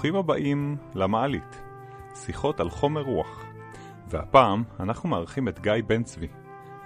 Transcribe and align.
ברוכים 0.00 0.16
הבאים 0.16 0.76
למעלית, 0.94 1.62
שיחות 2.14 2.60
על 2.60 2.70
חומר 2.70 3.00
רוח. 3.00 3.44
והפעם 4.08 4.62
אנחנו 4.80 5.08
מארחים 5.08 5.48
את 5.48 5.60
גיא 5.60 5.72
בן 5.86 6.02
צבי, 6.02 6.26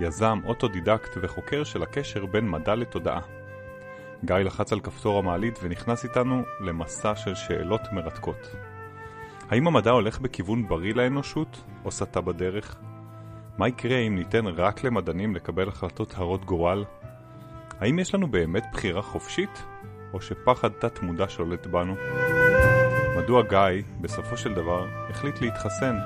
יזם, 0.00 0.38
אוטודידקט 0.44 1.10
וחוקר 1.22 1.64
של 1.64 1.82
הקשר 1.82 2.26
בין 2.26 2.50
מדע 2.50 2.74
לתודעה. 2.74 3.20
גיא 4.24 4.36
לחץ 4.36 4.72
על 4.72 4.80
כפתור 4.80 5.18
המעלית 5.18 5.58
ונכנס 5.62 6.04
איתנו 6.04 6.42
למסע 6.60 7.16
של 7.16 7.34
שאלות 7.34 7.80
מרתקות. 7.92 8.56
האם 9.50 9.66
המדע 9.66 9.90
הולך 9.90 10.20
בכיוון 10.20 10.68
בריא 10.68 10.94
לאנושות, 10.94 11.64
או 11.84 11.90
סטה 11.90 12.20
בדרך? 12.20 12.76
מה 13.58 13.68
יקרה 13.68 13.98
אם 13.98 14.14
ניתן 14.14 14.46
רק 14.46 14.84
למדענים 14.84 15.34
לקבל 15.34 15.68
החלטות 15.68 16.14
הרות 16.16 16.44
גורל? 16.44 16.84
האם 17.80 17.98
יש 17.98 18.14
לנו 18.14 18.26
באמת 18.30 18.64
בחירה 18.72 19.02
חופשית, 19.02 19.64
או 20.12 20.20
שפחד 20.20 20.68
תת-מודע 20.68 21.24
שולט 21.28 21.66
בנו? 21.66 21.94
מדוע 23.24 23.42
גיא, 23.42 23.82
בסופו 24.00 24.36
של 24.36 24.54
דבר, 24.54 24.86
החליט 25.10 25.40
להתחסן? 25.40 25.96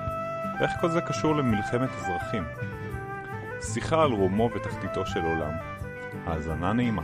ואיך 0.60 0.70
כל 0.80 0.90
זה 0.90 1.00
קשור 1.00 1.36
למלחמת 1.36 1.88
אזרחים? 1.96 2.44
שיחה 3.60 4.02
על 4.02 4.12
רומו 4.12 4.50
ותחתיתו 4.54 5.06
של 5.06 5.20
עולם. 5.20 5.52
האזנה 6.26 6.72
נעימה. 6.72 7.02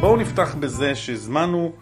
בואו 0.00 0.16
נפתח 0.16 0.54
בזה 0.54 0.94
שהזמנו 0.94 1.72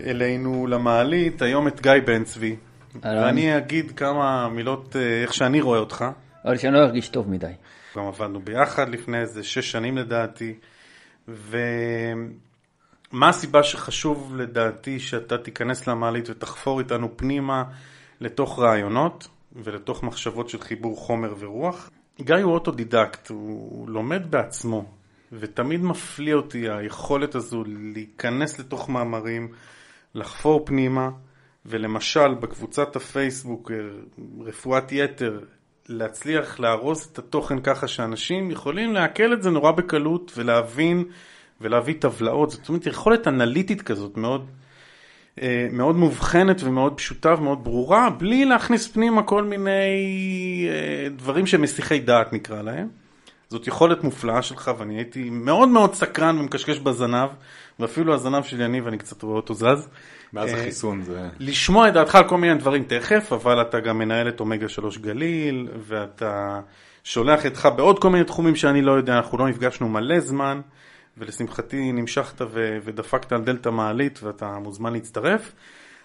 אלינו 0.00 0.66
למעלית 0.66 1.42
היום 1.42 1.68
את 1.68 1.80
גיא 1.80 1.92
בן 2.06 2.24
צבי. 2.24 2.56
ואני 3.02 3.56
אגיד 3.56 3.90
כמה 3.90 4.48
מילות 4.48 4.96
אה, 4.96 5.22
איך 5.22 5.34
שאני 5.34 5.60
רואה 5.60 5.78
אותך. 5.78 6.04
אבל 6.44 6.56
שאני 6.56 6.74
לא 6.74 6.78
ארגיש 6.78 7.08
טוב 7.08 7.30
מדי. 7.30 7.52
גם 7.96 8.06
עבדנו 8.06 8.40
ביחד 8.40 8.88
לפני 8.88 9.20
איזה 9.20 9.44
שש 9.44 9.70
שנים 9.70 9.98
לדעתי. 9.98 10.54
ומה 11.28 13.28
הסיבה 13.28 13.62
שחשוב 13.62 14.36
לדעתי 14.36 15.00
שאתה 15.00 15.38
תיכנס 15.38 15.86
למעלית 15.86 16.30
ותחפור 16.30 16.80
איתנו 16.80 17.16
פנימה 17.16 17.64
לתוך 18.20 18.58
רעיונות 18.58 19.28
ולתוך 19.52 20.02
מחשבות 20.02 20.48
של 20.48 20.60
חיבור 20.60 20.96
חומר 20.96 21.34
ורוח? 21.38 21.90
גיא 22.20 22.36
הוא 22.36 22.52
אוטודידקט, 22.52 23.28
הוא 23.28 23.88
לומד 23.88 24.30
בעצמו, 24.30 24.84
ותמיד 25.32 25.82
מפליא 25.82 26.34
אותי 26.34 26.70
היכולת 26.70 27.34
הזו 27.34 27.64
להיכנס 27.66 28.58
לתוך 28.58 28.88
מאמרים, 28.88 29.48
לחפור 30.14 30.66
פנימה, 30.66 31.10
ולמשל 31.66 32.34
בקבוצת 32.34 32.96
הפייסבוק 32.96 33.70
רפואת 34.40 34.92
יתר, 34.92 35.40
להצליח 35.88 36.60
לארוז 36.60 37.08
את 37.12 37.18
התוכן 37.18 37.60
ככה 37.60 37.88
שאנשים 37.88 38.50
יכולים 38.50 38.92
לעכל 38.92 39.32
את 39.32 39.42
זה 39.42 39.50
נורא 39.50 39.72
בקלות 39.72 40.32
ולהבין 40.36 41.04
ולהביא 41.60 41.94
טבלאות, 41.98 42.50
זאת 42.50 42.68
אומרת 42.68 42.86
יכולת 42.86 43.28
אנליטית 43.28 43.82
כזאת 43.82 44.16
מאוד, 44.16 44.46
אה, 45.42 45.68
מאוד 45.72 45.96
מובחנת 45.96 46.62
ומאוד 46.62 46.96
פשוטה 46.96 47.34
ומאוד 47.38 47.64
ברורה, 47.64 48.10
בלי 48.10 48.44
להכניס 48.44 48.88
פנימה 48.88 49.22
כל 49.22 49.44
מיני 49.44 49.70
אה, 50.68 51.08
דברים 51.16 51.46
שמסיחי 51.46 52.00
דעת 52.00 52.32
נקרא 52.32 52.62
להם. 52.62 53.03
זאת 53.54 53.66
יכולת 53.66 54.04
מופלאה 54.04 54.42
שלך 54.42 54.70
ואני 54.78 54.96
הייתי 54.96 55.30
מאוד 55.30 55.68
מאוד 55.68 55.94
סקרן 55.94 56.38
ומקשקש 56.38 56.78
בזנב 56.78 57.28
ואפילו 57.80 58.14
הזנב 58.14 58.42
של 58.42 58.60
יניב 58.60 58.86
אני 58.86 58.98
קצת 58.98 59.22
רואה 59.22 59.36
אותו 59.36 59.54
זז. 59.54 59.88
מאז 60.32 60.48
אה, 60.48 60.60
החיסון 60.60 61.02
זה... 61.02 61.28
לשמוע 61.40 61.88
את 61.88 61.92
דעתך 61.92 62.14
על 62.14 62.28
כל 62.28 62.38
מיני 62.38 62.58
דברים 62.58 62.84
תכף, 62.84 63.32
אבל 63.32 63.62
אתה 63.62 63.80
גם 63.80 63.98
מנהל 63.98 64.28
את 64.28 64.40
אומגה 64.40 64.68
3 64.68 64.98
גליל, 64.98 65.68
ואתה 65.88 66.60
שולח 67.04 67.44
איתך 67.44 67.68
בעוד 67.76 67.98
כל 67.98 68.10
מיני 68.10 68.24
תחומים 68.24 68.56
שאני 68.56 68.82
לא 68.82 68.92
יודע, 68.92 69.16
אנחנו 69.16 69.38
לא 69.38 69.48
נפגשנו 69.48 69.88
מלא 69.88 70.20
זמן, 70.20 70.60
ולשמחתי 71.18 71.92
נמשכת 71.92 72.40
ו- 72.40 72.78
ודפקת 72.84 73.32
על 73.32 73.42
דלת 73.42 73.66
המעלית 73.66 74.22
ואתה 74.22 74.58
מוזמן 74.58 74.92
להצטרף. 74.92 75.52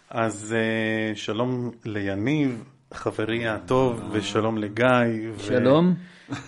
אז 0.10 0.56
uh, 0.56 1.18
שלום 1.18 1.72
ליניב, 1.86 2.64
חברי 2.94 3.48
הטוב, 3.48 4.10
ושלום 4.12 4.58
לגיא. 4.58 5.30
ו- 5.36 5.40
שלום. 5.40 5.96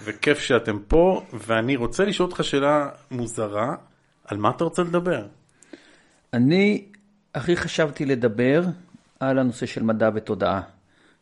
וכיף 0.03 0.39
שאתם 0.39 0.79
פה, 0.87 1.21
ואני 1.33 1.75
רוצה 1.75 2.05
לשאול 2.05 2.29
אותך 2.29 2.43
שאלה 2.43 2.89
מוזרה, 3.11 3.75
על 4.25 4.37
מה 4.37 4.49
אתה 4.49 4.63
רוצה 4.63 4.83
לדבר? 4.83 5.25
אני 6.33 6.85
הכי 7.35 7.55
חשבתי 7.55 8.05
לדבר 8.05 8.63
על 9.19 9.39
הנושא 9.39 9.65
של 9.65 9.83
מדע 9.83 10.09
ותודעה, 10.13 10.61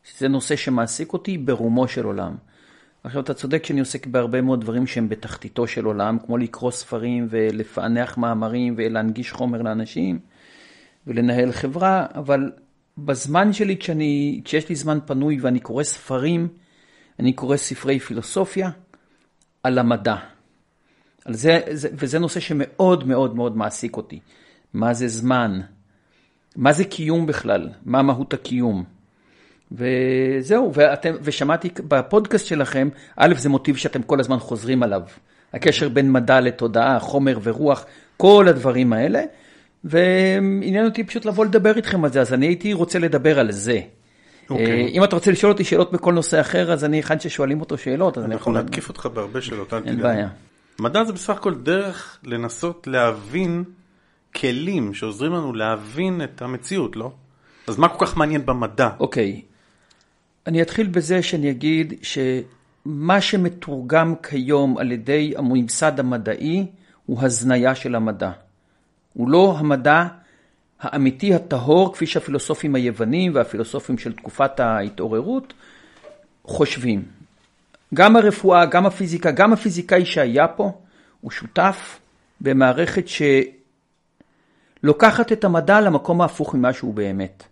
שזה 0.04 0.28
נושא 0.28 0.56
שמעסיק 0.56 1.12
אותי 1.12 1.38
ברומו 1.38 1.88
של 1.88 2.04
עולם. 2.04 2.36
עכשיו, 3.04 3.22
אתה 3.22 3.34
צודק 3.34 3.64
שאני 3.64 3.80
עוסק 3.80 4.06
בהרבה 4.06 4.40
מאוד 4.40 4.60
דברים 4.60 4.86
שהם 4.86 5.08
בתחתיתו 5.08 5.66
של 5.66 5.84
עולם, 5.84 6.18
כמו 6.26 6.38
לקרוא 6.38 6.70
ספרים 6.70 7.26
ולפענח 7.30 8.18
מאמרים 8.18 8.74
ולהנגיש 8.76 9.32
חומר 9.32 9.62
לאנשים 9.62 10.18
ולנהל 11.06 11.52
חברה, 11.52 12.06
אבל 12.14 12.50
בזמן 13.04 13.52
שלי, 13.52 13.76
כשאני, 13.76 14.40
כשיש 14.44 14.68
לי 14.68 14.74
זמן 14.74 14.98
פנוי 15.06 15.38
ואני 15.40 15.60
קורא 15.60 15.82
ספרים, 15.82 16.48
אני 17.18 17.32
קורא 17.32 17.56
ספרי 17.56 17.98
פילוסופיה 17.98 18.70
על 19.62 19.78
המדע. 19.78 20.16
על 21.24 21.34
זה, 21.34 21.60
זה, 21.70 21.88
וזה 21.92 22.18
נושא 22.18 22.40
שמאוד 22.40 23.08
מאוד 23.08 23.36
מאוד 23.36 23.56
מעסיק 23.56 23.96
אותי. 23.96 24.20
מה 24.74 24.94
זה 24.94 25.08
זמן? 25.08 25.60
מה 26.56 26.72
זה 26.72 26.84
קיום 26.84 27.26
בכלל? 27.26 27.68
מה 27.84 28.02
מהות 28.02 28.34
הקיום? 28.34 28.84
וזהו, 29.72 30.72
ואתם, 30.74 31.14
ושמעתי 31.22 31.68
בפודקאסט 31.88 32.46
שלכם, 32.46 32.88
א', 33.16 33.34
זה 33.38 33.48
מוטיב 33.48 33.76
שאתם 33.76 34.02
כל 34.02 34.20
הזמן 34.20 34.38
חוזרים 34.38 34.82
עליו. 34.82 35.02
הקשר 35.52 35.88
בין 35.88 36.12
מדע 36.12 36.40
לתודעה, 36.40 36.98
חומר 36.98 37.38
ורוח, 37.42 37.86
כל 38.16 38.46
הדברים 38.48 38.92
האלה. 38.92 39.22
ועניין 39.84 40.84
אותי 40.84 41.04
פשוט 41.04 41.24
לבוא 41.24 41.44
לדבר 41.44 41.76
איתכם 41.76 42.04
על 42.04 42.12
זה, 42.12 42.20
אז 42.20 42.32
אני 42.32 42.46
הייתי 42.46 42.72
רוצה 42.72 42.98
לדבר 42.98 43.38
על 43.38 43.52
זה. 43.52 43.80
Okay. 43.80 44.52
אוקיי. 44.52 44.88
אם 44.88 45.04
אתה 45.04 45.16
רוצה 45.16 45.30
לשאול 45.30 45.52
אותי 45.52 45.64
שאלות 45.64 45.92
בכל 45.92 46.12
נושא 46.12 46.40
אחר, 46.40 46.72
אז 46.72 46.84
אני 46.84 47.00
אחד 47.00 47.20
ששואלים 47.20 47.60
אותו 47.60 47.78
שאלות, 47.78 48.18
אז 48.18 48.24
אני 48.24 48.34
אנחנו 48.34 48.52
יכול... 48.52 48.62
נתקיף 48.62 48.88
אותך 48.88 49.06
בהרבה 49.06 49.40
שאלות, 49.40 49.72
אל 49.72 49.78
אין 49.78 49.94
תדאג. 49.94 50.02
בעיה. 50.02 50.28
מדע 50.78 51.04
זה 51.04 51.12
בסך 51.12 51.30
הכל 51.30 51.54
דרך 51.54 52.18
לנסות 52.24 52.86
להבין 52.86 53.64
כלים 54.36 54.94
שעוזרים 54.94 55.32
לנו 55.32 55.52
להבין 55.52 56.22
את 56.24 56.42
המציאות, 56.42 56.96
לא? 56.96 57.12
אז 57.66 57.78
מה 57.78 57.88
כל 57.88 58.06
כך 58.06 58.16
מעניין 58.16 58.46
במדע? 58.46 58.88
אוקיי, 59.00 59.42
אני 60.46 60.62
אתחיל 60.62 60.86
בזה 60.86 61.22
שאני 61.22 61.50
אגיד 61.50 61.94
שמה 62.02 63.20
שמתורגם 63.20 64.14
כיום 64.22 64.78
על 64.78 64.92
ידי 64.92 65.34
הממסד 65.36 66.00
המדעי 66.00 66.66
הוא 67.06 67.22
הזניה 67.22 67.74
של 67.74 67.94
המדע. 67.94 68.30
הוא 69.12 69.30
לא 69.30 69.54
המדע 69.58 70.04
האמיתי 70.80 71.34
הטהור, 71.34 71.92
כפי 71.94 72.06
שהפילוסופים 72.06 72.74
היוונים 72.74 73.34
והפילוסופים 73.34 73.98
של 73.98 74.12
תקופת 74.12 74.60
ההתעוררות 74.60 75.52
חושבים. 76.44 77.04
גם 77.94 78.16
הרפואה, 78.16 78.66
גם 78.66 78.86
הפיזיקה, 78.86 79.30
גם 79.30 79.52
הפיזיקאי 79.52 80.04
שהיה 80.04 80.48
פה, 80.48 80.72
הוא 81.20 81.30
שותף 81.30 81.98
במערכת 82.40 83.04
שלוקחת 84.82 85.32
את 85.32 85.44
המדע 85.44 85.80
למקום 85.80 86.20
ההפוך 86.20 86.54
ממה 86.54 86.72
שהוא 86.72 86.94
באמת. 86.94 87.49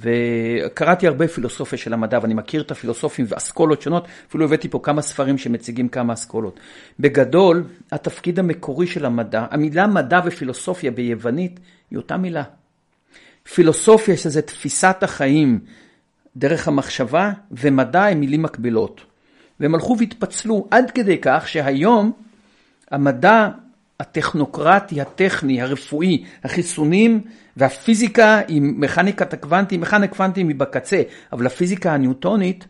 וקראתי 0.00 1.06
הרבה 1.06 1.28
פילוסופיה 1.28 1.78
של 1.78 1.92
המדע, 1.92 2.18
ואני 2.22 2.34
מכיר 2.34 2.62
את 2.62 2.70
הפילוסופים 2.70 3.26
ואסכולות 3.28 3.82
שונות, 3.82 4.08
אפילו 4.28 4.44
הבאתי 4.44 4.68
פה 4.68 4.80
כמה 4.82 5.02
ספרים 5.02 5.38
שמציגים 5.38 5.88
כמה 5.88 6.12
אסכולות. 6.12 6.60
בגדול, 7.00 7.64
התפקיד 7.92 8.38
המקורי 8.38 8.86
של 8.86 9.04
המדע, 9.04 9.46
המילה 9.50 9.86
מדע 9.86 10.20
ופילוסופיה 10.24 10.90
ביוונית 10.90 11.60
היא 11.90 11.96
אותה 11.96 12.16
מילה. 12.16 12.42
פילוסופיה 13.54 14.16
שזה 14.16 14.42
תפיסת 14.42 14.96
החיים 15.02 15.60
דרך 16.36 16.68
המחשבה, 16.68 17.32
ומדע 17.50 18.04
הם 18.04 18.20
מילים 18.20 18.42
מקבילות. 18.42 19.00
והם 19.60 19.74
הלכו 19.74 19.96
והתפצלו 19.98 20.68
עד 20.70 20.90
כדי 20.90 21.18
כך 21.22 21.48
שהיום 21.48 22.12
המדע 22.90 23.48
הטכנוקרטי, 24.00 25.00
הטכני, 25.00 25.62
הרפואי, 25.62 26.24
החיסונים 26.44 27.20
והפיזיקה 27.56 28.40
עם 28.48 28.74
מכניקת 28.78 29.32
הקוונטים, 29.32 29.80
מכניקת 29.80 30.16
קוונטים 30.16 30.48
היא 30.48 30.56
בקצה, 30.56 31.02
אבל 31.32 31.46
הפיזיקה 31.46 31.92
הניוטונית 31.92 32.66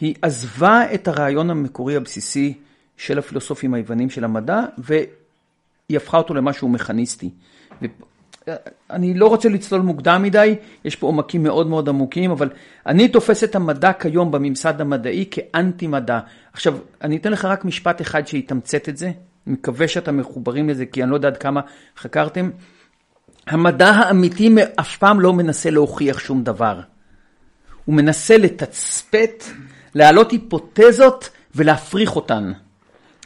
היא 0.00 0.14
עזבה 0.22 0.82
את 0.94 1.08
הרעיון 1.08 1.50
המקורי 1.50 1.96
הבסיסי 1.96 2.54
של 2.96 3.18
הפילוסופים 3.18 3.74
היוונים 3.74 4.10
של 4.10 4.24
המדע 4.24 4.60
והיא 4.78 5.06
הפכה 5.96 6.18
אותו 6.18 6.34
למשהו 6.34 6.68
מכניסטי. 6.68 7.30
אני 8.90 9.14
לא 9.14 9.26
רוצה 9.26 9.48
לצלול 9.48 9.80
מוקדם 9.80 10.22
מדי, 10.22 10.54
יש 10.84 10.96
פה 10.96 11.06
עומקים 11.06 11.42
מאוד 11.42 11.66
מאוד 11.66 11.88
עמוקים, 11.88 12.30
אבל 12.30 12.50
אני 12.86 13.08
תופס 13.08 13.44
את 13.44 13.54
המדע 13.54 13.92
כיום 13.92 14.30
בממסד 14.30 14.80
המדעי 14.80 15.24
כאנטי 15.30 15.86
מדע. 15.86 16.20
עכשיו, 16.52 16.78
אני 17.02 17.16
אתן 17.16 17.32
לך 17.32 17.44
רק 17.44 17.64
משפט 17.64 18.00
אחד 18.00 18.26
שיתמצת 18.26 18.88
את 18.88 18.96
זה, 18.96 19.10
מקווה 19.46 19.88
שאתם 19.88 20.16
מחוברים 20.16 20.68
לזה, 20.68 20.86
כי 20.86 21.02
אני 21.02 21.10
לא 21.10 21.16
יודע 21.16 21.28
עד 21.28 21.36
כמה 21.36 21.60
חקרתם. 21.98 22.50
המדע 23.46 23.88
האמיתי 23.90 24.48
אף 24.80 24.96
פעם 24.96 25.20
לא 25.20 25.32
מנסה 25.32 25.70
להוכיח 25.70 26.18
שום 26.18 26.42
דבר. 26.44 26.80
הוא 27.84 27.94
מנסה 27.94 28.36
לתצפת, 28.38 29.44
להעלות 29.94 30.30
היפותזות 30.30 31.30
ולהפריך 31.54 32.16
אותן. 32.16 32.52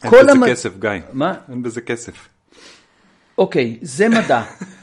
אין 0.03 0.11
בזה 0.21 0.31
המ- 0.31 0.47
כסף, 0.47 0.77
גיא. 0.79 0.89
מה? 1.13 1.33
אין 1.49 1.63
בזה 1.63 1.81
כסף. 1.81 2.27
אוקיי, 3.37 3.77
זה 3.81 4.09
מדע. 4.09 4.41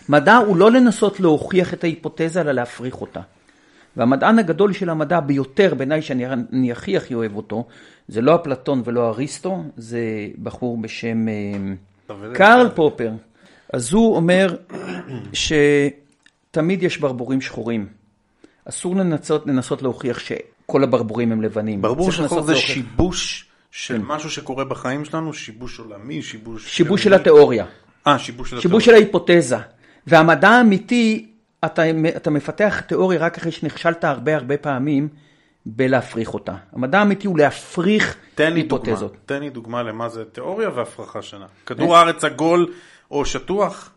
מדע 0.09 0.37
הוא 0.37 0.57
לא 0.57 0.71
לנסות 0.71 1.21
להוכיח 1.21 1.75
את 1.75 1.85
ההיפותזה, 1.85 2.41
אלא 2.41 2.53
להפריך 2.53 3.01
אותה. 3.01 3.21
והמדען 3.97 4.39
הגדול 4.39 4.73
של 4.73 4.91
המדע 4.91 5.21
ביותר, 5.21 5.75
בעיניי 5.75 6.03
שאני 6.03 6.27
אני 6.27 6.73
הכי 6.73 6.97
הכי 6.97 7.15
אוהב 7.15 7.37
אותו, 7.37 7.67
זה 8.09 8.21
לא 8.21 8.35
אפלטון 8.35 8.83
ולא 8.85 9.09
אריסטו, 9.09 9.63
זה 9.77 10.01
בחור 10.43 10.79
בשם 10.79 11.29
אה, 11.29 11.35
קרל 12.35 12.69
פופר. 12.75 13.11
אז 13.73 13.93
הוא 13.93 14.17
אומר 14.17 14.57
שתמיד 15.33 16.83
יש 16.83 16.99
ברבורים 16.99 17.41
שחורים. 17.41 17.87
אסור 18.69 18.97
לנסות, 18.97 19.47
לנסות 19.47 19.83
להוכיח 19.83 20.19
שכל 20.19 20.83
הברבורים 20.83 21.33
הם 21.33 21.43
לבנים. 21.43 21.83
ברבור 21.83 22.13
שחור 22.13 22.43
זה 22.43 22.53
להוכיח- 22.53 22.67
שיבוש 22.67 23.47
של 23.71 23.99
משהו 24.07 24.31
שקורה 24.31 24.65
בחיים 24.65 25.05
שלנו, 25.05 25.33
שיבוש 25.33 25.79
עולמי, 25.79 26.23
שיבוש... 26.23 26.77
שיבוש 26.77 27.05
של. 27.05 27.15
התיאוריה. 27.15 27.65
אה, 28.07 28.19
שיבוש 28.19 28.51
של 28.51 28.61
שיבוש 28.61 28.85
של 28.85 28.95
ההיפותזה. 28.95 29.57
והמדע 30.07 30.49
האמיתי, 30.49 31.27
אתה, 31.67 31.83
אתה 32.17 32.31
מפתח 32.31 32.81
תיאוריה 32.81 33.21
רק 33.21 33.39
אחרי 33.39 33.53
שנכשלת 33.53 34.05
הרבה 34.05 34.37
הרבה 34.37 34.57
פעמים 34.57 35.09
בלהפריך 35.67 36.35
אותה. 36.35 36.55
המדע 36.73 36.99
האמיתי 36.99 37.27
הוא 37.27 37.39
להפריך 37.39 38.17
תן 38.35 38.53
לי 38.53 38.63
דוגמה, 38.63 38.85
היפותזות. 38.87 39.17
תן 39.27 39.41
לי 39.41 39.51
דוגמה 39.51 39.83
למה 39.83 40.09
זה 40.09 40.25
תיאוריה 40.25 40.71
והפרחה 40.75 41.23
שונה. 41.23 41.47
כדור 41.67 41.97
הארץ 41.97 42.25
עגול 42.25 42.73
או 43.11 43.25
שטוח, 43.25 43.91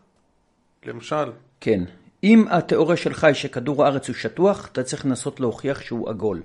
למשל. 0.86 1.30
כן. 1.60 1.84
אם 2.24 2.44
התיאוריה 2.50 2.96
שלך 2.96 3.24
היא 3.24 3.34
שכדור 3.34 3.84
הארץ 3.84 4.08
הוא 4.08 4.16
שטוח, 4.16 4.68
אתה 4.72 4.82
צריך 4.82 5.06
לנסות 5.06 5.40
להוכיח 5.40 5.80
שהוא 5.80 6.10
עגול. 6.10 6.42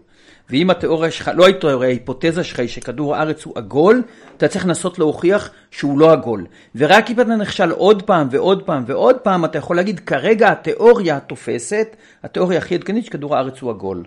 ואם 0.54 0.70
התיאוריה 0.70 1.12
שלך, 1.12 1.32
לא 1.36 1.48
התיאוריה, 1.48 1.90
ההיפותזה 1.90 2.44
שלך 2.44 2.60
היא 2.60 2.68
שכדור 2.68 3.16
הארץ 3.16 3.46
הוא 3.46 3.54
עגול, 3.58 4.04
אתה 4.38 4.48
צריך 4.48 4.66
לנסות 4.66 5.00
להוכיח 5.00 5.50
שהוא 5.72 6.00
לא 6.00 6.12
עגול. 6.12 6.46
ורק 6.76 7.10
אם 7.10 7.22
אתה 7.22 7.36
נכשל 7.36 7.72
עוד 7.72 8.04
פעם 8.04 8.28
ועוד 8.32 8.64
פעם 8.64 8.84
ועוד 8.88 9.16
פעם, 9.18 9.46
אתה 9.46 9.58
יכול 9.58 9.76
להגיד, 9.76 10.00
כרגע 10.00 10.52
התיאוריה 10.52 11.18
התופסת, 11.18 11.96
התיאוריה 12.24 12.58
הכי 12.58 12.76
עדכנית 12.76 13.06
שכדור 13.06 13.36
הארץ 13.36 13.62
הוא 13.62 13.70
עגול. 13.72 14.04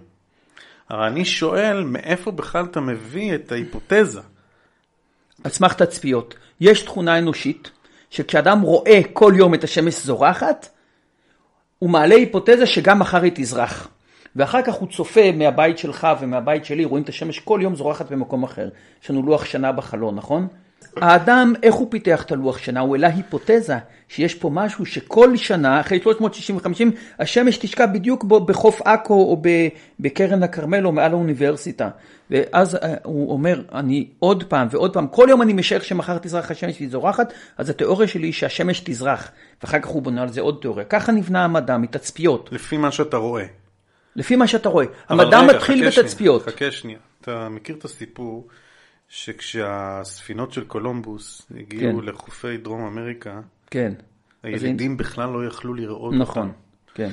אבל 0.90 1.02
אני 1.02 1.24
שואל, 1.24 1.84
מאיפה 1.84 2.30
בכלל 2.30 2.64
אתה 2.64 2.80
מביא 2.80 3.34
את 3.34 3.52
ההיפותזה? 3.52 4.20
על 5.44 5.50
סמך 5.50 5.72
תצפיות. 5.72 6.34
יש 6.60 6.82
תכונה 6.82 7.18
אנושית, 7.18 7.70
שכשאדם 8.10 8.60
רואה 8.60 9.00
כל 9.12 9.32
יום 9.36 9.54
את 9.54 9.64
השמש 9.64 9.94
זורחת, 9.94 10.68
הוא 11.78 11.90
מעלה 11.90 12.14
היפותזה 12.14 12.66
שגם 12.66 12.98
מחר 12.98 13.22
היא 13.22 13.32
תזרח. 13.34 13.88
ואחר 14.36 14.62
כך 14.62 14.74
הוא 14.74 14.88
צופה 14.88 15.32
מהבית 15.32 15.78
שלך 15.78 16.08
ומהבית 16.20 16.64
שלי, 16.64 16.84
רואים 16.84 17.04
את 17.04 17.08
השמש 17.08 17.38
כל 17.38 17.60
יום 17.62 17.76
זורחת 17.76 18.12
במקום 18.12 18.42
אחר. 18.42 18.68
יש 19.02 19.10
לנו 19.10 19.22
לוח 19.22 19.44
שנה 19.44 19.72
בחלון, 19.72 20.14
נכון? 20.14 20.46
האדם, 20.96 21.52
איך 21.62 21.74
הוא 21.74 21.86
פיתח 21.90 22.22
את 22.22 22.32
הלוח 22.32 22.58
שנה? 22.58 22.80
הוא 22.80 22.96
העלה 22.96 23.08
היפותזה 23.08 23.76
שיש 24.08 24.34
פה 24.34 24.50
משהו 24.52 24.86
שכל 24.86 25.36
שנה, 25.36 25.80
אחרי 25.80 26.00
365, 26.02 26.82
השמש 27.18 27.58
תשקע 27.58 27.86
בדיוק 27.86 28.24
בו- 28.24 28.40
בחוף 28.40 28.82
עכו 28.82 29.14
או 29.14 29.42
בקרן 30.00 30.42
הכרמל 30.42 30.86
או 30.86 30.92
מעל 30.92 31.12
האוניברסיטה. 31.12 31.88
ואז 32.30 32.74
אה, 32.74 32.94
הוא 33.04 33.32
אומר, 33.32 33.62
אני 33.72 34.06
עוד 34.18 34.44
פעם 34.44 34.68
ועוד 34.70 34.92
פעם, 34.94 35.06
כל 35.06 35.26
יום 35.30 35.42
אני 35.42 35.52
משער 35.52 35.80
שמחר 35.80 36.18
תזרח 36.18 36.50
השמש 36.50 36.76
והיא 36.78 36.90
זורחת, 36.90 37.32
אז 37.58 37.70
התיאוריה 37.70 38.08
שלי 38.08 38.26
היא 38.26 38.32
שהשמש 38.32 38.80
תזרח. 38.80 39.30
ואחר 39.62 39.78
כך 39.78 39.86
הוא 39.86 40.02
בונה 40.02 40.22
על 40.22 40.28
זה 40.28 40.40
עוד 40.40 40.58
תיאוריה. 40.60 40.84
ככה 40.84 41.12
נבנה 41.12 41.44
המדע, 41.44 41.76
מתצפיות. 41.76 42.48
לפי 42.52 42.76
מה 42.76 42.90
שאתה 42.90 43.16
רואה. 43.16 43.44
לפי 44.16 44.36
מה 44.36 44.46
שאתה 44.46 44.68
רואה. 44.68 44.86
המדע 45.08 45.40
רגע, 45.40 45.54
מתחיל 45.54 45.90
חכה 45.90 46.02
בתצפיות. 46.02 46.42
שנייה, 46.42 46.56
חכה 46.56 46.70
שנייה. 46.70 46.98
אתה 47.20 47.48
מכיר 47.48 47.76
את 47.76 47.84
הסיפור 47.84 48.48
שכשהספינות 49.08 50.52
של 50.52 50.64
קולומבוס 50.64 51.42
הגיעו 51.58 52.00
כן. 52.00 52.04
לחופי 52.04 52.56
דרום 52.56 52.86
אמריקה, 52.86 53.40
כן. 53.70 53.92
אז 54.42 54.50
הילידים 54.62 54.96
בכלל 54.96 55.28
לא 55.28 55.46
יכלו 55.46 55.74
לראות 55.74 56.14
נכון, 56.14 56.42
אותם. 56.42 56.52
כן. 56.94 57.10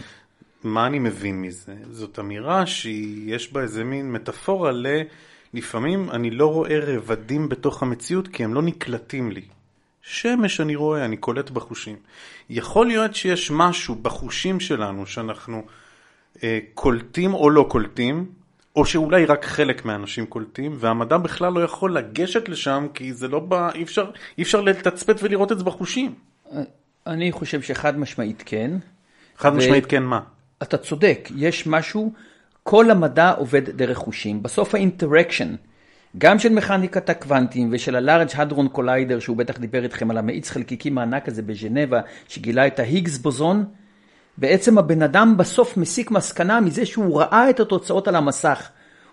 מה 0.63 0.88
אני 0.88 1.00
מבין 1.00 1.41
מזה? 1.41 1.73
זאת 1.91 2.19
אמירה 2.19 2.65
שיש 2.65 3.53
בה 3.53 3.61
איזה 3.61 3.83
מין 3.83 4.11
מטאפורה 4.11 4.71
ל... 4.71 4.88
לפעמים 5.53 6.11
אני 6.11 6.31
לא 6.31 6.51
רואה 6.53 6.79
רבדים 6.79 7.50
בתוך 7.50 7.83
המציאות 7.83 8.27
כי 8.27 8.44
הם 8.44 8.53
לא 8.53 8.61
נקלטים 8.61 9.31
לי. 9.31 9.41
שמש 10.01 10.61
אני 10.61 10.75
רואה, 10.75 11.05
אני 11.05 11.17
קולט 11.17 11.50
בחושים. 11.50 11.95
יכול 12.50 12.88
להיות 12.88 13.15
שיש 13.15 13.51
משהו 13.51 13.95
בחושים 13.95 14.59
שלנו 14.59 15.05
שאנחנו 15.05 15.63
קולטים 16.74 17.33
או 17.33 17.50
לא 17.50 17.65
קולטים, 17.69 18.25
או 18.75 18.85
שאולי 18.85 19.25
רק 19.25 19.45
חלק 19.45 19.85
מהאנשים 19.85 20.25
קולטים, 20.25 20.75
והמדע 20.80 21.18
בכלל 21.18 21.53
לא 21.53 21.63
יכול 21.63 21.97
לגשת 21.97 22.50
לשם 22.50 22.88
כי 22.94 23.13
זה 23.13 23.27
לא 23.27 23.39
בא, 23.39 23.69
אי 23.75 23.83
אפשר, 23.83 24.12
אי 24.38 24.44
אפשר 24.44 24.62
לתצפת 24.62 25.15
ולראות 25.24 25.51
את 25.51 25.57
זה 25.57 25.63
בחושים. 25.63 26.13
אני 27.07 27.31
חושב 27.31 27.62
שחד 27.62 28.00
משמעית 28.00 28.44
כן. 28.45 28.71
חד 29.38 29.51
ו- 29.53 29.57
משמעית 29.57 29.85
כן 29.85 30.03
מה. 30.03 30.19
אתה 30.63 30.77
צודק, 30.77 31.30
יש 31.35 31.68
משהו, 31.68 32.13
כל 32.63 32.91
המדע 32.91 33.31
עובד 33.31 33.69
דרך 33.69 33.97
חושים. 33.97 34.44
בסוף 34.44 34.75
ה 34.75 34.82
interaction, 34.82 35.56
גם 36.18 36.39
של 36.39 36.50
מכניקת 36.50 37.09
הקוונטים 37.09 37.69
ושל 37.71 38.09
ה-Large 38.09 38.31
Hadron 38.31 38.77
Collider, 38.77 39.19
שהוא 39.19 39.38
בטח 39.38 39.57
דיבר 39.57 39.83
איתכם 39.83 40.12
על 40.12 40.18
המאיץ 40.18 40.50
חלקיקים 40.50 40.97
הענק 40.97 41.27
הזה 41.27 41.41
בז'נבה, 41.41 42.01
שגילה 42.27 42.68
את 42.68 42.79
ההיגס 42.79 43.18
בוזון, 43.18 43.65
בעצם 44.38 44.77
הבן 44.77 45.01
אדם 45.01 45.38
בסוף 45.38 45.77
מסיק 45.77 46.12
מסקנה 46.12 46.62
מזה 46.62 46.85
שהוא 46.85 47.19
ראה 47.19 47.50
את 47.50 47.59
התוצאות 47.59 48.07
על 48.07 48.15
המסך. 48.15 48.69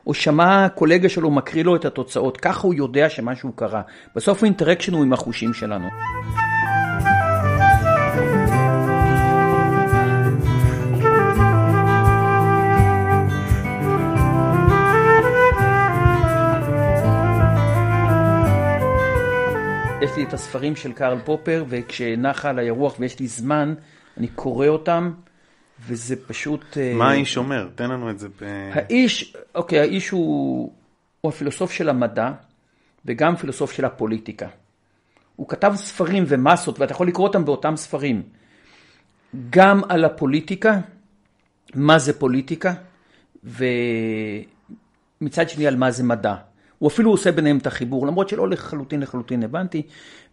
או 0.06 0.14
שמע 0.14 0.69
קולגה 0.69 1.08
שלו 1.08 1.31
מקריא 1.31 1.64
לו 1.64 1.76
את 1.76 1.84
התוצאות, 1.84 2.37
ככה 2.37 2.67
הוא 2.67 2.75
יודע 2.75 3.08
שמשהו 3.08 3.52
קרה. 3.52 3.82
בסוף 4.17 4.43
ה 4.43 4.47
interaction 4.47 4.94
הוא 4.94 5.02
עם 5.02 5.12
החושים 5.12 5.55
שלנו. 5.55 5.88
יש 20.02 20.16
לי 20.16 20.25
את 20.25 20.34
הספרים 20.34 20.76
של 20.76 20.93
קרל 20.93 21.19
פופר, 21.25 21.64
וכשנחה 21.69 22.49
עליי 22.49 22.69
הרוח 22.69 22.96
ויש 22.99 23.20
לי 23.20 23.26
זמן, 23.26 23.75
אני 24.20 24.28
קורא 24.28 24.67
אותם, 24.67 25.12
וזה 25.87 26.17
פשוט... 26.26 26.78
אה, 26.78 26.94
מה 26.94 27.11
האיש 27.11 27.37
אומר? 27.37 27.69
תן 27.75 27.90
לנו 27.90 28.11
את 28.11 28.19
זה 28.19 28.28
ב... 28.28 28.70
האיש, 28.72 29.37
אוקיי, 29.55 29.78
האיש 29.78 30.11
הוא, 30.11 30.72
הוא 31.21 31.33
הפילוסוף 31.33 31.73
של 31.73 31.88
המדע, 31.88 32.33
וגם 33.04 33.37
פילוסוף 33.37 33.73
של 33.73 33.85
הפוליטיקה. 33.85 34.49
הוא 35.37 35.49
כתב 35.49 35.73
ספרים 35.76 36.25
ומסות, 36.26 36.80
ואתה 36.80 36.92
יכול 36.92 37.09
לקרוא 37.09 37.26
אותם 37.26 37.45
באותם 37.45 37.76
ספרים. 37.76 38.23
גם 39.50 39.80
על 39.88 40.04
הפוליטיקה, 40.04 40.80
מה 41.75 41.99
זה 41.99 42.18
פוליטיקה, 42.18 42.75
ומצד 43.45 45.49
שני 45.49 45.66
על 45.66 45.76
מה 45.76 45.90
זה 45.90 46.04
מדע. 46.04 46.35
הוא 46.80 46.88
אפילו 46.88 47.10
עושה 47.10 47.32
ביניהם 47.32 47.58
את 47.58 47.66
החיבור, 47.66 48.06
למרות 48.06 48.28
שלא 48.28 48.49
לחלוטין 48.49 49.00
לחלוטין 49.00 49.42
הבנתי. 49.42 49.82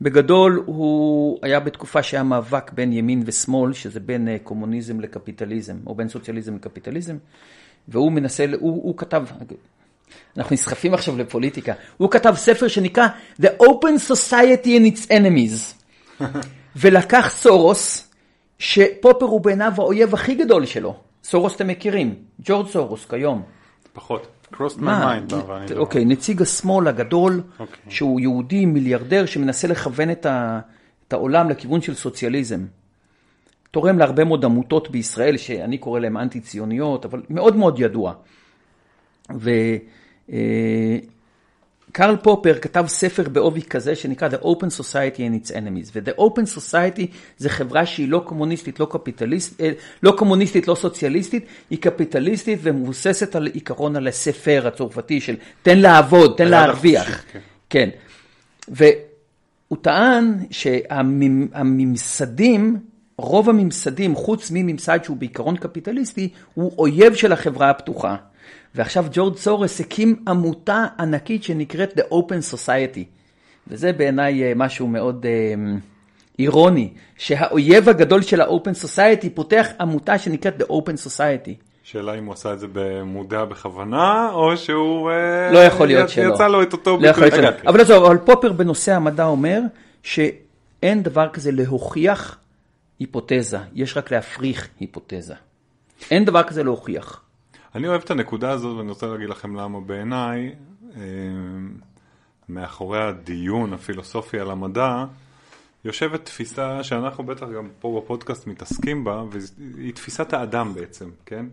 בגדול 0.02 0.64
הוא 0.66 1.40
היה 1.42 1.60
בתקופה 1.60 2.04
שהיה 2.04 2.24
מאבק 2.24 2.72
בין 2.72 2.94
ימין 2.94 3.24
ושמאל, 3.26 3.74
שזה 3.74 4.00
בין 4.00 4.28
אה, 4.28 4.38
קומוניזם 4.44 5.00
לקפיטליזם, 5.00 5.76
או 5.88 5.96
בין 5.96 6.10
סוציאליזם 6.10 6.56
לקפיטליזם, 6.56 7.18
והוא 7.88 8.12
מנסה, 8.12 8.46
הוא, 8.60 8.84
הוא 8.84 8.98
כתב, 8.98 9.26
אנחנו 10.38 10.54
נסחפים 10.54 10.94
עכשיו 10.94 11.18
לפוליטיקה, 11.18 11.74
הוא 11.98 12.12
כתב 12.12 12.34
ספר 12.38 12.68
שנקרא 12.68 13.08
The 13.42 13.50
Open 13.64 14.12
Society 14.12 14.68
and 14.68 14.96
its 14.96 15.10
Enemies, 15.10 15.84
ולקח 16.76 17.30
סורוס, 17.30 18.14
שפופר 18.60 19.26
הוא 19.26 19.42
בעיניו 19.42 19.74
האויב 19.78 20.14
הכי 20.14 20.36
גדול 20.36 20.66
שלו. 20.66 20.96
סורוס 21.24 21.56
אתם 21.56 21.68
מכירים, 21.68 22.16
ג'ורג' 22.40 22.68
סורוס 22.68 23.06
כיום. 23.06 23.42
פחות. 23.94 24.37
Crossed 24.54 24.78
my 24.78 24.82
mind, 24.82 25.36
אבל 25.36 25.56
אני 25.56 25.76
לא... 25.76 25.80
אוקיי, 25.80 26.06
נציג 26.06 26.42
השמאל 26.42 26.88
הגדול, 26.88 27.42
אוקיי. 27.60 27.78
שהוא 27.90 28.20
יהודי 28.20 28.66
מיליארדר 28.66 29.26
שמנסה 29.26 29.68
לכוון 29.68 30.12
את, 30.12 30.26
העולם 31.14 31.50
לכיוון 31.50 31.82
של 31.82 31.94
סוציאליזם. 31.94 32.66
תורם 33.72 33.98
להרבה 34.00 34.24
מאוד 34.24 34.46
עמותות 34.46 34.92
בישראל, 34.92 35.38
שאני 35.38 35.78
קורא 35.78 36.00
להן 36.00 36.18
אנטי-ציוניות, 36.18 37.06
אבל 37.06 37.22
מאוד 37.30 37.56
מאוד 37.56 37.80
ידוע. 37.80 38.14
וקרל 41.98 42.16
פופר 42.16 42.60
כתב 42.62 42.86
ספר 42.88 43.30
בעובי 43.30 43.62
כזה 43.62 43.96
שנקרא 43.96 44.30
The 44.30 44.44
Open 44.44 44.70
Society 44.80 45.18
and 45.18 45.46
its 45.46 45.52
Enemies, 45.52 45.92
ו-The 45.96 46.20
Open 46.20 46.46
Society 46.58 47.06
זה 47.38 47.50
חברה 47.50 47.86
שהיא 47.86 48.10
לא 48.10 48.22
קומוניסטית, 48.26 48.80
לא 48.80 48.88
קפיטליסטית, 48.92 49.62
אה, 49.62 49.72
לא 50.04 50.14
קומוניסטית, 50.18 50.68
לא 50.68 50.76
סוציאליסטית, 50.76 51.46
היא 51.70 51.80
קפיטליסטית 51.82 52.60
ומבוססת 52.62 53.36
על 53.36 53.46
עיקרון 53.46 53.96
ה 53.96 54.01
laissez-faire 54.01 54.68
הצרפתי 54.68 55.22
של 55.22 55.36
תן 55.62 55.78
לעבוד, 55.78 56.34
תן 56.38 56.48
להרוויח. 56.48 57.24
כן. 57.32 57.40
כן. 57.70 57.90
והוא 58.68 59.78
טען 59.82 60.34
שהממסדים, 60.52 61.98
רוב 63.18 63.50
הממסדים, 63.50 64.16
חוץ 64.16 64.52
מממסד 64.52 65.04
שהוא 65.04 65.18
בעיקרון 65.18 65.58
קפיטליסטי, 65.58 66.30
הוא 66.54 66.72
אויב 66.78 67.14
של 67.14 67.32
החברה 67.32 67.70
הפתוחה. 67.70 68.16
ועכשיו 68.78 69.06
ג'ורג' 69.12 69.38
סורוס 69.38 69.80
הקים 69.80 70.24
עמותה 70.28 70.86
ענקית 71.00 71.44
שנקראת 71.44 72.00
The 72.00 72.14
Open 72.14 72.54
Society. 72.54 73.04
וזה 73.68 73.94
בעיניי 73.94 74.44
אה, 74.44 74.54
משהו 74.56 74.88
מאוד 74.88 75.26
אה, 75.26 75.54
אירוני, 76.40 76.94
שהאויב 77.18 77.90
הגדול 77.90 78.22
של 78.22 78.42
ה-open 78.42 78.86
society 78.86 79.28
פותח 79.34 79.68
עמותה 79.80 80.18
שנקראת 80.18 80.62
The 80.62 80.66
Open 80.66 81.08
Society. 81.08 81.52
שאלה 81.84 82.14
אם 82.14 82.26
הוא 82.26 82.34
עשה 82.34 82.54
את 82.54 82.60
זה 82.60 82.68
במודע 82.74 83.46
בכוונה, 83.46 84.30
או 84.34 84.58
שהוא... 84.58 85.12
אה, 85.12 85.52
לא 85.52 85.60
יכול 85.60 85.88
להיות 85.88 86.10
שלא. 86.10 86.34
יצא 86.34 86.48
לו 86.48 86.64
את 86.64 86.74
אותו 86.74 86.98
לא 87.02 87.08
יכול 87.08 87.24
להיות 87.24 87.36
שלא. 87.36 87.70
אבל 87.70 87.82
עזוב, 87.82 88.04
אבל 88.04 88.18
פופר 88.18 88.52
בנושא 88.52 88.94
המדע 88.94 89.26
אומר 89.26 89.62
שאין 90.04 91.04
דבר 91.04 91.30
כזה 91.30 91.52
להוכיח 91.52 92.38
היפותזה, 93.00 93.58
יש 93.74 93.98
רק 93.98 94.12
להפריך 94.12 94.68
היפותזה. 94.80 95.34
אין 96.12 96.26
דבר 96.26 96.44
כזה 96.44 96.64
להוכיח. 96.64 97.27
אני 97.78 97.88
אוהב 97.88 98.02
את 98.02 98.12
הנקודה 98.12 98.52
הזאת 98.52 98.78
ואני 98.78 98.90
רוצה 98.90 99.08
להגיד 99.08 99.30
לכם 99.30 99.56
למה 99.56 99.80
בעיניי 99.80 100.56
אה, 100.96 101.02
מאחורי 102.50 103.04
הדיון 103.04 103.74
הפילוסופי 103.74 104.40
על 104.40 104.52
המדע 104.52 105.06
יושבת 105.86 106.26
תפיסה 106.26 106.84
שאנחנו 106.84 107.24
בטח 107.24 107.46
גם 107.56 107.70
פה 107.80 108.02
בפודקאסט 108.04 108.48
מתעסקים 108.48 109.04
בה 109.04 109.24
והיא 109.32 109.94
תפיסת 109.94 110.34
האדם 110.34 110.74
בעצם, 110.74 111.10
כן? 111.26 111.46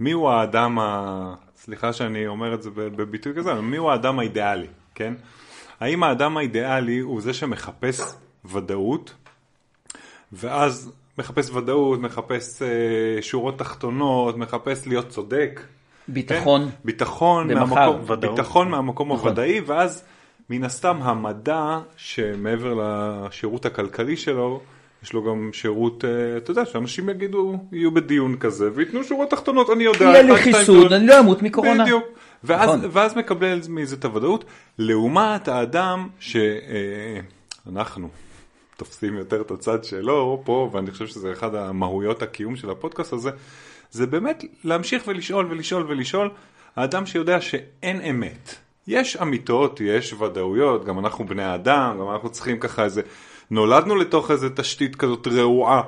מי 0.00 0.12
הוא 0.12 0.30
האדם, 0.30 0.78
ה... 0.78 1.34
סליחה 1.56 1.92
שאני 1.92 2.26
אומר 2.26 2.54
את 2.54 2.62
זה 2.62 2.70
בביטוי 2.74 3.32
כזה, 3.36 3.52
אבל 3.52 3.60
מי 3.60 3.76
הוא 3.76 3.90
האדם 3.90 4.18
האידיאלי, 4.18 4.68
כן? 4.94 5.14
האם 5.80 6.02
האדם 6.02 6.36
האידיאלי 6.36 6.98
הוא 6.98 7.20
זה 7.20 7.34
שמחפש 7.34 8.00
ודאות 8.44 9.14
ואז 10.32 10.92
מחפש 11.20 11.50
ודאות, 11.50 12.00
מחפש 12.00 12.62
אה, 12.62 12.68
שורות 13.22 13.58
תחתונות, 13.58 14.36
מחפש 14.36 14.86
להיות 14.86 15.08
צודק. 15.08 15.60
ביטחון. 16.08 16.64
כן? 16.64 16.70
ביטחון, 16.84 17.48
במחר, 17.48 17.74
מהמקום, 17.74 18.10
ודאות. 18.10 18.36
ביטחון 18.36 18.68
מהמקום 18.68 19.12
נכון. 19.12 19.28
הוודאי, 19.28 19.60
ואז 19.66 20.04
מן 20.50 20.64
הסתם 20.64 20.96
המדע, 21.02 21.78
שמעבר 21.96 22.74
לשירות 22.82 23.66
הכלכלי 23.66 24.16
שלו, 24.16 24.60
יש 25.02 25.12
לו 25.12 25.24
גם 25.24 25.50
שירות, 25.52 26.04
אה, 26.04 26.36
אתה 26.36 26.50
יודע, 26.50 26.66
שאנשים 26.66 27.08
יגידו, 27.08 27.58
יהיו 27.72 27.90
בדיון 27.90 28.36
כזה, 28.36 28.68
וייתנו 28.74 29.04
שורות 29.04 29.30
תחתונות, 29.30 29.70
אני 29.70 29.84
יודע. 29.84 30.04
יהיה 30.04 30.22
לי 30.22 30.36
חיסון. 30.36 30.92
אני 30.92 31.06
לא 31.06 31.20
אמות 31.20 31.42
מקורונה. 31.42 31.84
בדיוק. 31.84 32.04
ואז, 32.44 32.68
נכון. 32.68 32.90
ואז 32.92 33.16
מקבל 33.16 33.60
מזה 33.68 33.96
את 33.96 34.04
הוודאות, 34.04 34.44
לעומת 34.78 35.48
האדם 35.48 36.08
שאנחנו 36.18 38.08
תופסים 38.80 39.16
יותר 39.16 39.40
את 39.40 39.50
הצד 39.50 39.84
שלו 39.84 40.42
פה, 40.44 40.70
ואני 40.72 40.90
חושב 40.90 41.06
שזה 41.06 41.32
אחד 41.32 41.54
המהויות 41.54 42.22
הקיום 42.22 42.56
של 42.56 42.70
הפודקאסט 42.70 43.12
הזה, 43.12 43.30
זה 43.90 44.06
באמת 44.06 44.44
להמשיך 44.64 45.02
ולשאול 45.06 45.46
ולשאול 45.50 45.86
ולשאול, 45.88 46.30
האדם 46.76 47.06
שיודע 47.06 47.40
שאין 47.40 48.00
אמת. 48.00 48.54
יש 48.86 49.16
אמיתות, 49.16 49.80
יש 49.80 50.12
ודאויות, 50.12 50.84
גם 50.84 50.98
אנחנו 50.98 51.26
בני 51.26 51.54
אדם, 51.54 51.96
גם 52.00 52.10
אנחנו 52.10 52.30
צריכים 52.30 52.58
ככה 52.58 52.84
איזה, 52.84 53.02
נולדנו 53.50 53.96
לתוך 53.96 54.30
איזה 54.30 54.50
תשתית 54.50 54.96
כזאת 54.96 55.28
רעועה. 55.28 55.82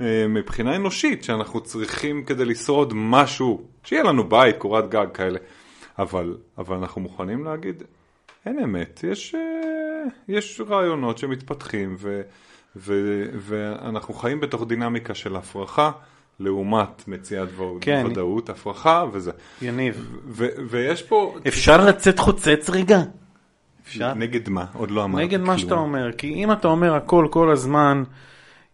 אה, 0.00 0.26
מבחינה 0.28 0.76
אנושית, 0.76 1.24
שאנחנו 1.24 1.60
צריכים 1.60 2.24
כדי 2.24 2.44
לשרוד 2.44 2.92
משהו, 2.96 3.62
שיהיה 3.84 4.02
לנו 4.02 4.28
בית, 4.28 4.56
קורת 4.56 4.90
גג 4.90 5.06
כאלה. 5.14 5.38
אבל, 5.98 6.36
אבל 6.58 6.76
אנחנו 6.76 7.00
מוכנים 7.00 7.44
להגיד, 7.44 7.82
אין 8.48 8.58
אמת, 8.58 9.04
יש, 9.10 9.34
אה, 9.34 9.40
יש 10.28 10.60
רעיונות 10.68 11.18
שמתפתחים 11.18 11.96
ו, 11.98 12.20
ו, 12.76 13.22
ואנחנו 13.38 14.14
חיים 14.14 14.40
בתוך 14.40 14.64
דינמיקה 14.66 15.14
של 15.14 15.36
הפרחה 15.36 15.90
לעומת 16.40 17.08
מציאת 17.08 17.48
ו- 17.56 17.80
כן. 17.80 18.06
ודאות, 18.10 18.50
הפרחה 18.50 19.04
וזה. 19.12 19.30
יניב, 19.62 20.18
ו, 20.28 20.46
ויש 20.70 21.02
פה... 21.02 21.36
אפשר 21.48 21.84
לצאת 21.86 22.18
חוצץ 22.18 22.70
רגע? 22.70 23.02
אפשר? 23.84 24.14
נגד 24.14 24.48
מה? 24.48 24.64
עוד 24.74 24.90
לא 24.90 25.04
אמרתי 25.04 25.24
נגד 25.24 25.40
מה 25.40 25.46
כלום. 25.46 25.58
שאתה 25.58 25.74
אומר, 25.74 26.12
כי 26.12 26.34
אם 26.34 26.52
אתה 26.52 26.68
אומר 26.68 26.94
הכל 26.94 27.28
כל 27.30 27.50
הזמן, 27.50 28.02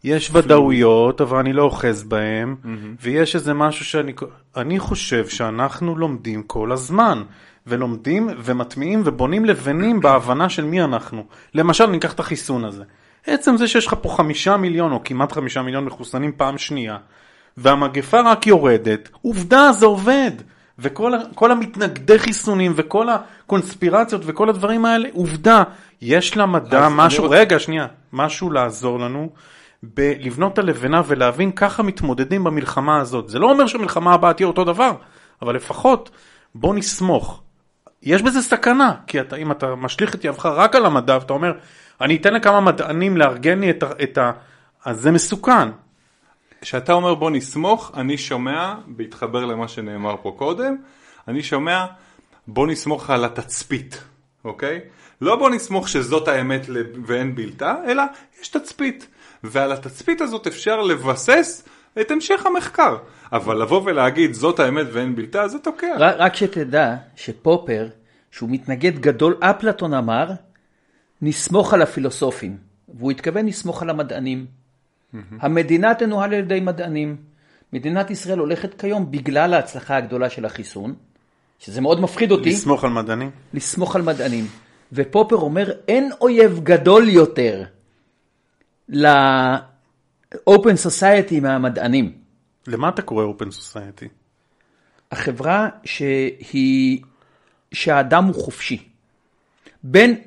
יש 0.05 0.31
ודאויות, 0.33 1.21
אבל 1.21 1.39
אני 1.39 1.53
לא 1.53 1.63
אוחז 1.63 2.05
בהם, 2.05 2.57
ויש 3.03 3.35
איזה 3.35 3.55
משהו 3.55 3.85
שאני 3.85 4.13
אני 4.57 4.79
חושב 4.79 5.29
שאנחנו 5.29 5.97
לומדים 5.97 6.43
כל 6.43 6.73
הזמן, 6.73 7.23
ולומדים 7.67 8.29
ומטמיעים 8.45 9.03
ובונים 9.05 9.45
לבנים 9.45 10.01
בהבנה 10.01 10.49
של 10.49 10.65
מי 10.65 10.83
אנחנו. 10.83 11.25
למשל, 11.55 11.87
ניקח 11.87 12.13
את 12.13 12.21
החיסון 12.21 12.65
הזה. 12.65 12.85
עצם 13.27 13.57
זה 13.57 13.69
שיש 13.69 13.87
לך 13.87 13.95
פה 14.03 14.09
חמישה 14.09 14.57
מיליון, 14.57 14.93
או 14.93 15.05
כמעט 15.05 15.33
חמישה 15.33 15.63
מיליון 15.63 15.85
מחוסנים 15.85 16.33
פעם 16.37 16.59
שנייה, 16.59 16.97
והמגפה 17.57 18.21
רק 18.21 18.47
יורדת, 18.47 19.09
עובדה, 19.23 19.73
זה 19.73 19.87
עובד. 19.87 20.31
וכל 20.79 21.51
המתנגדי 21.51 22.19
חיסונים 22.19 22.73
וכל 22.77 23.07
הקונספירציות 23.09 24.23
וכל 24.25 24.49
הדברים 24.49 24.85
האלה, 24.85 25.09
עובדה, 25.13 25.63
יש 26.03 26.37
למדע 26.37 26.89
משהו, 26.91 27.25
רוצה- 27.25 27.37
רגע, 27.37 27.59
שנייה, 27.59 27.87
משהו 28.13 28.51
לעזור 28.51 28.99
לנו 28.99 29.31
בלבנות 29.95 30.53
את 30.53 30.59
הלבנה 30.59 31.03
ולהבין 31.07 31.53
ככה 31.53 31.83
מתמודדים 31.83 32.45
במלחמה 32.45 33.01
הזאת. 33.01 33.29
זה 33.29 33.39
לא 33.39 33.51
אומר 33.51 33.67
שהמלחמה 33.67 34.15
הבאה 34.15 34.33
תהיה 34.33 34.47
אותו 34.47 34.65
דבר, 34.65 34.93
אבל 35.43 35.55
לפחות 35.55 36.11
בוא 36.55 36.75
נסמוך. 36.75 37.43
יש 38.03 38.23
בזה 38.23 38.43
סכנה, 38.43 38.95
כי 39.07 39.21
אתה, 39.21 39.37
אם 39.37 39.53
אתה 39.53 39.75
משליך 39.75 40.15
את 40.15 40.25
יהבך 40.25 40.47
רק 40.47 40.77
על 40.77 40.87
המדע 40.87 41.19
ואתה 41.21 41.33
אומר, 41.33 41.53
אני 42.01 42.17
אתן 42.17 42.35
לכמה 42.35 42.61
מדענים 42.61 43.17
לארגן 43.17 43.61
לי 43.61 43.71
את 43.71 43.83
ה... 43.83 43.91
את 44.03 44.19
ה 44.19 44.33
אז 44.85 45.01
זה 45.01 45.11
מסוכן. 45.11 45.69
כשאתה 46.61 46.93
אומר 46.93 47.15
בוא 47.15 47.31
נסמוך, 47.31 47.93
אני 47.95 48.19
שומע, 48.19 48.75
בהתחבר 48.87 49.45
למה 49.45 49.69
שנאמר 49.69 50.17
פה 50.23 50.35
קודם, 50.39 50.77
אני 51.29 51.43
שומע 51.43 51.87
בוא 52.47 52.67
נסמוך 52.67 53.11
על 53.11 53.25
התצפית, 53.25 54.05
אוקיי? 54.45 54.81
לא 55.21 55.37
בוא 55.37 55.51
נסמוך 55.51 55.89
שזאת 55.89 56.29
האמת 56.29 56.67
ואין 57.07 57.35
בלתה, 57.35 57.75
אלא 57.87 58.03
יש 58.41 58.49
תצפית. 58.49 59.09
ועל 59.45 59.73
התצפית 59.73 60.21
הזאת 60.21 60.47
אפשר 60.47 60.83
לבסס 60.83 61.69
את 62.01 62.11
המשך 62.11 62.47
המחקר. 62.47 62.97
אבל 63.33 63.63
לבוא 63.63 63.83
ולהגיד 63.85 64.35
זאת 64.35 64.61
האמת 64.61 64.87
ואין 64.93 65.17
בלתה, 65.17 65.49
זה 65.49 65.59
תוקע. 65.59 65.95
רק, 65.99 66.15
רק 66.19 66.37
שתדע 66.37 66.97
שפופר, 67.17 67.89
שהוא 68.31 68.51
מתנגד 68.51 68.99
גדול, 68.99 69.37
אפלטון 69.41 69.95
אמר, 69.95 70.31
נסמוך 71.23 71.75
על 71.75 71.83
הפילוסופים, 71.83 72.57
והוא 72.89 73.11
התכוון 73.11 73.47
לסמוך 73.47 73.83
על 73.83 73.91
המדענים. 73.91 74.47
המדינה 75.41 75.95
תנוהל 75.95 76.35
על 76.35 76.41
ידי 76.41 76.61
מדענים. 76.61 77.17
מדינת 77.73 78.11
ישראל 78.11 78.39
הולכת 78.39 78.81
כיום 78.81 79.11
בגלל 79.11 79.55
ההצלחה 79.55 79.97
הגדולה 79.97 80.31
של 80.31 80.45
החיסון, 80.45 80.95
שזה 81.59 81.81
מאוד 81.81 82.01
מפחיד 82.01 82.31
אותי, 82.31 82.51
לסמוך 82.51 82.85
על 82.85 82.91
מדענים. 82.91 83.31
לסמוך 83.55 83.97
על 83.97 84.03
מדענים. 84.03 84.47
ופופר 84.93 85.37
אומר, 85.37 85.71
אין 85.89 86.11
אויב 86.21 86.61
גדול 86.63 87.09
יותר 87.09 87.65
ל-open 88.89 90.77
society 90.87 91.41
מהמדענים. 91.43 92.13
למה 92.67 92.89
אתה 92.89 93.03
קורא 93.03 93.25
אופן 93.25 93.51
סוסייטי? 93.51 94.09
החברה 95.13 95.69
שהיא, 95.85 97.01
שהאדם 97.73 98.25
הוא 98.25 98.35
חופשי. 98.35 98.89
בין, 99.83 100.21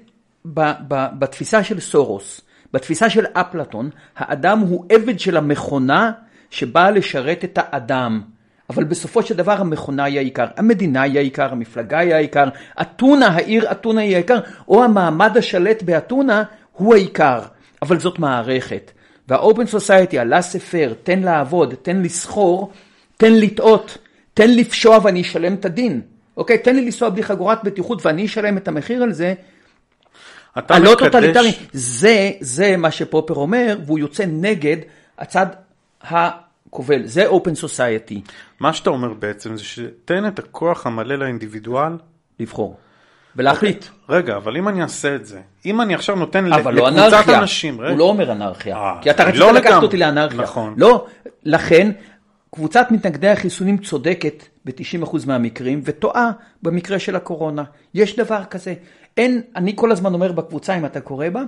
ב, 0.45 0.71
ב, 0.87 1.05
בתפיסה 1.19 1.63
של 1.63 1.79
סורוס, 1.79 2.41
בתפיסה 2.73 3.09
של 3.09 3.25
אפלטון, 3.25 3.89
האדם 4.15 4.59
הוא 4.59 4.85
עבד 4.89 5.19
של 5.19 5.37
המכונה 5.37 6.11
שבאה 6.49 6.91
לשרת 6.91 7.43
את 7.43 7.57
האדם. 7.61 8.21
אבל 8.69 8.83
בסופו 8.83 9.23
של 9.23 9.35
דבר 9.35 9.51
המכונה 9.51 10.03
היא 10.03 10.17
העיקר, 10.17 10.45
המדינה 10.57 11.01
היא 11.01 11.17
העיקר, 11.17 11.51
המפלגה 11.51 11.99
היא 11.99 12.13
העיקר, 12.13 12.49
אתונה, 12.81 13.27
העיר 13.27 13.71
אתונה 13.71 14.01
היא 14.01 14.15
העיקר, 14.15 14.39
או 14.67 14.83
המעמד 14.83 15.37
השלט 15.37 15.83
באתונה 15.83 16.43
הוא 16.71 16.93
העיקר. 16.93 17.41
אבל 17.81 17.99
זאת 17.99 18.19
מערכת. 18.19 18.91
וה 19.27 19.40
open 19.40 19.65
society, 19.65 20.13
ה 20.13 20.19
laissez-faire, 20.19 20.93
תן 21.03 21.19
לעבוד, 21.19 21.73
תן 21.81 22.01
לסחור, 22.01 22.71
תן 23.17 23.33
לטעות, 23.33 23.97
תן 24.33 24.49
לפשוע 24.55 24.99
ואני 25.03 25.21
אשלם 25.21 25.53
את 25.53 25.65
הדין. 25.65 26.01
אוקיי, 26.37 26.57
תן 26.57 26.75
לי 26.75 26.85
לנסוע 26.85 27.09
בלי 27.09 27.23
חגורת 27.23 27.63
בטיחות 27.63 28.05
ואני 28.05 28.25
אשלם 28.25 28.57
את 28.57 28.67
המחיר 28.67 29.03
על 29.03 29.13
זה. 29.13 29.33
אתה 30.57 30.75
הלא 30.75 30.93
מקדש- 30.93 30.99
טוטליטרי. 30.99 31.51
זה, 31.73 32.31
זה 32.39 32.77
מה 32.77 32.91
שפופר 32.91 33.33
אומר, 33.33 33.79
והוא 33.85 33.99
יוצא 33.99 34.25
נגד 34.27 34.77
הצד 35.17 35.45
הכובל. 36.01 37.05
זה 37.05 37.27
open 37.27 37.55
society, 37.55 38.21
מה 38.59 38.73
שאתה 38.73 38.89
אומר 38.89 39.13
בעצם 39.13 39.57
זה 39.57 39.63
שתן 39.63 40.27
את 40.27 40.39
הכוח 40.39 40.87
המלא 40.87 41.15
לאינדיבידואל. 41.15 41.91
לבחור. 42.39 42.77
ולהחליט. 43.37 43.85
רגע, 44.09 44.35
אבל 44.35 44.57
אם 44.57 44.67
אני 44.67 44.81
אעשה 44.81 45.15
את 45.15 45.25
זה, 45.25 45.39
אם 45.65 45.81
אני 45.81 45.95
עכשיו 45.95 46.15
נותן 46.15 46.45
לא 46.45 46.57
לקבוצת. 46.57 47.29
אנשים, 47.29 47.81
רגע, 47.81 47.91
הוא 47.91 47.99
לא 47.99 48.03
אומר 48.03 48.31
אנרכיה. 48.31 48.75
אה, 48.75 48.95
כי 49.01 49.09
אתה 49.09 49.23
אני 49.23 49.31
רצית 49.31 49.41
לא 49.41 49.53
לקחת. 49.53 49.83
אותי 49.83 49.97
לאנרכיה. 49.97 50.41
נכון. 50.41 50.73
לא, 50.77 51.05
לכן 51.43 51.91
קבוצת 52.51 52.87
מתנגדי 52.91 53.27
החיסונים 53.29 53.77
צודקת 53.77 54.43
ב-90% 54.65 55.17
מהמקרים 55.27 55.81
וטועה 55.85 56.31
במקרה 56.63 56.99
של 56.99 57.15
הקורונה. 57.15 57.63
יש 57.93 58.15
דבר 58.15 58.43
כזה. 58.49 58.73
אין, 59.17 59.41
אני 59.55 59.73
כל 59.75 59.91
הזמן 59.91 60.13
אומר 60.13 60.31
בקבוצה, 60.31 60.77
אם 60.77 60.85
אתה 60.85 61.01
קורא 61.01 61.29
בה, 61.29 61.43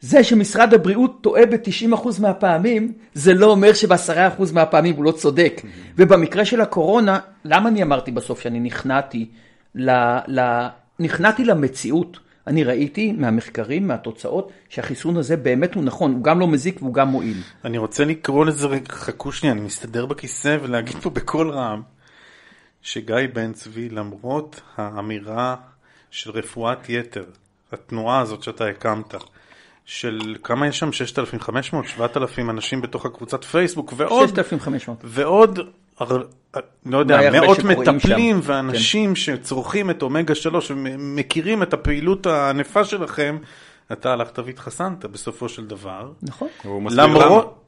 זה 0.00 0.24
שמשרד 0.24 0.74
הבריאות 0.74 1.18
טועה 1.20 1.46
ב-90% 1.46 2.08
מהפעמים, 2.20 2.92
זה 3.14 3.34
לא 3.34 3.46
אומר 3.46 3.72
שב-10% 3.72 4.42
מהפעמים 4.52 4.96
הוא 4.96 5.04
לא 5.04 5.12
צודק. 5.12 5.60
ובמקרה 5.96 6.44
של 6.44 6.60
הקורונה, 6.60 7.18
למה 7.44 7.68
אני 7.68 7.82
אמרתי 7.82 8.10
בסוף 8.10 8.40
שאני 8.40 8.60
נכנעתי, 8.60 9.26
ל, 9.74 9.90
ל, 10.26 10.66
נכנעתי 10.98 11.44
למציאות? 11.44 12.18
אני 12.46 12.64
ראיתי 12.64 13.12
מהמחקרים, 13.12 13.88
מהתוצאות, 13.88 14.52
שהחיסון 14.68 15.16
הזה 15.16 15.36
באמת 15.36 15.74
הוא 15.74 15.84
נכון, 15.84 16.12
הוא 16.12 16.24
גם 16.24 16.40
לא 16.40 16.46
מזיק 16.46 16.82
והוא 16.82 16.94
גם 16.94 17.08
מועיל. 17.08 17.36
אני 17.64 17.78
רוצה 17.78 18.04
לקרוא 18.04 18.46
לזה, 18.46 18.66
רגע, 18.66 18.92
חכו 18.92 19.32
שנייה, 19.32 19.54
אני 19.54 19.60
מסתדר 19.60 20.06
בכיסא 20.06 20.58
ולהגיד 20.62 20.96
פה 20.96 21.10
בקול 21.10 21.50
רם, 21.50 21.82
שגיא 22.82 23.16
בן 23.32 23.52
צבי, 23.52 23.88
למרות 23.88 24.60
האמירה 24.76 25.56
של 26.10 26.30
רפואת 26.30 26.88
יתר, 26.88 27.24
התנועה 27.72 28.20
הזאת 28.20 28.42
שאתה 28.42 28.66
הקמת, 28.66 29.14
של 29.84 30.36
כמה 30.42 30.66
יש 30.66 30.78
שם? 30.78 30.92
6,500, 30.92 31.88
7,000 31.88 32.50
אנשים 32.50 32.80
בתוך 32.80 33.06
הקבוצת 33.06 33.44
פייסבוק, 33.44 33.92
ועוד, 33.96 34.28
6,500. 34.28 34.98
ועוד, 35.04 35.60
לא 36.86 36.98
יודע, 36.98 37.30
מאות 37.30 37.58
מטפלים 37.58 38.36
שם. 38.36 38.42
כן. 38.42 38.52
ואנשים 38.52 39.16
שצורכים 39.16 39.90
את 39.90 40.02
אומגה 40.02 40.34
3 40.34 40.70
ומכירים 40.70 41.62
את 41.62 41.74
הפעילות 41.74 42.26
הענפה 42.26 42.84
שלכם, 42.84 43.38
אתה 43.92 44.12
הלכת 44.12 44.38
והתחסנת 44.38 45.04
בסופו 45.04 45.48
של 45.48 45.66
דבר. 45.66 46.12
נכון. 46.22 46.48
הוא 46.62 46.82
מסביר 46.82 47.04
למה. 47.04 47.24
למרות, 47.24 47.64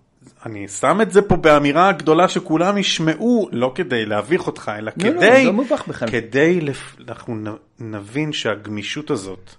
אני 0.46 0.68
שם 0.68 1.00
את 1.00 1.12
זה 1.12 1.22
פה 1.22 1.36
באמירה 1.36 1.92
גדולה 1.92 2.28
שכולם 2.28 2.78
ישמעו, 2.78 3.48
לא 3.52 3.72
כדי 3.74 4.06
להביך 4.06 4.46
אותך, 4.46 4.70
אלא 4.78 4.92
לא, 4.96 5.10
לא, 5.10 5.20
כדי, 5.20 5.46
לא 5.46 5.52
בכלל. 5.88 6.10
כדי, 6.10 6.60
לפ... 6.60 6.96
אנחנו 7.08 7.36
נבין 7.78 8.32
שהגמישות 8.32 9.10
הזאת, 9.10 9.50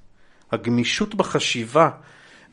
הגמישות 0.51 1.15
בחשיבה 1.15 1.89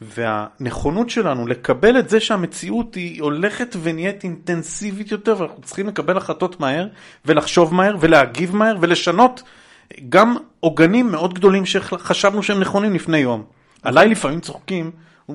והנכונות 0.01 1.11
שלנו 1.11 1.47
לקבל 1.47 1.99
את 1.99 2.09
זה 2.09 2.21
שהמציאות 2.21 2.95
היא 2.95 3.23
הולכת 3.23 3.77
ונהיית 3.83 4.25
אינטנסיבית 4.25 5.11
יותר 5.11 5.37
ואנחנו 5.39 5.63
צריכים 5.63 5.89
לקבל 5.89 6.17
החלטות 6.17 6.61
מהר 6.61 6.87
ולחשוב 7.25 7.75
מהר 7.75 7.97
ולהגיב 8.01 8.57
מהר 8.57 8.77
ולשנות 8.81 9.43
גם 10.09 10.37
עוגנים 10.61 11.11
מאוד 11.11 11.35
גדולים 11.35 11.67
שחשבנו 11.67 12.43
שהם 12.43 12.61
נכונים 12.61 12.95
לפני 12.95 13.19
יום. 13.19 13.45
עליי 13.83 14.09
לפעמים 14.09 14.41
צוחקים, 14.41 14.91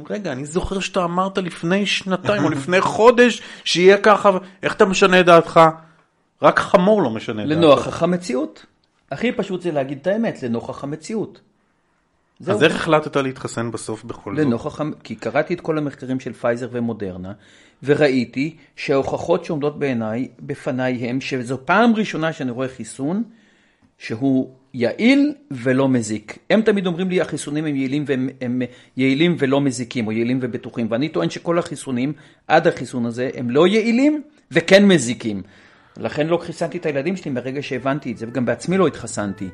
רגע, 0.10 0.32
אני 0.32 0.46
זוכר 0.46 0.80
שאתה 0.80 1.04
אמרת 1.04 1.38
לפני 1.38 1.86
שנתיים 1.86 2.44
או 2.44 2.50
לפני 2.50 2.82
חודש 2.96 3.42
שיהיה 3.64 3.98
ככה, 3.98 4.32
איך 4.64 4.74
אתה 4.74 4.86
משנה 4.86 5.20
את 5.20 5.26
דעתך? 5.26 5.60
רק 6.42 6.60
חמור 6.60 7.04
לא 7.04 7.10
משנה 7.10 7.44
את 7.44 7.50
דעתו. 7.50 7.62
לנוכח 7.62 8.04
המציאות. 8.04 8.66
הכי 9.12 9.32
פשוט 9.32 9.62
זה 9.62 9.72
להגיד 9.72 9.98
את 10.02 10.08
האמת, 10.08 10.44
לנוכח 10.44 10.84
המציאות. 10.84 11.42
זהו. 12.44 12.56
אז 12.56 12.64
איך 12.64 12.76
החלטת 12.76 13.16
להתחסן 13.16 13.72
בסוף 13.72 14.04
בכל 14.04 14.36
זאת? 14.36 14.46
לנוכח, 14.46 14.82
כי 15.04 15.16
קראתי 15.16 15.54
את 15.54 15.62
כל 15.62 15.78
המחקרים 15.78 16.20
של 16.20 16.34
פייזר 16.34 16.68
ומודרנה, 16.72 17.34
וראיתי 17.84 18.56
שההוכחות 18.76 19.46
שעומדות 19.46 19.80
בעיניי, 19.80 20.28
בפניי 20.40 21.10
הם 21.10 21.22
שזו 21.22 21.58
פעם 21.66 21.96
ראשונה 21.96 22.34
שאני 22.34 22.52
רואה 22.52 22.68
חיסון 22.68 23.24
שהוא 23.98 24.50
יעיל 24.74 25.34
ולא 25.52 25.90
מזיק. 25.90 26.38
הם 26.50 26.62
תמיד 26.62 26.88
אומרים 26.88 27.10
לי 27.10 27.22
החיסונים 27.22 27.66
הם 27.66 27.76
יעילים, 27.76 28.04
והם, 28.08 28.30
הם 28.42 28.62
יעילים 28.98 29.36
ולא 29.40 29.62
מזיקים, 29.62 30.08
או 30.08 30.12
יעילים 30.12 30.40
ובטוחים, 30.42 30.88
ואני 30.90 31.10
טוען 31.10 31.30
שכל 31.30 31.60
החיסונים, 31.60 32.14
עד 32.48 32.68
החיסון 32.68 33.06
הזה, 33.06 33.30
הם 33.36 33.50
לא 33.50 33.68
יעילים 33.68 34.22
וכן 34.52 34.86
מזיקים. 34.86 35.42
לכן 35.98 36.28
לא 36.28 36.38
חיסנתי 36.38 36.78
את 36.78 36.86
הילדים 36.86 37.16
שלי 37.16 37.32
מרגע 37.32 37.62
שהבנתי 37.62 38.12
את 38.12 38.18
זה, 38.18 38.26
וגם 38.30 38.46
בעצמי 38.46 38.78
לא 38.78 38.88
התחסנתי. 38.88 39.50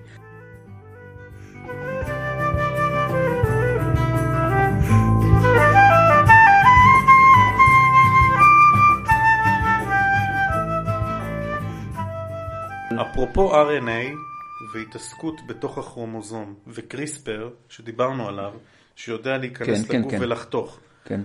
אפרופו 13.02 13.52
RNA 13.54 14.16
והתעסקות 14.74 15.36
בתוך 15.48 15.78
הכרומוזום 15.78 16.56
וקריספר 16.68 17.50
שדיברנו 17.70 18.28
עליו, 18.28 18.54
שיודע 18.96 19.38
להיכנס 19.38 19.86
כן, 19.86 19.92
כן, 19.92 20.00
לגוף 20.00 20.12
כן. 20.12 20.18
ולחתוך. 20.22 20.80
כן. 21.06 21.22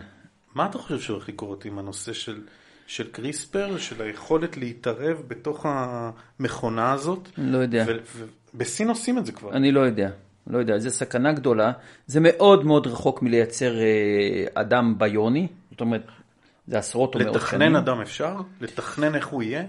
מה 0.54 0.66
אתה 0.66 0.78
חושב 0.78 1.00
שהולך 1.00 1.28
לקרות 1.28 1.64
עם 1.64 1.78
הנושא 1.78 2.12
של, 2.12 2.40
של 2.86 3.10
קריספר, 3.10 3.78
של 3.78 4.02
היכולת 4.02 4.56
להתערב 4.56 5.22
בתוך 5.28 5.66
המכונה 5.68 6.92
הזאת? 6.92 7.28
לא 7.38 7.58
יודע. 7.58 7.86
ובסין 8.54 8.88
עושים 8.88 9.18
את 9.18 9.26
זה 9.26 9.32
כבר. 9.32 9.52
אני 9.52 9.72
לא 9.72 9.80
יודע, 9.80 10.10
לא 10.46 10.58
יודע, 10.58 10.78
זו 10.78 10.90
סכנה 10.90 11.32
גדולה. 11.32 11.72
זה 12.06 12.20
מאוד 12.20 12.64
מאוד 12.64 12.86
רחוק 12.86 13.22
מלייצר 13.22 13.78
אה, 13.78 14.44
אדם 14.54 14.94
ביוני, 14.98 15.48
זאת 15.70 15.80
אומרת, 15.80 16.02
זה 16.66 16.78
עשרות 16.78 17.14
או 17.14 17.20
מאות 17.20 17.32
שנים. 17.32 17.42
לתכנן 17.44 17.76
אדם 17.76 18.00
אפשר? 18.00 18.36
לתכנן 18.60 19.14
איך 19.14 19.26
הוא 19.26 19.42
יהיה? 19.42 19.64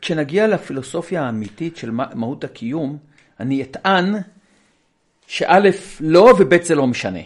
כשנגיע 0.00 0.46
לפילוסופיה 0.46 1.22
האמיתית 1.22 1.76
של 1.76 1.90
מה- 1.90 2.06
מהות 2.14 2.44
הקיום, 2.44 2.98
אני 3.40 3.62
אטען 3.62 4.14
שא' 5.26 5.58
לא 6.00 6.20
וב' 6.38 6.62
זה 6.62 6.74
לא 6.74 6.86
משנה. 6.86 7.20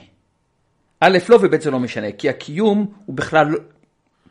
א' 1.00 1.18
לא 1.28 1.36
וב' 1.42 1.60
זה 1.60 1.70
לא 1.70 1.78
משנה, 1.80 2.12
כי 2.12 2.28
הקיום 2.28 2.92
הוא 3.06 3.16
בכלל, 3.16 3.46
לא- 3.48 3.58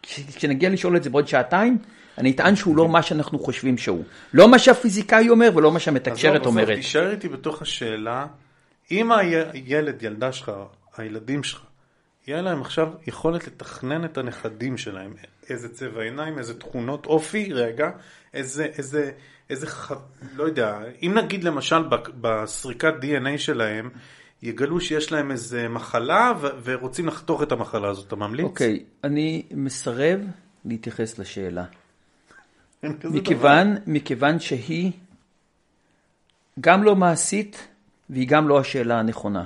כש- 0.01 0.19
כשנגיע 0.35 0.69
לשאול 0.69 0.97
את 0.97 1.03
זה 1.03 1.09
בעוד 1.09 1.27
שעתיים, 1.27 1.77
אני 2.17 2.31
אטען 2.31 2.55
שהוא 2.55 2.77
לא 2.77 2.87
מה 2.89 3.01
שאנחנו 3.01 3.39
חושבים 3.39 3.77
שהוא. 3.77 4.03
לא 4.33 4.47
מה 4.51 4.59
שהפיזיקאי 4.59 5.29
אומר 5.29 5.49
ולא 5.55 5.71
מה 5.71 5.79
שהמתקשרת 5.79 6.45
אומרת. 6.45 6.75
תישאר 6.77 7.11
איתי 7.11 7.29
בתוך 7.29 7.61
השאלה, 7.61 8.25
אם 8.91 9.11
הילד, 9.11 10.03
ילדה 10.03 10.31
שלך, 10.31 10.51
הילדים 10.97 11.43
שלך, 11.43 11.61
יהיה 12.27 12.41
להם 12.41 12.61
עכשיו 12.61 12.89
יכולת 13.07 13.47
לתכנן 13.47 14.05
את 14.05 14.17
הנכדים 14.17 14.77
שלהם, 14.77 15.13
איזה 15.49 15.69
צבע 15.69 16.01
עיניים, 16.01 16.37
איזה 16.37 16.59
תכונות 16.59 17.05
אופי, 17.05 17.53
רגע, 17.53 17.89
איזה, 18.33 18.65
איזה, 18.65 19.11
איזה, 19.49 19.67
ח... 19.67 19.91
לא 20.35 20.43
יודע, 20.43 20.79
אם 21.01 21.17
נגיד 21.17 21.43
למשל 21.43 21.83
בסריקת 22.21 22.93
DNA 23.01 23.37
שלהם, 23.37 23.89
יגלו 24.41 24.81
שיש 24.81 25.11
להם 25.11 25.31
איזה 25.31 25.67
מחלה 25.67 26.33
ו- 26.41 26.47
ורוצים 26.63 27.07
לחתוך 27.07 27.43
את 27.43 27.51
המחלה 27.51 27.89
הזאת, 27.89 28.07
אתה 28.07 28.15
ממליץ? 28.15 28.45
אוקיי, 28.45 28.83
אני 29.03 29.43
מסרב 29.51 30.19
להתייחס 30.65 31.19
לשאלה. 31.19 31.65
מכיוון, 33.03 33.75
מכיוון 33.87 34.39
שהיא 34.39 34.91
גם 36.59 36.83
לא 36.83 36.95
מעשית 36.95 37.67
והיא 38.09 38.27
גם 38.27 38.47
לא 38.47 38.59
השאלה 38.59 38.99
הנכונה. 38.99 39.45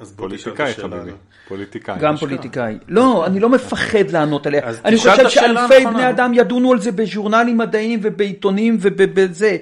אז 0.00 0.12
פוליטיקאי 0.16 0.74
חביבי. 0.74 1.10
פוליטיקאי. 1.48 1.98
גם 2.00 2.16
פוליטיקאי. 2.16 2.78
לא, 2.88 3.26
אני 3.26 3.40
לא 3.40 3.48
מפחד 3.48 4.10
לענות 4.12 4.46
עליה. 4.46 4.62
אני 4.84 4.96
חושב 4.96 5.28
שאלפי. 5.28 5.86
בני 5.86 6.10
אדם 6.10 6.34
ידונו 6.34 6.72
על 6.72 6.80
זה 6.80 6.92
בז'ורנלים 6.92 7.58
מדעיים 7.58 8.00
ובעיתונים 8.02 8.76
ובזה. 8.80 9.56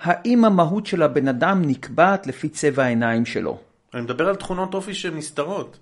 האם 0.00 0.44
המהות 0.44 0.86
של 0.86 1.02
הבן 1.02 1.28
אדם 1.28 1.62
נקבעת 1.64 2.26
לפי 2.26 2.48
צבע 2.48 2.84
העיניים 2.84 3.26
שלו? 3.26 3.58
אני 3.94 4.02
מדבר 4.02 4.28
על 4.28 4.34
תכונות 4.34 4.74
אופי 4.74 4.94
שהן 4.94 5.16
נסתרות. 5.16 5.78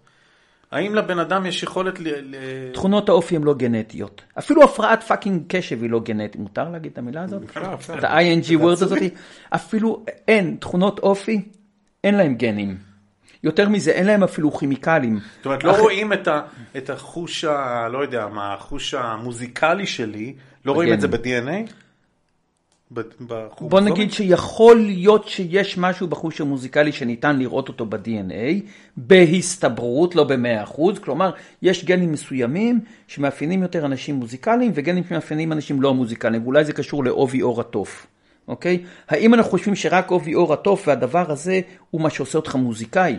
האם 0.71 0.95
לבן 0.95 1.19
אדם 1.19 1.47
יש 1.47 1.63
יכולת 1.63 2.01
ל... 2.01 2.07
תכונות 2.73 3.09
האופי 3.09 3.37
הן 3.37 3.43
לא 3.43 3.55
גנטיות. 3.55 4.23
אפילו 4.39 4.63
הפרעת 4.65 5.03
fucking 5.03 5.43
קשב 5.49 5.83
היא 5.83 5.91
לא 5.91 6.01
גנטית. 6.01 6.41
מותר 6.41 6.69
להגיד 6.71 6.93
את 6.93 6.99
המילה 6.99 7.23
הזאת? 7.23 7.43
את 7.99 8.05
ה-ing 8.05 8.61
word 8.61 8.73
הזאת? 8.73 8.99
אפילו 9.51 10.05
אין, 10.29 10.57
תכונות 10.61 10.99
אופי, 10.99 11.43
אין 12.05 12.15
להם 12.15 12.35
גנים. 12.35 12.88
יותר 13.45 13.69
מזה, 13.69 13.91
אין 13.91 14.07
להם 14.07 14.23
אפילו 14.23 14.51
כימיקלים. 14.53 15.19
זאת 15.37 15.47
אומרת, 15.47 15.65
לא 15.65 15.71
אח- 15.71 15.79
רואים 15.79 16.13
את, 16.13 16.29
ה, 16.29 16.41
את 16.77 16.91
החוש 16.91 17.45
ה... 17.45 17.89
לא 17.93 17.99
יודע 17.99 18.27
מה, 18.27 18.55
החוש 18.55 18.95
המוזיקלי 18.95 19.87
שלי, 19.87 20.35
לא 20.65 20.73
רואים 20.73 20.93
את 20.93 21.01
זה 21.01 21.09
ב-DNA? 21.09 21.71
ב- 22.91 23.01
בכרומוזומים? 23.21 23.69
בוא 23.71 23.81
נגיד 23.81 24.13
שיכול 24.13 24.77
להיות 24.77 25.29
שיש 25.29 25.79
משהו 25.79 26.07
בחוש 26.07 26.41
המוזיקלי 26.41 26.93
שניתן 26.93 27.39
לראות 27.39 27.69
אותו 27.69 27.87
ב-DNA, 27.87 28.63
בהסתברות, 28.97 30.15
לא 30.15 30.25
ב-100%, 30.25 30.81
כלומר, 31.01 31.31
יש 31.63 31.85
גנים 31.85 32.13
מסוימים 32.13 32.81
שמאפיינים 33.07 33.63
יותר 33.63 33.87
אנשים 33.87 34.15
מוזיקליים 34.15 34.73
וגנים 34.75 35.05
שמאפיינים 35.09 35.53
אנשים 35.53 35.83
לא 35.83 35.95
מוזיקליים, 35.95 36.43
ואולי 36.43 36.65
זה 36.65 36.73
קשור 36.73 37.05
לעובי 37.05 37.41
עור 37.41 37.61
התוף, 37.61 38.07
אוקיי? 38.49 38.85
האם 39.09 39.35
אנחנו 39.35 39.51
חושבים 39.51 39.75
שרק 39.75 40.11
עובי 40.11 40.33
עור 40.33 40.53
התוף 40.53 40.89
והדבר 40.89 41.31
הזה 41.31 41.61
הוא 41.91 42.01
מה 42.01 42.11
שעושה 42.11 42.39
אותך 42.39 42.55
מוזיקאי? 42.55 43.17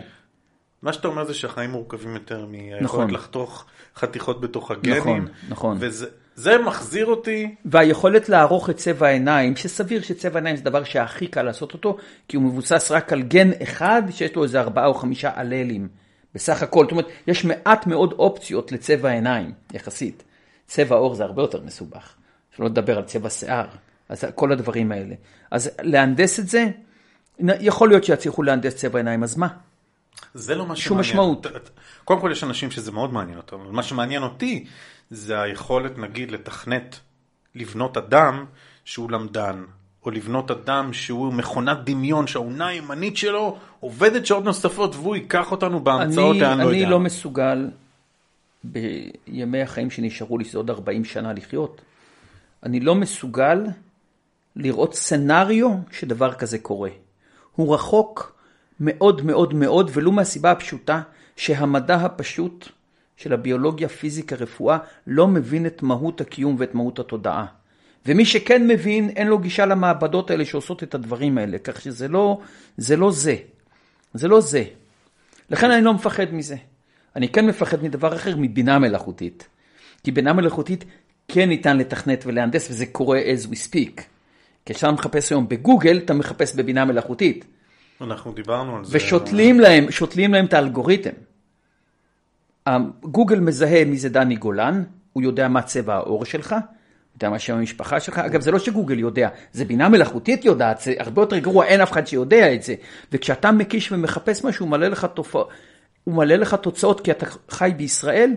מה 0.82 0.92
שאתה 0.92 1.08
אומר 1.08 1.24
זה 1.24 1.34
שהחיים 1.34 1.70
מורכבים 1.70 2.14
יותר 2.14 2.46
מהיכולת 2.46 2.82
נכון. 2.82 3.10
לחתוך 3.10 3.64
חתיכות 3.96 4.40
בתוך 4.40 4.70
הגנים. 4.70 4.98
נכון, 4.98 5.28
נכון. 5.48 5.76
וזה 5.80 6.06
זה 6.34 6.58
מחזיר 6.58 7.06
אותי, 7.06 7.54
והיכולת 7.64 8.28
לערוך 8.28 8.70
את 8.70 8.76
צבע 8.76 9.06
העיניים, 9.06 9.56
שסביר 9.56 10.02
שצבע 10.02 10.34
העיניים 10.34 10.56
זה 10.56 10.64
דבר 10.64 10.84
שהכי 10.84 11.26
קל 11.26 11.42
לעשות 11.42 11.72
אותו, 11.72 11.96
כי 12.28 12.36
הוא 12.36 12.44
מבוסס 12.44 12.90
רק 12.90 13.12
על 13.12 13.22
גן 13.22 13.50
אחד 13.62 14.02
שיש 14.10 14.36
לו 14.36 14.42
איזה 14.42 14.60
ארבעה 14.60 14.86
או 14.86 14.94
חמישה 14.94 15.30
אללים. 15.40 15.88
בסך 16.34 16.62
הכל, 16.62 16.84
זאת 16.84 16.92
אומרת, 16.92 17.06
יש 17.26 17.44
מעט 17.44 17.86
מאוד 17.86 18.12
אופציות 18.12 18.72
לצבע 18.72 19.08
העיניים, 19.08 19.52
יחסית. 19.72 20.22
צבע 20.66 20.96
עור 20.96 21.14
זה 21.14 21.24
הרבה 21.24 21.42
יותר 21.42 21.60
מסובך, 21.64 22.14
שלא 22.56 22.66
לדבר 22.66 22.98
על 22.98 23.04
צבע 23.04 23.30
שיער, 23.30 23.66
אז 24.10 24.24
כל 24.34 24.52
הדברים 24.52 24.92
האלה. 24.92 25.14
אז 25.50 25.70
להנדס 25.82 26.40
את 26.40 26.48
זה, 26.48 26.66
יכול 27.38 27.88
להיות 27.88 28.04
שיצליחו 28.04 28.42
להנדס 28.42 28.74
צבע 28.74 28.98
עיניים, 28.98 29.22
אז 29.22 29.36
מה? 29.36 29.48
זה 30.34 30.54
לא 30.54 30.66
מה 30.66 30.76
שמעניין. 30.76 30.88
שום 30.88 30.98
משמעות. 31.00 31.46
קודם 32.04 32.20
כל 32.20 32.30
יש 32.32 32.44
אנשים 32.44 32.70
שזה 32.70 32.92
מאוד 32.92 33.12
מעניין 33.12 33.36
אותם, 33.36 33.60
אבל 33.60 33.70
מה 33.70 33.82
שמעניין 33.82 34.22
אותי 34.22 34.64
זה 35.10 35.40
היכולת 35.40 35.98
נגיד 35.98 36.30
לתכנת, 36.30 37.00
לבנות 37.54 37.96
אדם 37.96 38.44
שהוא 38.84 39.10
למדן, 39.10 39.64
או 40.06 40.10
לבנות 40.10 40.50
אדם 40.50 40.92
שהוא 40.92 41.32
מכונת 41.32 41.78
דמיון 41.84 42.26
שהאונה 42.26 42.66
הימנית 42.66 43.16
שלו 43.16 43.58
עובדת 43.80 44.26
שעות 44.26 44.44
נוספות 44.44 44.94
והוא 44.94 45.16
ייקח 45.16 45.52
אותנו 45.52 45.84
בהמצאות 45.84 46.30
אני, 46.30 46.40
לאן 46.40 46.60
לא 46.60 46.68
אני 46.70 46.78
יודע. 46.78 46.90
לא 46.90 47.00
מסוגל 47.00 47.70
בימי 48.64 49.62
החיים 49.62 49.90
שנשארו 49.90 50.38
לי, 50.38 50.44
שזה 50.44 50.58
עוד 50.58 50.70
40 50.70 51.04
שנה 51.04 51.32
לחיות, 51.32 51.80
אני 52.62 52.80
לא 52.80 52.94
מסוגל 52.94 53.64
לראות 54.56 54.94
סצנריו 54.94 55.70
שדבר 55.90 56.34
כזה 56.34 56.58
קורה. 56.58 56.90
הוא 57.56 57.74
רחוק 57.74 58.40
מאוד 58.80 59.22
מאוד 59.24 59.54
מאוד, 59.54 59.90
ולו 59.94 60.12
מהסיבה 60.12 60.50
הפשוטה 60.50 61.02
שהמדע 61.36 61.94
הפשוט 61.94 62.68
של 63.16 63.32
הביולוגיה, 63.32 63.88
פיזיקה, 63.88 64.36
רפואה, 64.36 64.78
לא 65.06 65.28
מבין 65.28 65.66
את 65.66 65.82
מהות 65.82 66.20
הקיום 66.20 66.56
ואת 66.58 66.74
מהות 66.74 66.98
התודעה. 66.98 67.46
ומי 68.06 68.24
שכן 68.24 68.66
מבין, 68.66 69.08
אין 69.08 69.26
לו 69.26 69.38
גישה 69.38 69.66
למעבדות 69.66 70.30
האלה 70.30 70.44
שעושות 70.44 70.82
את 70.82 70.94
הדברים 70.94 71.38
האלה, 71.38 71.58
כך 71.58 71.80
שזה 71.80 72.08
לא 72.08 72.40
זה. 72.76 72.96
לא 72.96 73.10
זה. 73.10 73.36
זה 74.14 74.28
לא 74.28 74.40
זה. 74.40 74.64
לכן 75.50 75.70
אני 75.70 75.84
לא 75.84 75.94
מפחד 75.94 76.26
מזה. 76.32 76.56
אני 77.16 77.28
כן 77.28 77.46
מפחד 77.46 77.82
מדבר 77.82 78.16
אחר, 78.16 78.36
מבינה 78.36 78.78
מלאכותית. 78.78 79.48
כי 80.04 80.10
בינה 80.10 80.32
מלאכותית 80.32 80.84
כן 81.28 81.48
ניתן 81.48 81.78
לתכנת 81.78 82.22
ולהנדס, 82.26 82.70
וזה 82.70 82.86
קורה 82.86 83.20
as 83.20 83.46
we 83.46 83.56
speak. 83.70 84.02
כשאתה 84.74 84.92
מחפש 84.92 85.32
היום 85.32 85.48
בגוגל, 85.48 85.98
אתה 86.04 86.14
מחפש 86.14 86.54
בבינה 86.54 86.84
מלאכותית. 86.84 87.44
אנחנו 88.00 88.32
דיברנו 88.32 88.76
על 88.76 88.84
זה. 88.84 88.96
ושותלים 88.96 89.60
להם, 89.60 89.90
שותלים 89.90 90.32
להם 90.32 90.44
את 90.44 90.52
האלגוריתם. 90.52 91.10
גוגל 93.02 93.40
מזהה 93.40 93.84
מי 93.84 93.96
זה 93.96 94.08
דני 94.08 94.36
גולן, 94.36 94.84
הוא 95.12 95.22
יודע 95.22 95.48
מה 95.48 95.62
צבע 95.62 95.94
העור 95.94 96.24
שלך, 96.24 96.54
יודע 97.14 97.30
מה 97.30 97.38
שם 97.38 97.56
המשפחה 97.56 98.00
שלך. 98.00 98.18
אגב, 98.18 98.40
זה 98.40 98.50
לא 98.50 98.58
שגוגל 98.58 98.98
יודע, 98.98 99.28
זה 99.52 99.64
בינה 99.64 99.88
מלאכותית 99.88 100.44
יודעת, 100.44 100.80
זה 100.80 100.94
הרבה 100.98 101.22
יותר 101.22 101.38
גרוע, 101.38 101.64
אין 101.64 101.80
אף 101.80 101.92
אחד 101.92 102.06
שיודע 102.06 102.54
את 102.54 102.62
זה. 102.62 102.74
וכשאתה 103.12 103.52
מקיש 103.52 103.92
ומחפש 103.92 104.44
משהו, 104.44 104.66
הוא 104.66 104.70
מלא 104.70 104.88
לך, 104.88 105.04
תופע... 105.14 105.42
הוא 106.04 106.14
מלא 106.14 106.34
לך 106.34 106.54
תוצאות, 106.54 107.00
כי 107.00 107.10
אתה 107.10 107.26
חי 107.48 107.70
בישראל, 107.76 108.36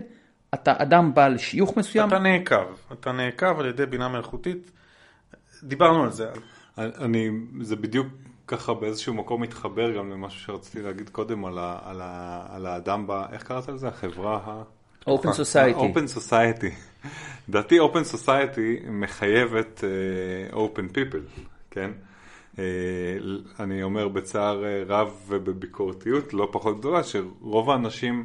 אתה 0.54 0.74
אדם 0.78 1.14
בעל 1.14 1.38
שיוך 1.38 1.76
מסוים. 1.76 2.08
אתה 2.08 2.18
נעקב, 2.18 2.64
אתה 2.92 3.12
נעקב 3.12 3.60
על 3.60 3.66
ידי 3.66 3.86
בינה 3.86 4.08
מלאכותית. 4.08 4.70
דיברנו 5.64 6.02
על 6.02 6.12
זה. 6.12 6.30
אני, 6.78 7.30
זה 7.60 7.76
בדיוק 7.76 8.06
ככה 8.46 8.74
באיזשהו 8.74 9.14
מקום 9.14 9.42
מתחבר 9.42 9.96
גם 9.96 10.10
למשהו 10.10 10.40
שרציתי 10.40 10.82
להגיד 10.82 11.08
קודם 11.08 11.44
על, 11.44 11.58
ה, 11.58 11.78
על, 11.84 12.00
ה, 12.02 12.46
על 12.50 12.66
האדם, 12.66 13.06
ב, 13.06 13.10
איך 13.32 13.42
קראת 13.42 13.68
לזה? 13.68 13.88
החברה 13.88 14.40
ה... 14.44 14.62
Open 15.08 15.34
Society. 15.34 15.76
Open 15.76 16.18
Society. 16.18 16.72
לדעתי 17.48 17.80
Open 17.80 18.14
Society 18.14 18.90
מחייבת 18.90 19.84
uh, 20.52 20.54
Open 20.54 20.96
People, 20.96 21.42
כן? 21.70 21.90
Uh, 22.56 22.58
אני 23.60 23.82
אומר 23.82 24.08
בצער 24.08 24.62
uh, 24.62 24.90
רב 24.92 25.24
ובביקורתיות 25.28 26.34
לא 26.34 26.48
פחות 26.52 26.78
גדולה, 26.78 27.02
שרוב 27.02 27.70
האנשים 27.70 28.24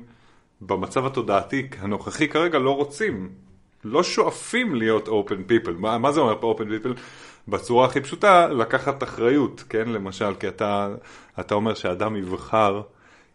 במצב 0.61 1.05
התודעתי 1.05 1.67
הנוכחי 1.79 2.27
כרגע 2.27 2.59
לא 2.59 2.75
רוצים, 2.75 3.29
לא 3.83 4.03
שואפים 4.03 4.75
להיות 4.75 5.07
Open 5.07 5.51
People. 5.51 5.71
מה, 5.77 5.97
מה 5.97 6.11
זה 6.11 6.19
אומר 6.19 6.41
פה 6.41 6.55
Open 6.57 6.85
People? 6.85 6.99
בצורה 7.47 7.85
הכי 7.85 8.01
פשוטה, 8.01 8.47
לקחת 8.47 9.03
אחריות, 9.03 9.63
כן? 9.69 9.89
למשל, 9.89 10.33
כי 10.39 10.47
אתה, 10.47 10.89
אתה 11.39 11.55
אומר 11.55 11.73
שאדם 11.73 12.15
יבחר 12.15 12.81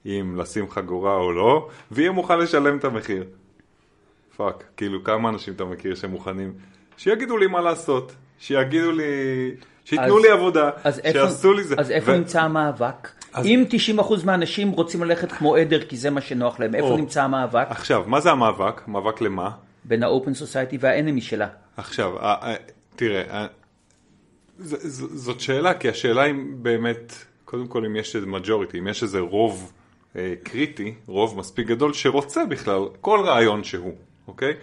אם 0.06 0.34
לשים 0.38 0.70
חגורה 0.70 1.14
או 1.16 1.32
לא, 1.32 1.68
ויהיה 1.90 2.10
מוכן 2.12 2.38
לשלם 2.38 2.76
את 2.76 2.84
המחיר. 2.84 3.24
fuck, 4.36 4.64
כאילו 4.76 5.04
כמה 5.04 5.28
אנשים 5.28 5.54
אתה 5.54 5.64
מכיר 5.64 5.94
שמוכנים, 5.94 6.52
שיגידו 6.96 7.36
לי 7.36 7.46
מה 7.46 7.60
לעשות, 7.60 8.12
שיגידו 8.38 8.92
לי, 8.92 9.04
שייתנו 9.84 10.18
אז- 10.18 10.24
לי 10.24 10.30
עבודה, 10.30 10.70
אז 10.84 10.98
איפה, 10.98 11.18
שיעשו 11.18 11.52
לי 11.52 11.64
זה. 11.64 11.74
אז 11.78 11.90
איפה 11.90 12.12
ו- 12.12 12.16
נמצא 12.16 12.40
המאבק? 12.42 13.10
אז- 13.32 13.46
אם 13.46 13.64
90% 13.68 14.24
מהאנשים 14.24 14.70
רוצים 14.70 15.04
ללכת 15.04 15.32
כמו 15.32 15.56
עדר 15.56 15.84
כי 15.84 15.96
זה 15.96 16.10
מה 16.10 16.20
שנוח 16.20 16.60
להם, 16.60 16.74
איפה 16.74 16.86
או. 16.88 16.96
נמצא 16.96 17.22
המאבק? 17.22 17.66
עכשיו, 17.70 18.04
מה 18.06 18.20
זה 18.20 18.30
המאבק? 18.30 18.88
מאבק 18.88 19.20
למה? 19.20 19.50
בין 19.84 20.02
ה-open 20.02 20.28
society 20.42 20.76
וה 20.80 20.92
enemy 20.92 21.20
שלה. 21.20 21.48
עכשיו, 21.76 22.18
אה, 22.18 22.34
אה, 22.42 22.54
תראה, 22.96 23.22
אה, 23.30 23.46
זאת 24.58 25.40
שאלה, 25.40 25.74
כי 25.74 25.88
השאלה 25.88 26.24
אם 26.24 26.54
באמת, 26.62 27.14
קודם 27.44 27.66
כל 27.66 27.84
אם 27.84 27.96
יש 27.96 28.16
איזה 28.16 28.26
majority, 28.26 28.78
אם 28.78 28.88
יש 28.88 29.02
איזה 29.02 29.20
רוב 29.20 29.72
אה, 30.16 30.34
קריטי, 30.42 30.94
רוב 31.06 31.38
מספיק 31.38 31.66
גדול 31.66 31.92
שרוצה 31.92 32.44
בכלל 32.44 32.80
כל 33.00 33.20
רעיון 33.24 33.64
שהוא, 33.64 33.94
אוקיי? 34.28 34.54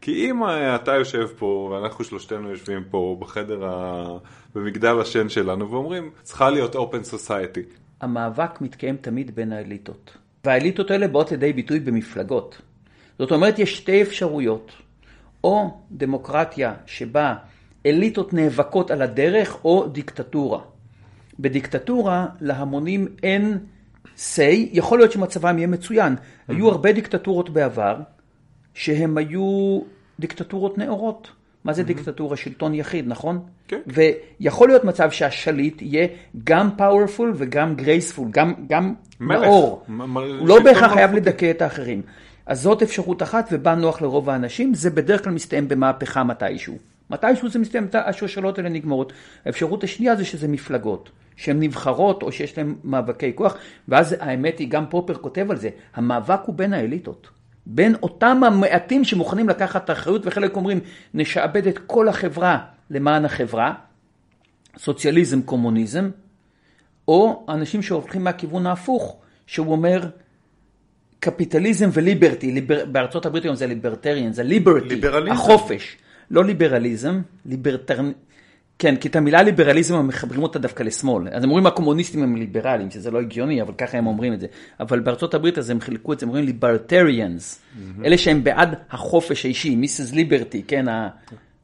כי 0.00 0.30
אם 0.30 0.44
אה, 0.44 0.76
אתה 0.76 0.92
יושב 0.92 1.26
פה 1.38 1.72
ואנחנו 1.72 2.04
שלושתנו 2.04 2.50
יושבים 2.50 2.84
פה 2.90 3.16
בחדר, 3.20 3.64
ה... 3.64 4.18
במגדל 4.54 5.00
השן 5.00 5.28
שלנו 5.28 5.70
ואומרים, 5.70 6.10
צריכה 6.22 6.50
להיות 6.50 6.76
open 6.76 7.14
society. 7.14 7.60
המאבק 8.00 8.60
מתקיים 8.60 8.96
תמיד 8.96 9.34
בין 9.34 9.52
האליטות. 9.52 10.16
והאליטות 10.44 10.90
האלה 10.90 11.08
באות 11.08 11.30
לידי 11.30 11.52
ביטוי 11.52 11.80
במפלגות. 11.80 12.62
זאת 13.18 13.32
אומרת, 13.32 13.58
יש 13.58 13.76
שתי 13.76 14.02
אפשרויות. 14.02 14.72
או 15.44 15.70
דמוקרטיה 15.90 16.74
שבה 16.86 17.34
אליטות 17.86 18.32
נאבקות 18.32 18.90
על 18.90 19.02
הדרך, 19.02 19.64
או 19.64 19.86
דיקטטורה. 19.86 20.60
בדיקטטורה 21.38 22.26
להמונים 22.40 23.06
אין 23.22 23.58
say, 24.16 24.68
יכול 24.72 24.98
להיות 24.98 25.12
שמצבם 25.12 25.58
יהיה 25.58 25.66
מצוין. 25.66 26.16
היו 26.48 26.68
הרבה 26.68 26.92
דיקטטורות 26.92 27.50
בעבר, 27.50 27.96
שהם 28.74 29.16
היו 29.18 29.80
דיקטטורות 30.20 30.78
נאורות. 30.78 31.30
מה 31.64 31.72
זה 31.72 31.82
דיקטטורה? 31.82 32.36
שלטון 32.36 32.74
יחיד, 32.74 33.08
נכון? 33.08 33.40
כן. 33.68 33.80
ויכול 33.86 34.68
להיות 34.68 34.84
מצב 34.84 35.10
שהשליט 35.10 35.82
יהיה 35.82 36.06
גם 36.44 36.70
powerful 36.78 37.22
וגם 37.34 37.74
graceful, 37.78 38.22
גם, 38.30 38.54
גם 38.68 38.94
מלך. 39.20 39.40
נאור. 39.42 39.84
מ- 39.88 39.92
מ- 39.92 40.16
הוא 40.16 40.48
לא 40.48 40.62
בהכרח 40.64 40.92
חייב. 40.92 41.12
לדכא 41.14 41.50
את 41.50 41.62
האחרים. 41.62 42.02
אז 42.46 42.60
זאת 42.62 42.82
אפשרות 42.82 43.22
אחת, 43.22 43.48
ובה 43.52 43.74
נוח 43.74 44.02
לרוב 44.02 44.30
האנשים, 44.30 44.74
זה 44.74 44.90
בדרך 44.90 45.24
כלל 45.24 45.32
מסתיים 45.32 45.68
במהפכה 45.68 46.24
מתישהו. 46.24 46.78
מתישהו 47.10 47.48
זה 47.48 47.58
מסתיים, 47.58 47.88
השושלות 47.94 48.58
האלה 48.58 48.68
נגמרות. 48.68 49.12
האפשרות 49.44 49.84
השנייה 49.84 50.16
זה 50.16 50.24
שזה 50.24 50.48
מפלגות, 50.48 51.10
שהן 51.36 51.62
נבחרות 51.62 52.22
או 52.22 52.32
שיש 52.32 52.58
להן 52.58 52.74
מאבקי 52.84 53.32
כוח, 53.34 53.56
ואז 53.88 54.16
האמת 54.20 54.58
היא, 54.58 54.68
גם 54.68 54.86
פופר 54.86 55.14
כותב 55.14 55.50
על 55.50 55.56
זה, 55.56 55.70
המאבק 55.94 56.40
הוא 56.46 56.54
בין 56.54 56.72
האליטות. 56.72 57.28
בין 57.66 57.94
אותם 58.02 58.40
המעטים 58.46 59.04
שמוכנים 59.04 59.48
לקחת 59.48 59.84
את 59.84 59.90
האחריות, 59.90 60.26
וחלק 60.26 60.56
אומרים, 60.56 60.80
נשעבד 61.14 61.66
את 61.66 61.78
כל 61.78 62.08
החברה 62.08 62.58
למען 62.90 63.24
החברה, 63.24 63.74
סוציאליזם, 64.78 65.42
קומוניזם, 65.42 66.10
או 67.08 67.46
אנשים 67.48 67.82
שהולכים 67.82 68.24
מהכיוון 68.24 68.66
ההפוך, 68.66 69.16
שהוא 69.46 69.72
אומר, 69.72 70.08
קפיטליזם 71.20 71.88
וליברטי, 71.92 72.52
ליבר, 72.52 72.84
בארצות 72.84 73.26
הברית 73.26 73.44
היום 73.44 73.56
זה 73.56 73.66
ליברטריאן, 73.66 74.32
זה 74.32 74.42
ליברטי. 74.42 75.00
החופש, 75.30 75.96
לא 76.30 76.44
ליברליזם, 76.44 77.20
ליברטר... 77.46 78.00
כן, 78.78 78.96
כי 78.96 79.08
את 79.08 79.16
המילה 79.16 79.42
ליברליזם 79.42 79.94
הם 79.94 80.06
מחברים 80.06 80.42
אותה 80.42 80.58
דווקא 80.58 80.82
לשמאל. 80.82 81.28
אז 81.28 81.44
הם 81.44 81.50
אומרים 81.50 81.66
הקומוניסטים 81.66 82.22
הם 82.22 82.36
ליברלים, 82.36 82.90
שזה 82.90 83.10
לא 83.10 83.20
הגיוני, 83.20 83.62
אבל 83.62 83.72
ככה 83.78 83.98
הם 83.98 84.06
אומרים 84.06 84.32
את 84.32 84.40
זה. 84.40 84.46
אבל 84.80 85.00
בארצות 85.00 85.34
הברית 85.34 85.58
אז 85.58 85.70
הם 85.70 85.80
חילקו 85.80 86.12
את 86.12 86.20
זה, 86.20 86.26
הם 86.26 86.28
אומרים 86.30 86.46
ליברטריאנס. 86.46 87.62
אלה 88.04 88.18
שהם 88.18 88.44
בעד 88.44 88.74
החופש 88.90 89.44
האישי, 89.44 89.76
מיסס 89.76 90.12
ליברטי, 90.12 90.62
כן, 90.62 90.84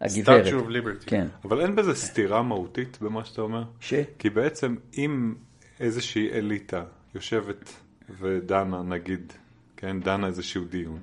הגברת. 0.00 0.46
Of 0.46 0.70
Liberty. 0.70 1.06
כן. 1.06 1.26
אבל 1.44 1.60
אין 1.60 1.76
בזה 1.76 1.94
סתירה 1.94 2.42
מהותית 2.42 2.98
במה 3.00 3.24
שאתה 3.24 3.42
אומר? 3.42 3.62
ש? 3.80 3.94
כי 4.18 4.30
בעצם 4.30 4.74
אם 4.98 5.34
איזושהי 5.80 6.30
אליטה 6.32 6.82
יושבת 7.14 7.72
ודנה, 8.20 8.82
נגיד, 8.82 9.32
כן, 9.76 10.00
דנה 10.00 10.26
איזשהו 10.26 10.64
דיון, 10.64 10.98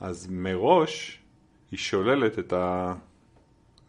אז 0.00 0.28
מראש 0.30 1.19
היא 1.70 1.78
שוללת 1.78 2.38
את 2.38 2.52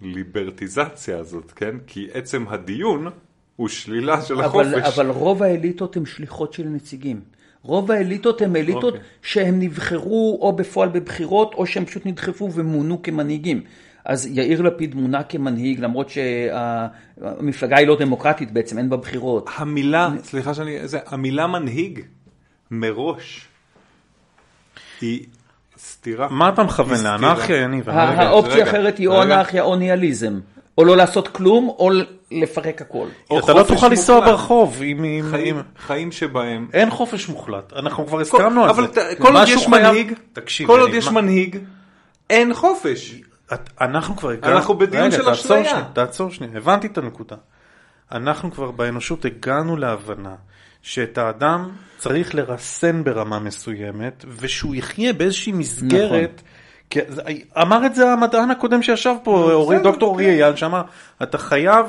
הליברטיזציה 0.02 1.18
הזאת, 1.18 1.52
כן? 1.52 1.76
כי 1.88 2.08
עצם 2.14 2.46
הדיון 2.48 3.08
הוא 3.56 3.68
שלילה 3.68 4.22
של 4.22 4.42
החופש. 4.42 4.68
אבל, 4.68 4.82
אבל 4.82 5.10
רוב 5.10 5.44
האליטות 5.44 5.98
הן 5.98 6.06
שליחות 6.06 6.54
של 6.54 6.64
נציגים. 6.64 7.22
רוב 7.64 7.92
האליטות 7.92 8.42
הן 8.42 8.56
אליטות 8.56 8.94
אוקיי. 8.94 9.02
שהם 9.22 9.60
נבחרו 9.60 10.40
או 10.42 10.56
בפועל 10.56 10.90
בבחירות, 10.90 11.54
או 11.54 11.66
שהם 11.66 11.86
פשוט 11.86 12.06
נדחפו 12.06 12.54
ומונו 12.54 13.02
כמנהיגים. 13.02 13.64
אז 14.06 14.26
יאיר 14.32 14.62
לפיד 14.62 14.96
מונה 14.96 15.24
כמנהיג, 15.24 15.80
למרות 15.80 16.10
שהמפלגה 16.10 17.78
היא 17.78 17.88
לא 17.88 17.98
דמוקרטית 18.00 18.52
בעצם, 18.52 18.78
אין 18.78 18.90
בה 18.90 18.98
בחירות. 18.98 19.50
המילה, 19.56 20.10
סליחה 20.24 20.54
שאני, 20.54 20.88
זה, 20.88 21.00
המילה 21.06 21.48
מנהיג 21.48 22.00
מראש 22.72 23.48
היא 25.02 25.26
סתירה. 25.86 26.28
מה 26.30 26.50
אתה 26.50 26.64
מכוון? 26.64 27.04
לאנרכיה. 27.04 27.56
יניב? 27.58 27.90
האופציה 27.90 28.54
רגע, 28.56 28.66
האחרת 28.66 28.98
היא 28.98 29.08
או. 29.08 29.22
אנרכיה 29.24 29.64
או 29.64 29.76
ניהליזם. 29.76 30.40
או 30.78 30.86
לא 30.86 30.98
לעשות 30.98 31.28
כלום, 31.28 31.70
או 31.70 31.92
לפרק 32.32 32.82
הכל. 32.82 33.08
או 33.30 33.40
אתה 33.40 33.54
לא 33.54 33.64
תוכל 33.64 33.88
לנסוע. 33.88 34.20
ברחוב 34.20 34.78
עם... 34.84 35.04
עם- 35.04 35.26
חיים, 35.32 35.56
עם- 35.58 35.62
חיים 35.88 36.12
שבהם 36.12 36.68
אין 36.74 36.90
חופש 36.90 37.30
מוחלט, 37.30 37.74
אנחנו 37.76 38.08
כבר 38.08 38.20
הסכמנו 38.20 38.64
על 38.64 38.70
אבל 38.70 38.88
זה. 38.88 39.16
ת- 39.16 39.18
כל 39.22 39.36
עוד 39.38 39.48
יש 39.48 39.68
מנהיג, 39.68 40.14
תקשיב, 40.34 40.68
כל 40.68 40.80
עוד 40.80 40.94
יש 40.94 41.08
מה- 41.08 41.22
מנהיג, 41.22 41.58
אין 42.30 42.54
חופש. 42.54 43.16
את, 43.54 43.70
אנחנו 43.82 44.18
כבר 44.18 44.30
הגענו... 44.30 44.56
אנחנו 44.58 44.78
בדיון 44.78 45.04
רגע, 45.04 45.12
של 45.12 45.18
תעצור 45.18 45.34
אשליה. 45.34 45.66
שנייה, 45.70 45.86
תעצור 45.94 46.32
שנייה, 46.32 46.54
הבנתי 46.58 46.88
את 46.88 46.98
הנקודה. 46.98 47.36
אנחנו 48.12 48.52
כבר 48.52 48.72
באנושות 48.72 49.26
הגענו 49.26 49.78
להבנה 49.78 50.36
שאת 50.82 51.18
האדם 51.18 51.70
צריך 51.98 52.36
לרסן 52.36 53.04
ברמה 53.04 53.40
מסוימת, 53.40 54.26
ושהוא 54.38 54.76
יחיה 54.76 55.14
באיזושהי 55.14 55.52
מסגרת. 55.52 56.34
נכון. 56.36 56.48
כי 56.90 57.00
זה- 57.08 57.22
אמר 57.62 57.86
את 57.86 57.96
זה 57.96 58.12
המדען 58.12 58.52
הקודם 58.52 58.82
שישב 58.82 59.16
פה, 59.24 59.52
אורי, 59.54 59.80
דוקטור 59.84 60.10
אורי 60.10 60.26
כן. 60.26 60.30
אייל, 60.30 60.56
שאמר, 60.56 60.82
אתה 61.24 61.38
חייב 61.38 61.86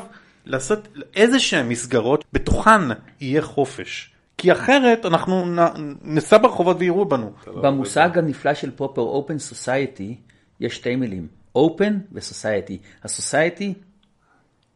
לעשות 0.46 0.88
איזה 1.16 1.38
שהן 1.38 1.68
מסגרות, 1.68 2.24
בתוכן 2.32 2.80
יהיה 3.20 3.42
חופש. 3.42 4.08
כי 4.38 4.52
אחרת 4.52 5.06
אנחנו 5.06 5.46
נ- 5.46 5.94
ניסע 6.02 6.38
ברחובות 6.38 6.76
ויראו 6.80 7.04
בנו. 7.04 7.32
במושג 7.46 8.18
הנפלא 8.18 8.54
של 8.54 8.70
פופר, 8.70 9.02
Open 9.02 9.52
Society, 9.52 10.14
יש 10.60 10.74
שתי 10.76 10.96
מילים, 10.96 11.26
Open 11.58 11.92
ו-Society. 12.12 12.72
ה-Society, 13.04 13.64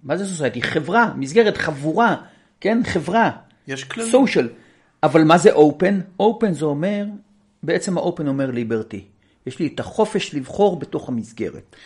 מה 0.02 0.16
זה 0.16 0.24
Society? 0.44 0.61
חברה, 0.61 1.12
מסגרת, 1.16 1.57
חבורה, 1.57 2.16
כן? 2.61 2.81
חברה. 2.87 3.31
יש 3.68 3.85
כללים. 3.85 4.11
סושיאל. 4.11 4.48
אבל 5.02 5.24
מה 5.24 5.38
זה 5.38 5.52
Open? 5.55 6.22
Open 6.22 6.52
זה 6.52 6.64
אומר, 6.64 7.05
בעצם 7.62 7.98
ה-Open 7.98 8.26
אומר 8.26 8.50
ליברטי. 8.50 9.05
יש 9.46 9.59
לי 9.59 9.66
את 9.74 9.81
החופש 9.81 10.35
לבחור 10.35 10.79
בתוך 10.79 11.09
המסגרת. 11.09 11.76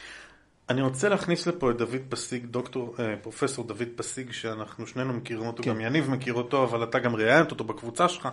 אני 0.70 0.82
רוצה 0.82 1.08
להכניס 1.08 1.46
לפה 1.46 1.70
את 1.70 1.76
דוד 1.76 2.00
פסיג, 2.08 2.46
דוקטור, 2.46 2.94
אה, 2.98 3.14
פרופסור 3.22 3.64
דוד 3.64 3.88
פסיג, 3.96 4.32
שאנחנו 4.32 4.86
שנינו 4.86 5.12
מכירים 5.12 5.46
אותו, 5.46 5.62
כן. 5.62 5.70
גם 5.70 5.80
יניב 5.80 6.10
מכיר 6.10 6.34
אותו, 6.34 6.64
אבל 6.64 6.82
אתה 6.82 6.98
גם 6.98 7.16
ראיינת 7.16 7.50
אותו 7.50 7.64
בקבוצה 7.64 8.08
שלך. 8.08 8.28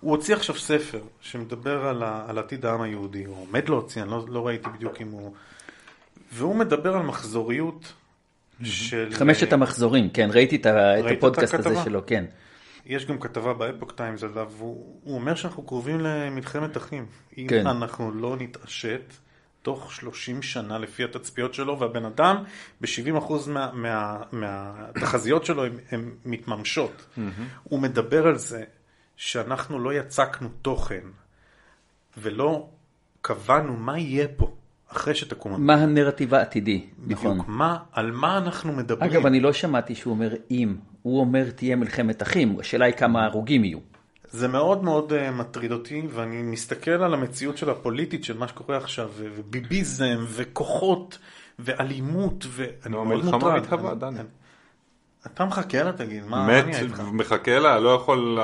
הוא 0.00 0.10
הוציא 0.10 0.34
עכשיו 0.34 0.58
ספר 0.58 1.00
שמדבר 1.20 1.86
על, 1.86 2.02
ה, 2.02 2.24
על 2.28 2.38
עתיד 2.38 2.66
העם 2.66 2.82
היהודי, 2.82 3.24
הוא 3.24 3.36
עומד 3.48 3.68
להוציא, 3.68 4.02
אני 4.02 4.10
לא, 4.10 4.24
לא 4.28 4.46
ראיתי 4.46 4.68
בדיוק 4.76 5.00
אם 5.00 5.10
הוא... 5.10 5.32
והוא 6.32 6.56
מדבר 6.56 6.96
על 6.96 7.02
מחזוריות 7.02 7.92
של... 8.64 9.08
חמשת 9.12 9.52
המחזורים, 9.52 10.10
כן, 10.10 10.28
ראיתי 10.32 10.56
את 10.56 10.60
את 10.60 10.66
ראית 10.66 11.06
את 11.06 11.18
הפודקאסט 11.18 11.54
הזה 11.54 11.68
הכתבה? 11.68 11.84
שלו, 11.84 12.00
כן. 12.06 12.24
יש 12.86 13.06
גם 13.06 13.18
כתבה 13.20 13.54
באפוק 13.54 13.92
טיימס 13.92 14.22
עליו, 14.22 14.52
והוא 14.56 15.00
הוא 15.04 15.14
אומר 15.14 15.34
שאנחנו 15.34 15.62
קרובים 15.62 16.00
למלחמת 16.00 16.76
אחים. 16.76 17.06
אם 17.38 17.46
כן. 17.48 17.66
אנחנו 17.66 18.12
לא 18.12 18.36
נתעשת, 18.36 19.12
תוך 19.62 19.92
30 19.92 20.42
שנה 20.42 20.78
לפי 20.78 21.04
התצפיות 21.04 21.54
שלו, 21.54 21.78
והבן 21.78 22.04
אדם 22.04 22.44
ב-70% 22.80 23.32
מה, 23.48 23.70
מה, 23.72 24.22
מהתחזיות 24.32 25.44
שלו 25.44 25.64
הן 25.90 26.10
מתממשות. 26.24 27.06
הוא 27.62 27.80
מדבר 27.80 28.26
על 28.26 28.38
זה 28.38 28.64
שאנחנו 29.16 29.78
לא 29.78 29.94
יצקנו 29.94 30.48
תוכן 30.62 31.02
ולא 32.16 32.68
קבענו 33.20 33.76
מה 33.76 33.98
יהיה 33.98 34.28
פה 34.36 34.56
אחרי 34.88 35.14
שתקום 35.14 35.52
המדינה. 35.52 35.76
מה 35.76 35.82
הנרטיב 35.82 36.34
העתידי, 36.34 36.86
נכון. 37.06 37.30
בדיוק, 37.32 37.48
מה, 37.48 37.78
על 37.92 38.10
מה 38.10 38.38
אנחנו 38.38 38.72
מדברים. 38.72 39.10
אגב, 39.10 39.26
אני 39.26 39.40
לא 39.40 39.52
שמעתי 39.52 39.94
שהוא 39.94 40.10
אומר 40.12 40.34
אם, 40.50 40.76
הוא 41.06 41.20
אומר 41.20 41.50
תהיה 41.50 41.76
מלחמת 41.76 42.22
אחים, 42.22 42.56
השאלה 42.60 42.84
היא 42.84 42.94
כמה 42.94 43.24
הרוגים 43.24 43.64
יהיו. 43.64 43.78
זה 44.30 44.48
מאוד 44.48 44.84
מאוד 44.84 45.12
uh, 45.12 45.30
מטריד 45.32 45.72
אותי, 45.72 46.02
ואני 46.10 46.42
מסתכל 46.42 46.90
על 46.90 47.14
המציאות 47.14 47.56
של 47.56 47.70
הפוליטית, 47.70 48.24
של 48.24 48.38
מה 48.38 48.48
שקורה 48.48 48.76
עכשיו, 48.76 49.08
וביביזם, 49.16 50.24
וכוחות, 50.28 51.18
ואלימות, 51.58 52.46
ואני 52.50 52.66
נו, 52.96 53.04
מאוד 53.04 53.12
המלחמה 53.20 53.38
מוטרד. 53.38 53.62
מתהווה, 53.62 53.90
אני- 53.92 54.00
דני. 54.00 54.20
אני- 54.20 54.28
אתה 55.26 55.44
מחכה 55.44 55.82
לה, 55.82 55.92
תגיד, 55.92 56.24
מה 56.26 56.46
מה 56.46 56.58
מת, 56.58 56.66
נהיה 56.66 56.80
איתך? 56.80 57.02
מחכה 57.12 57.58
לה, 57.58 57.78
לא 57.80 57.88
יכול... 57.94 58.38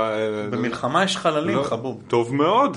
במלחמה 0.51 1.05
יש 1.05 1.17
חללים, 1.17 1.57
לא- 1.57 1.63
חבוב. 1.63 2.03
טוב 2.09 2.35
מאוד, 2.35 2.77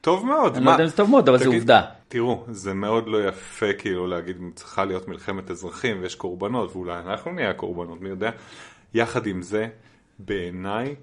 טוב 0.00 0.26
מאוד. 0.26 0.56
אני 0.56 0.64
לא 0.64 0.66
מה- 0.66 0.72
יודע 0.72 0.84
אם 0.84 0.88
זה 0.88 0.96
טוב 0.96 1.10
מאוד, 1.10 1.28
אבל 1.28 1.38
זה 1.38 1.44
תגיד, 1.44 1.54
עובדה. 1.58 1.82
תראו, 2.08 2.44
זה 2.50 2.74
מאוד 2.74 3.06
לא 3.08 3.28
יפה 3.28 3.72
כאילו 3.78 4.06
להגיד 4.06 4.36
צריכה 4.54 4.84
להיות 4.84 5.08
מלחמת 5.08 5.50
אזרחים 5.50 5.98
ויש 6.02 6.14
קורבנות, 6.14 6.76
ואולי 6.76 6.98
אנחנו 6.98 7.32
נהיה 7.32 7.50
הקורבנות, 7.50 8.00
מי 8.00 8.08
יודע. 8.08 8.30
יחד 8.94 9.26
עם 9.26 9.42
זה, 9.42 9.68
בעיניי, 10.18 10.94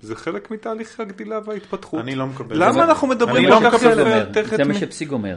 זה 0.00 0.16
חלק 0.16 0.50
מתהליך 0.50 1.00
הגדילה 1.00 1.40
וההתפתחות. 1.44 2.00
אני 2.00 2.14
לא 2.14 2.26
מקבל 2.26 2.56
את 2.56 2.60
למה 2.60 2.72
זה. 2.72 2.84
אנחנו 2.84 3.08
מדברים 3.08 3.48
כל 3.48 3.64
לא 3.64 3.70
כך 3.70 3.74
פסיג 3.74 3.94
זה. 3.94 4.40
יפה 4.40 4.56
זה 4.56 4.64
מה 4.64 4.74
שפסיג 4.74 5.12
אומר. 5.12 5.36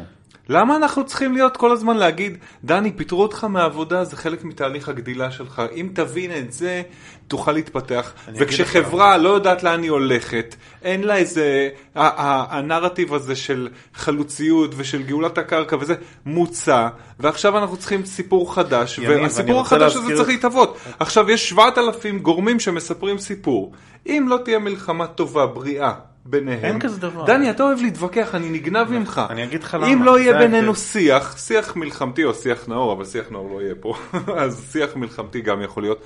למה 0.50 0.76
אנחנו 0.76 1.06
צריכים 1.06 1.34
להיות 1.34 1.58
כל 1.58 1.72
הזמן 1.72 1.98
להגיד, 1.98 2.38
דני, 2.64 2.92
פיטרו 2.92 3.22
אותך 3.22 3.44
מהעבודה, 3.44 4.04
זה 4.04 4.18
חלק 4.18 4.44
מתהליך 4.44 4.90
הגדילה 4.90 5.32
שלך. 5.32 5.62
אם 5.76 5.90
תבין 5.94 6.32
את 6.32 6.54
זה, 6.54 6.82
תוכל 7.28 7.52
להתפתח. 7.52 8.14
וכשחברה 8.36 9.18
לא 9.18 9.30
יודעת 9.30 9.64
לאן 9.64 9.84
היא 9.84 9.92
הולכת, 9.92 10.56
אין 10.84 11.04
לה 11.04 11.16
איזה, 11.16 11.70
הנרטיב 11.96 13.14
הזה 13.14 13.36
של 13.36 13.70
חלוציות 13.94 14.72
ושל 14.78 15.04
גאולת 15.04 15.38
הקרקע 15.38 15.76
וזה, 15.80 15.96
מוצע, 16.26 16.88
ועכשיו 17.20 17.58
אנחנו 17.58 17.78
צריכים 17.78 18.06
סיפור 18.06 18.56
חדש, 18.56 19.00
והסיפור 19.00 19.62
החדש 19.62 19.96
הזה 19.96 20.16
צריך 20.16 20.30
להתהוות. 20.30 20.78
עכשיו, 21.00 21.30
יש 21.30 21.50
7,000 21.50 22.20
גורמים 22.20 22.60
שמספרים 22.60 23.18
סיפור. 23.18 23.72
אם 24.06 24.26
לא 24.30 24.40
תהיה 24.46 24.60
מלחמה 24.60 25.08
טובה, 25.08 25.46
בריאה, 25.46 25.94
ביניהם. 26.30 26.66
אין 26.66 26.80
כזה 26.80 27.00
דבר. 27.00 27.26
דני, 27.26 27.50
אתה 27.50 27.64
אוהב 27.64 27.82
להתווכח, 27.82 28.36
אני 28.36 28.50
נגנב 28.50 28.92
ממך. 28.92 29.22
אני 29.30 29.44
אגיד 29.44 29.64
לך 29.64 29.76
אם 29.76 29.82
למה, 29.82 30.06
לא 30.06 30.14
זה 30.14 30.22
יהיה. 30.22 30.38
בינינו 30.38 30.76
שיח, 30.76 31.38
שיח 31.38 31.76
מלחמתי 31.76 32.24
או 32.24 32.34
שיח 32.34 32.68
נאור, 32.68 32.94
אבל 32.94 33.06
שיח 33.06 33.32
נאור 33.32 33.52
לא 33.54 33.62
יהיה 33.62 33.76
פה, 33.80 33.94
אז 34.44 34.70
שיח 34.72 34.96
מלחמתי 34.96 35.42
גם 35.42 35.62
יכול 35.62 35.84
להיות. 35.84 36.04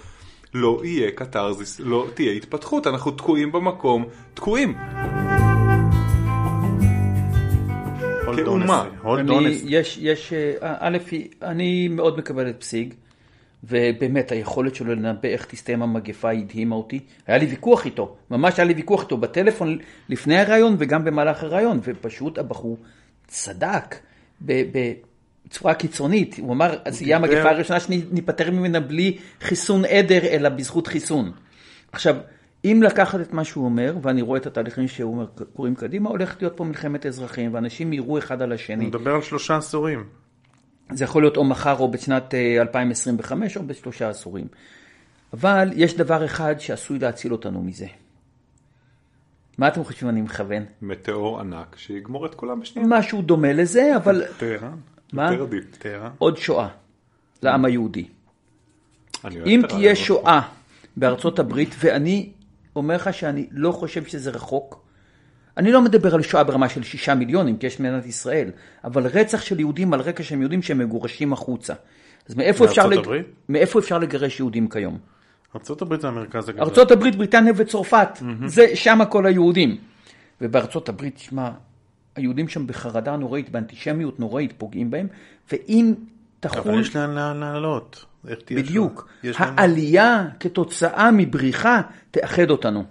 לא 0.53 0.81
יהיה 0.83 1.11
קתרזיס, 1.11 1.79
לא 1.79 2.07
תהיה 2.13 2.31
התפתחות, 2.31 2.87
אנחנו 2.87 3.11
תקועים 3.11 3.51
במקום, 3.51 4.05
תקועים. 4.33 4.75
כאומה. 8.45 8.85
יש, 9.63 9.97
יש, 10.01 10.33
אה, 10.33 10.75
א', 10.79 10.97
אני 11.41 11.87
מאוד 11.87 12.17
מקבל 12.17 12.49
את 12.49 12.55
פסיג, 12.59 12.93
ובאמת 13.63 14.31
היכולת 14.31 14.75
שלו 14.75 14.95
לנבא 14.95 15.29
איך 15.29 15.45
תסתיים 15.45 15.83
המגפה 15.83 16.31
הדהימה 16.31 16.75
אותי. 16.75 16.99
היה 17.27 17.37
לי 17.37 17.45
ויכוח 17.45 17.85
איתו, 17.85 18.15
ממש 18.31 18.59
היה 18.59 18.65
לי 18.65 18.73
ויכוח 18.73 19.03
איתו 19.03 19.17
בטלפון 19.17 19.77
לפני 20.09 20.39
הרעיון 20.39 20.75
וגם 20.79 21.05
במהלך 21.05 21.43
הרעיון, 21.43 21.79
ופשוט 21.83 22.37
הבחור 22.37 22.77
צדק 23.27 23.95
בצורה 24.41 25.73
קיצונית. 25.73 26.35
הוא 26.39 26.53
אמר, 26.53 26.77
אז 26.85 27.01
יהיה 27.01 27.17
המגפה 27.17 27.49
הראשונה 27.49 27.79
שניפטר 27.79 28.51
ממנה 28.51 28.79
בלי 28.79 29.17
חיסון 29.41 29.85
עדר, 29.85 30.25
אלא 30.25 30.49
בזכות 30.49 30.87
חיסון. 30.87 31.31
עכשיו, 31.91 32.15
אם 32.65 32.79
לקחת 32.83 33.19
את 33.19 33.33
מה 33.33 33.43
שהוא 33.43 33.65
אומר, 33.65 33.95
ואני 34.01 34.21
רואה 34.21 34.39
את 34.39 34.45
התהליכים 34.45 34.87
שהוא 34.87 35.13
אומר 35.13 35.25
קורים 35.53 35.75
קדימה, 35.75 36.09
הולכת 36.09 36.41
להיות 36.41 36.57
פה 36.57 36.63
מלחמת 36.63 37.05
אזרחים, 37.05 37.53
ואנשים 37.53 37.93
יראו 37.93 38.17
אחד 38.17 38.41
על 38.41 38.51
השני. 38.51 38.75
אני 38.75 38.85
מדבר 38.85 39.15
על 39.15 39.21
שלושה 39.21 39.57
עשורים. 39.57 40.03
זה 40.91 41.03
יכול 41.03 41.23
להיות 41.23 41.37
או 41.37 41.43
מחר 41.43 41.79
או 41.79 41.91
בשנת 41.91 42.33
אה, 42.33 42.61
2025 42.61 43.57
או 43.57 43.63
בשלושה 43.63 44.09
עשורים. 44.09 44.47
אבל 45.33 45.69
יש 45.75 45.95
דבר 45.97 46.25
אחד 46.25 46.55
שעשוי 46.59 46.99
להציל 46.99 47.31
אותנו 47.31 47.61
מזה. 47.61 47.87
מה 49.57 49.67
אתם 49.67 49.83
חושבים 49.83 50.09
אני 50.09 50.21
מכוון? 50.21 50.65
מטאור 50.81 51.39
ענק 51.39 51.75
שיגמור 51.77 52.25
את 52.25 52.35
כולם 52.35 52.59
בשנייה. 52.59 52.87
משהו 52.87 53.21
דומה 53.21 53.53
לזה, 53.53 53.95
אבל 53.95 54.23
טהרן? 54.37 54.77
מה? 55.13 55.29
טהרן? 55.79 56.11
עוד 56.17 56.37
שואה 56.37 56.67
לעם 57.43 57.65
היהודי. 57.65 58.05
אם 59.45 59.61
תהיה. 59.69 59.95
שואה 59.95 60.41
בארצות 60.97 61.39
הברית, 61.39 61.75
ואני 61.79 62.31
אומר 62.75 62.95
לך 62.95 63.13
שאני 63.13 63.47
לא 63.51 63.71
חושב 63.71 64.05
שזה 64.05 64.29
רחוק, 64.29 64.82
אני 65.57 65.71
לא 65.71 65.81
מדבר 65.81 66.15
על 66.15 66.21
שואה 66.21 66.43
ברמה 66.43 66.69
של 66.69 66.83
שישה 66.83 67.15
מיליונים, 67.15 67.57
כי 67.57 67.67
יש 67.67 67.79
מדינת 67.79 68.05
ישראל, 68.05 68.49
אבל 68.83 69.07
רצח 69.07 69.41
של 69.41 69.59
יהודים 69.59 69.93
על 69.93 70.01
רקע 70.01 70.23
שהם 70.23 70.39
יהודים 70.41 70.61
שהם 70.61 70.77
מגורשים 70.77 71.33
החוצה. 71.33 71.73
אז 72.29 72.35
מאיפה 72.35 72.65
אפשר, 72.65 72.87
לג... 72.87 72.99
מאיפה 73.49 73.79
אפשר 73.79 73.97
לגרש 73.97 74.39
יהודים 74.39 74.69
כיום? 74.69 74.97
הברית 75.81 76.01
זה 76.01 76.07
המרכז 76.07 76.49
הגדול. 76.49 76.63
הברית, 76.91 77.15
בריטניה 77.15 77.53
וצרפת, 77.55 78.09
זה 78.45 78.75
שם 78.75 78.99
כל 79.09 79.25
היהודים. 79.25 79.77
ובארצות 80.41 80.89
הברית, 80.89 81.17
שמע, 81.17 81.49
היהודים 82.15 82.47
שם 82.47 82.67
בחרדה 82.67 83.15
נוראית, 83.15 83.49
באנטישמיות 83.49 84.19
נוראית, 84.19 84.53
פוגעים 84.57 84.91
בהם, 84.91 85.07
ואם 85.51 85.93
תחול... 86.39 86.71
אבל 86.71 86.81
יש 86.81 86.95
לאן 86.95 87.37
לעלות. 87.37 88.05
בדיוק. 88.51 89.09
העלייה 89.37 90.25
כתוצאה 90.39 91.11
מבריחה 91.11 91.81
תאחד 92.11 92.49
אותנו. 92.49 92.83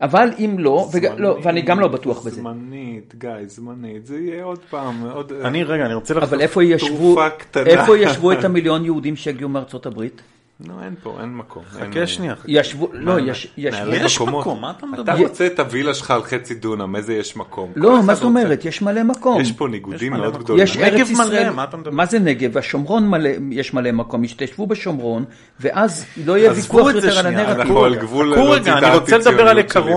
אבל 0.00 0.30
אם 0.38 0.56
לא, 0.58 0.88
וג... 0.92 1.06
לא, 1.16 1.38
ואני 1.42 1.62
גם 1.62 1.80
לא 1.80 1.88
בטוח 1.88 2.26
בזה. 2.26 2.30
זמנית, 2.30 3.14
גיא, 3.18 3.30
זמנית, 3.46 4.06
זה 4.06 4.18
יהיה 4.18 4.44
עוד 4.44 4.58
פעם, 4.70 5.02
עוד... 5.14 5.32
אני, 5.32 5.64
רגע, 5.64 5.84
אני 5.86 5.94
רוצה 5.94 6.14
לחזור. 6.14 6.28
אבל 6.28 6.40
איפה 6.40 6.64
ישבו, 6.64 6.96
תרופה 6.96 7.30
קטנה. 7.30 7.66
איפה 7.66 7.98
ישבו 7.98 8.32
את 8.32 8.44
המיליון 8.44 8.84
יהודים 8.84 9.16
שהגיעו 9.16 9.48
מארצות 9.48 9.86
הברית? 9.86 10.22
נו, 10.60 10.82
אין 10.82 10.94
פה, 11.02 11.18
אין 11.20 11.36
מקום. 11.36 11.64
חכה 11.70 12.06
שנייה. 12.06 12.34
ישבו, 12.46 12.88
לא, 12.92 13.20
יש, 13.20 13.52
ישבו. 13.56 14.26
מקום, 14.26 14.60
מה 14.60 14.70
אתה 14.70 14.86
מדבר? 14.86 15.02
אתה 15.02 15.22
רוצה 15.22 15.46
את 15.46 15.58
הווילה 15.58 15.94
שלך 15.94 16.10
על 16.10 16.22
חצי 16.22 16.54
דונם, 16.54 16.96
איזה 16.96 17.14
יש 17.14 17.36
מקום? 17.36 17.72
לא, 17.76 18.02
מה 18.02 18.14
זאת. 18.14 18.24
אומרת? 18.24 18.64
יש 18.64 18.82
מלא 18.82 19.02
מקום. 19.02 19.40
יש 19.40 19.52
פה 19.52 19.68
ניגודים 19.68 20.12
מאוד. 20.12 20.38
גדולים. 20.38 20.64
יש 20.64 20.76
ארץ 20.76 21.10
ישראל, 21.10 21.52
מה 21.92 22.06
זה 22.06 22.18
נגב? 22.18 22.50
והשומרון 22.52 23.08
מלא, 23.08 23.30
יש 23.50 23.74
מלא 23.74 23.92
מקום, 23.92 24.24
ישתשבו 24.24 24.66
בשומרון, 24.66 25.24
ואז 25.60 26.06
לא 26.24 26.38
יהיה 26.38 26.52
ויכוח 26.52 26.94
יותר 26.94 27.18
על 27.18 27.26
הנרטיב. 27.26 27.60
אנחנו 27.60 27.84
על 27.84 27.96
גבול 27.96 28.32
לדבר 28.32 28.72
על 28.72 28.84
האנטי-ציוניות 28.84 29.70
שלי 29.72 29.94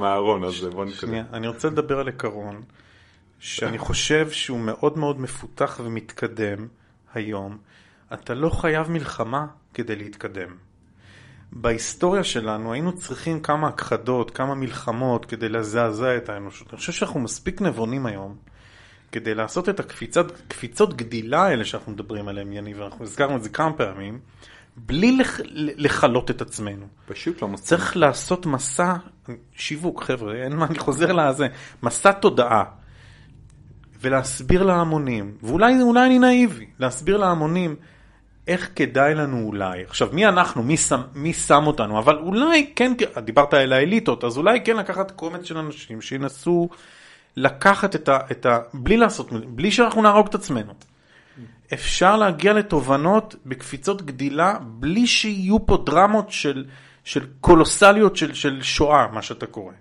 מהארון 0.00 0.44
הזה, 0.44 0.70
בוא 0.70 0.84
נתקדם. 0.84 1.24
אני 1.32 1.48
רוצה 1.48 1.68
לדבר 1.68 1.98
על 2.00 2.06
עיקרון. 2.06 2.62
שאני 3.40 3.78
חושב 3.78 4.30
שהוא 4.30 4.58
מאוד 4.58 4.98
מאוד 4.98 5.20
מפותח 5.20 5.80
ומתקדם 5.84 6.66
היום. 7.14 7.56
אתה 8.14 8.34
לא 8.34 8.50
חייב 8.50 8.90
מלחמה 8.90 9.46
כדי 9.74 9.96
להתקדם. 9.96 10.48
בהיסטוריה 11.52 12.24
שלנו 12.24 12.72
היינו 12.72 12.96
צריכים 12.96 13.40
כמה 13.40 13.68
הכחדות, 13.68 14.30
כמה 14.30 14.54
מלחמות 14.54 15.24
כדי 15.24 15.48
לזעזע 15.48 16.16
את 16.16 16.28
האנושות. 16.28 16.68
אני 16.70 16.76
חושב 16.76 16.92
שאנחנו 16.92 17.20
מספיק 17.20 17.60
נבונים 17.60 18.06
היום 18.06 18.36
כדי 19.12 19.34
לעשות 19.34 19.68
את 19.68 19.80
הקפיצות 19.80 20.96
גדילה 20.96 21.42
האלה 21.44 21.64
שאנחנו 21.64 21.92
מדברים 21.92 22.28
עליהם, 22.28 22.52
יניב, 22.52 22.80
ואנחנו 22.80 23.04
הזכרנו 23.04 23.36
את 23.36 23.42
זה 23.42 23.48
כמה 23.48 23.72
פעמים, 23.72 24.20
בלי 24.76 25.16
לח, 25.16 25.40
לכלות 25.54 26.30
את 26.30 26.40
עצמנו. 26.40 26.86
פשוט 27.06 27.42
לא 27.42 27.48
מספיק. 27.48 27.68
צריך 27.68 27.96
לעשות 27.96 28.46
מסע 28.46 28.94
שיווק, 29.52 30.02
חבר'ה, 30.02 30.34
אין 30.34 30.56
מה, 30.56 30.66
אני 30.66 30.78
חוזר 30.78 31.12
לזה, 31.12 31.46
מסע 31.82 32.12
תודעה. 32.12 32.64
ולהסביר 34.00 34.62
להמונים, 34.62 35.36
ואולי 35.42 35.82
אולי 35.82 36.06
אני 36.06 36.18
נאיבי, 36.18 36.66
להסביר 36.78 37.16
להמונים 37.16 37.76
איך 38.48 38.70
כדאי 38.76 39.14
לנו 39.14 39.42
אולי, 39.46 39.82
עכשיו 39.84 40.08
מי 40.12 40.26
אנחנו, 40.26 40.62
מי 40.62 40.76
שם, 40.76 41.00
מי 41.14 41.32
שם 41.32 41.66
אותנו, 41.66 41.98
אבל 41.98 42.16
אולי 42.18 42.72
כן, 42.76 42.92
דיברת 43.24 43.54
על 43.54 43.72
האליטות, 43.72 44.24
אז 44.24 44.38
אולי 44.38 44.60
כן 44.64 44.76
לקחת 44.76 45.10
קומץ 45.10 45.44
של 45.44 45.58
אנשים 45.58 46.00
שינסו 46.00 46.68
לקחת 47.36 47.94
את 47.94 48.08
ה, 48.08 48.18
את 48.30 48.46
ה... 48.46 48.58
בלי 48.74 48.96
לעשות, 48.96 49.32
בלי 49.48 49.70
שאנחנו 49.70 50.02
נהרוג 50.02 50.26
את 50.26 50.34
עצמנו. 50.34 50.72
אפשר 51.72 52.16
להגיע 52.16 52.52
לתובנות 52.52 53.36
בקפיצות 53.46 54.02
גדילה 54.02 54.58
בלי 54.62 55.06
שיהיו 55.06 55.66
פה 55.66 55.82
דרמות 55.86 56.30
של, 56.30 56.64
של 57.04 57.26
קולוסליות 57.40 58.16
של, 58.16 58.34
של 58.34 58.62
שואה, 58.62 59.06
מה 59.12 59.22
שאתה 59.22 59.46
קורא. 59.46 59.72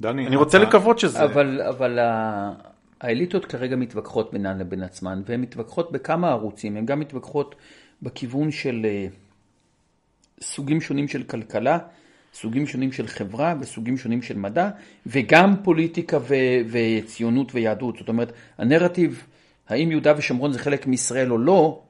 דני, 0.00 0.26
אני 0.26 0.36
רוצה 0.36 0.58
אתה- 0.58 0.66
לקוות 0.66 0.98
שזה... 0.98 1.24
אבל, 1.24 1.60
אבל 1.68 1.98
ה- 1.98 2.52
האליטות 3.00 3.44
כרגע 3.44 3.76
מתווכחות 3.76 4.32
בינן 4.32 4.58
לבין 4.58 4.82
עצמן, 4.82 5.22
והן 5.26 5.40
מתווכחות 5.40 5.92
בכמה 5.92 6.28
ערוצים, 6.30 6.76
הן 6.76 6.86
גם 6.86 7.00
מתווכחות 7.00 7.54
בכיוון 8.02 8.50
של 8.50 8.86
אה, 8.88 9.06
סוגים 10.40 10.80
שונים 10.80 11.08
של 11.08 11.22
כלכלה, 11.22 11.78
סוגים 12.34 12.66
שונים 12.66 12.92
של 12.92 13.06
חברה 13.06 13.54
וסוגים 13.60 13.98
שונים 13.98 14.22
של 14.22 14.36
מדע, 14.36 14.70
וגם 15.06 15.54
פוליטיקה 15.62 16.18
ו- 16.20 16.60
וציונות 16.70 17.54
ויהדות. 17.54 17.96
זאת 17.98 18.08
אומרת, 18.08 18.32
הנרטיב, 18.58 19.24
האם 19.68 19.90
יהודה 19.90 20.14
ושומרון 20.16 20.52
זה 20.52 20.58
חלק 20.58 20.86
מישראל 20.86 21.32
או 21.32 21.38
לא, 21.38 21.82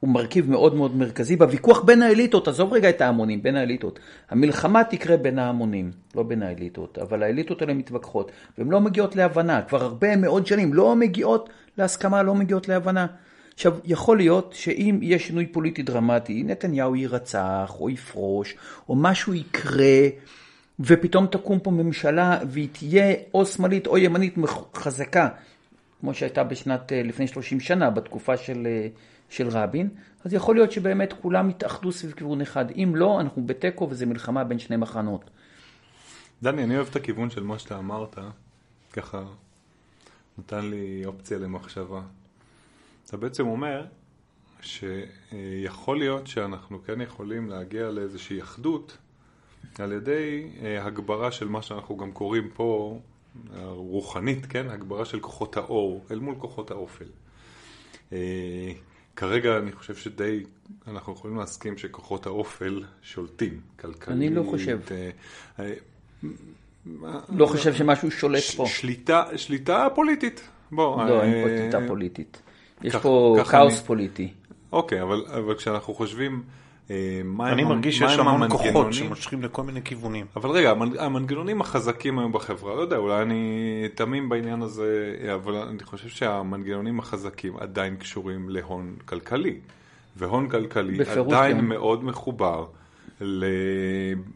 הוא 0.00 0.10
מרכיב 0.10 0.50
מאוד 0.50 0.74
מאוד 0.74 0.96
מרכזי 0.96 1.36
בוויכוח 1.36 1.82
בין 1.82 2.02
האליטות, 2.02 2.48
עזוב 2.48 2.72
רגע 2.72 2.90
את 2.90 3.00
ההמונים, 3.00 3.42
בין 3.42 3.56
האליטות. 3.56 3.98
המלחמה 4.30 4.84
תקרה 4.84 5.16
בין 5.16 5.38
ההמונים, 5.38 5.90
לא 6.14 6.22
בין 6.22 6.42
האליטות, 6.42 6.98
אבל 6.98 7.22
האליטות 7.22 7.62
האלה 7.62 7.74
מתווכחות, 7.74 8.32
והן 8.58 8.70
לא 8.70 8.80
מגיעות 8.80 9.16
להבנה, 9.16 9.62
כבר 9.62 9.82
הרבה 9.82 10.16
מאוד 10.16 10.46
שנים 10.46 10.74
לא 10.74 10.96
מגיעות 10.96 11.50
להסכמה, 11.78 12.22
לא 12.22 12.34
מגיעות 12.34 12.68
להבנה. 12.68 13.06
עכשיו, 13.54 13.78
יכול 13.84 14.16
להיות 14.16 14.52
שאם 14.52 14.98
יהיה 15.02 15.18
שינוי 15.18 15.46
פוליטי 15.46 15.82
דרמטי, 15.82 16.42
נתניהו 16.42 16.96
יירצח, 16.96 17.76
או 17.80 17.90
יפרוש, 17.90 18.54
או 18.88 18.96
משהו 18.96 19.34
יקרה, 19.34 20.08
ופתאום 20.80 21.26
תקום 21.26 21.58
פה 21.58 21.70
ממשלה, 21.70 22.38
והיא 22.48 22.68
תהיה 22.72 23.14
או 23.34 23.46
שמאלית 23.46 23.86
או 23.86 23.98
ימנית 23.98 24.34
חזקה, 24.74 25.28
כמו 26.00 26.14
שהייתה 26.14 26.44
בשנת, 26.44 26.92
אה, 26.92 27.02
לפני 27.02 27.26
30 27.26 27.60
שנה, 27.60 27.90
בתקופה 27.90 28.36
של, 28.36 28.66
אה, 28.66 28.88
של 29.28 29.48
רבין, 29.48 29.88
אז 30.24 30.34
יכול 30.34 30.54
להיות 30.54 30.72
שבאמת 30.72 31.12
כולם 31.12 31.50
יתאחדו 31.50 31.92
סביב 31.92 32.12
כיוון 32.12 32.40
אחד. 32.40 32.70
אם 32.70 32.92
לא, 32.96 33.20
אנחנו 33.20 33.46
בתיקו 33.46 33.88
וזה 33.90 34.06
מלחמה 34.06 34.44
בין 34.44 34.58
שני 34.58 34.76
מחנות. 34.76 35.30
דני, 36.42 36.64
אני 36.64 36.76
אוהב 36.76 36.86
את 36.90 36.96
הכיוון 36.96 37.30
של 37.30 37.42
מה 37.42 37.58
שאתה 37.58 37.78
אמרת, 37.78 38.18
ככה 38.92 39.22
נתן 40.38 40.64
לי 40.70 41.02
אופציה 41.06 41.38
למחשבה. 41.38 42.00
אתה 43.14 43.22
בעצם 43.22 43.46
אומר 43.46 43.84
שיכול 44.60 45.98
להיות 45.98 46.26
שאנחנו 46.26 46.82
כן 46.82 47.00
יכולים 47.00 47.50
להגיע 47.50 47.90
לאיזושהי 47.90 48.42
אחדות 48.42 48.96
על 49.78 49.92
ידי 49.92 50.46
אה, 50.62 50.86
הגברה 50.86 51.32
של 51.32 51.48
מה 51.48 51.62
שאנחנו 51.62 51.96
גם 51.96 52.12
קוראים 52.12 52.48
פה, 52.54 53.00
הרוחנית, 53.56 54.46
כן? 54.46 54.70
הגברה 54.70 55.04
של 55.04 55.20
כוחות 55.20 55.56
האור 55.56 56.04
אל 56.10 56.18
מול 56.18 56.34
כוחות 56.38 56.70
האופל. 56.70 57.04
אה, 58.12 58.72
כרגע 59.16 59.58
אני 59.58 59.72
חושב 59.72 59.94
שדי, 59.94 60.44
אנחנו 60.86 61.12
יכולים 61.12 61.36
להסכים 61.36 61.78
שכוחות 61.78 62.26
האופל 62.26 62.84
שולטים 63.02 63.60
כלכלית. 63.80 64.16
אני 64.16 64.30
לא 64.30 64.42
חושב. 64.42 64.80
אה, 65.58 65.72
לא 67.28 67.46
חושב 67.46 67.74
שמשהו 67.74 68.10
שולט 68.10 68.42
פה. 68.56 68.66
שליטה, 68.66 69.24
שליטה 69.36 69.88
פוליטית. 69.94 70.48
בוא, 70.72 71.04
לא, 71.04 71.22
אין 71.22 71.44
פה 71.44 71.48
שליטה 71.48 71.78
פוליטית. 71.88 72.43
יש 72.84 72.94
כך- 72.94 73.02
פה 73.02 73.36
ככה 73.38 73.50
כאוס 73.58 73.78
אני- 73.78 73.86
פוליטי. 73.86 74.32
אוקיי, 74.72 75.02
אבל, 75.02 75.24
אבל 75.28 75.54
כשאנחנו 75.54 75.94
חושבים 75.94 76.42
אה, 76.90 77.20
מה 77.24 77.52
אני 77.52 77.62
הם- 77.62 77.68
מרגיש 77.68 77.98
שיש 77.98 78.18
הם 78.18 78.28
המון 78.28 78.48
כוחות 78.48 78.92
שמושכים 78.92 79.42
לכל 79.42 79.62
מיני 79.62 79.82
כיוונים. 79.82 80.26
אבל 80.36 80.50
רגע, 80.50 80.70
המנ- 80.72 81.00
המנגנונים 81.00 81.60
החזקים 81.60 82.18
היום 82.18 82.32
בחברה, 82.32 82.74
לא 82.76 82.80
יודע, 82.80 82.96
אולי 82.96 83.22
אני 83.22 83.52
תמים 83.94 84.28
בעניין 84.28 84.62
הזה, 84.62 85.14
אבל 85.34 85.54
אני 85.56 85.82
חושב 85.84 86.08
שהמנגנונים 86.08 86.98
החזקים 86.98 87.56
עדיין 87.56 87.96
קשורים 87.96 88.48
להון 88.48 88.94
כלכלי. 89.04 89.56
והון 90.16 90.48
כלכלי 90.48 90.98
עדיין 91.20 91.56
כן. 91.58 91.64
מאוד 91.64 92.04
מחובר 92.04 92.64
ל, 93.20 93.44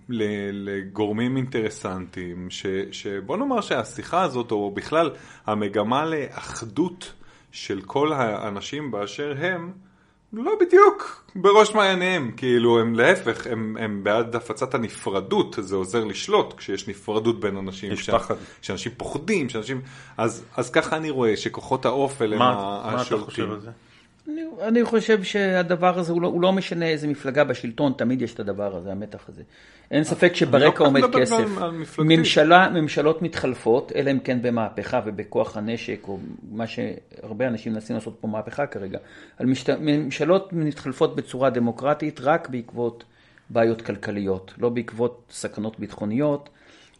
ל, 0.08 0.22
לגורמים 0.52 1.36
אינטרסנטיים, 1.36 2.46
ש, 2.50 2.66
שבוא 2.92 3.36
נאמר 3.36 3.60
שהשיחה 3.60 4.22
הזאת, 4.22 4.50
או 4.50 4.70
בכלל 4.70 5.10
המגמה 5.46 6.04
לאחדות 6.06 7.12
של 7.52 7.80
כל 7.80 8.12
האנשים 8.12 8.90
באשר 8.90 9.34
הם, 9.38 9.72
לא 10.32 10.52
בדיוק 10.60 11.24
בראש 11.34 11.74
מעייניהם, 11.74 12.30
כאילו 12.36 12.80
הם 12.80 12.94
להפך, 12.94 13.46
הם, 13.46 13.76
הם 13.80 14.04
בעד 14.04 14.36
הפצת 14.36 14.74
הנפרדות, 14.74 15.56
זה 15.60 15.76
עוזר 15.76 16.04
לשלוט 16.04 16.54
כשיש 16.56 16.88
נפרדות 16.88 17.40
בין 17.40 17.56
אנשים, 17.56 17.92
יש 17.92 18.10
פחד. 18.10 18.34
שאנשים 18.62 18.92
פוחדים, 18.96 19.48
שאנשים, 19.48 19.80
אז, 20.16 20.44
אז 20.56 20.70
ככה 20.70 20.96
אני 20.96 21.10
רואה 21.10 21.36
שכוחות 21.36 21.84
האופל 21.86 22.32
הם 22.32 22.38
מה 22.38 22.48
ה- 22.50 22.54
מה 22.86 22.92
אתה 22.92 23.00
השולטים. 23.00 23.24
חושב 23.26 23.50
על 23.50 23.60
זה? 23.60 23.70
אני, 24.28 24.42
אני 24.62 24.84
חושב 24.84 25.22
שהדבר 25.22 25.98
הזה, 25.98 26.12
הוא 26.12 26.22
לא, 26.22 26.28
הוא 26.28 26.42
לא 26.42 26.52
משנה 26.52 26.88
איזה 26.88 27.08
מפלגה 27.08 27.44
בשלטון, 27.44 27.92
תמיד 27.96 28.22
יש 28.22 28.34
את 28.34 28.40
הדבר 28.40 28.76
הזה, 28.76 28.92
המתח 28.92 29.28
הזה. 29.28 29.42
אין 29.90 30.04
ספק 30.04 30.30
לא 30.30 30.34
שברקע 30.34 30.84
עומד 30.84 31.02
כסף. 31.20 31.44
ממשלה, 31.98 32.68
ממשלות 32.68 33.22
מתחלפות, 33.22 33.92
אלא 33.94 34.10
אם 34.10 34.18
כן 34.18 34.42
במהפכה 34.42 35.00
ובכוח 35.04 35.56
הנשק, 35.56 36.08
או 36.08 36.18
מה 36.50 36.66
שהרבה 36.66 37.46
אנשים 37.46 37.72
מנסים 37.72 37.96
לעשות 37.96 38.16
פה 38.20 38.28
מהפכה 38.28 38.66
כרגע. 38.66 38.98
משת... 39.40 39.70
ממשלות 39.80 40.52
מתחלפות 40.52 41.16
בצורה 41.16 41.50
דמוקרטית 41.50 42.20
רק 42.20 42.48
בעקבות 42.48 43.04
בעיות 43.50 43.82
כלכליות, 43.82 44.54
לא 44.58 44.68
בעקבות 44.68 45.22
סכנות 45.30 45.80
ביטחוניות 45.80 46.48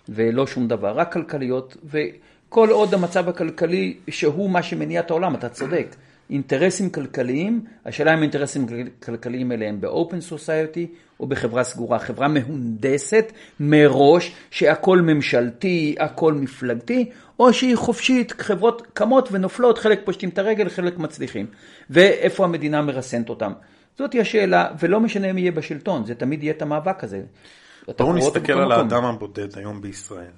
ולא 0.08 0.46
שום 0.46 0.68
דבר, 0.68 0.92
רק 0.92 1.12
כלכליות, 1.12 1.76
וכל 1.84 2.70
עוד 2.70 2.94
המצב 2.94 3.28
הכלכלי, 3.28 3.96
שהוא 4.10 4.50
מה 4.50 4.62
שמניע 4.62 5.00
את 5.00 5.10
העולם, 5.10 5.34
אתה 5.34 5.48
צודק. 5.48 5.86
אינטרסים 6.30 6.90
כלכליים, 6.90 7.64
השאלה 7.84 8.14
אם 8.14 8.22
אינטרסים 8.22 8.66
כלכליים 9.02 9.50
האלה 9.50 9.68
הם 9.68 9.80
באופן 9.80 10.20
סוסייטי 10.20 10.86
או 11.20 11.26
בחברה 11.26 11.64
סגורה, 11.64 11.98
חברה 11.98 12.28
מהונדסת 12.28 13.32
מראש 13.60 14.34
שהכל 14.50 15.00
ממשלתי, 15.00 15.94
הכל 15.98 16.34
מפלגתי, 16.34 17.10
או 17.38 17.52
שהיא 17.52 17.76
חופשית, 17.76 18.32
חברות 18.40 18.86
קמות 18.92 19.28
ונופלות, 19.32 19.78
חלק 19.78 20.00
פושטים 20.04 20.28
את 20.28 20.38
הרגל, 20.38 20.68
חלק 20.68 20.98
מצליחים. 20.98 21.46
ואיפה 21.90 22.44
המדינה 22.44 22.82
מרסנת 22.82 23.28
אותם. 23.28 23.52
זאת 23.98 24.12
היא 24.12 24.20
השאלה, 24.20 24.68
ולא 24.80 25.00
משנה 25.00 25.32
מי 25.32 25.40
יהיה 25.40 25.52
בשלטון, 25.52 26.06
זה 26.06 26.14
תמיד 26.14 26.42
יהיה 26.42 26.52
את 26.52 26.62
המאבק 26.62 27.04
הזה. 27.04 27.22
אתה 27.90 28.04
בואו 28.04 28.16
נסתכל 28.16 28.52
על. 28.52 28.72
האדם 28.72 29.04
הבודד 29.04 29.58
היום 29.58 29.80
בישראל. 29.80 30.30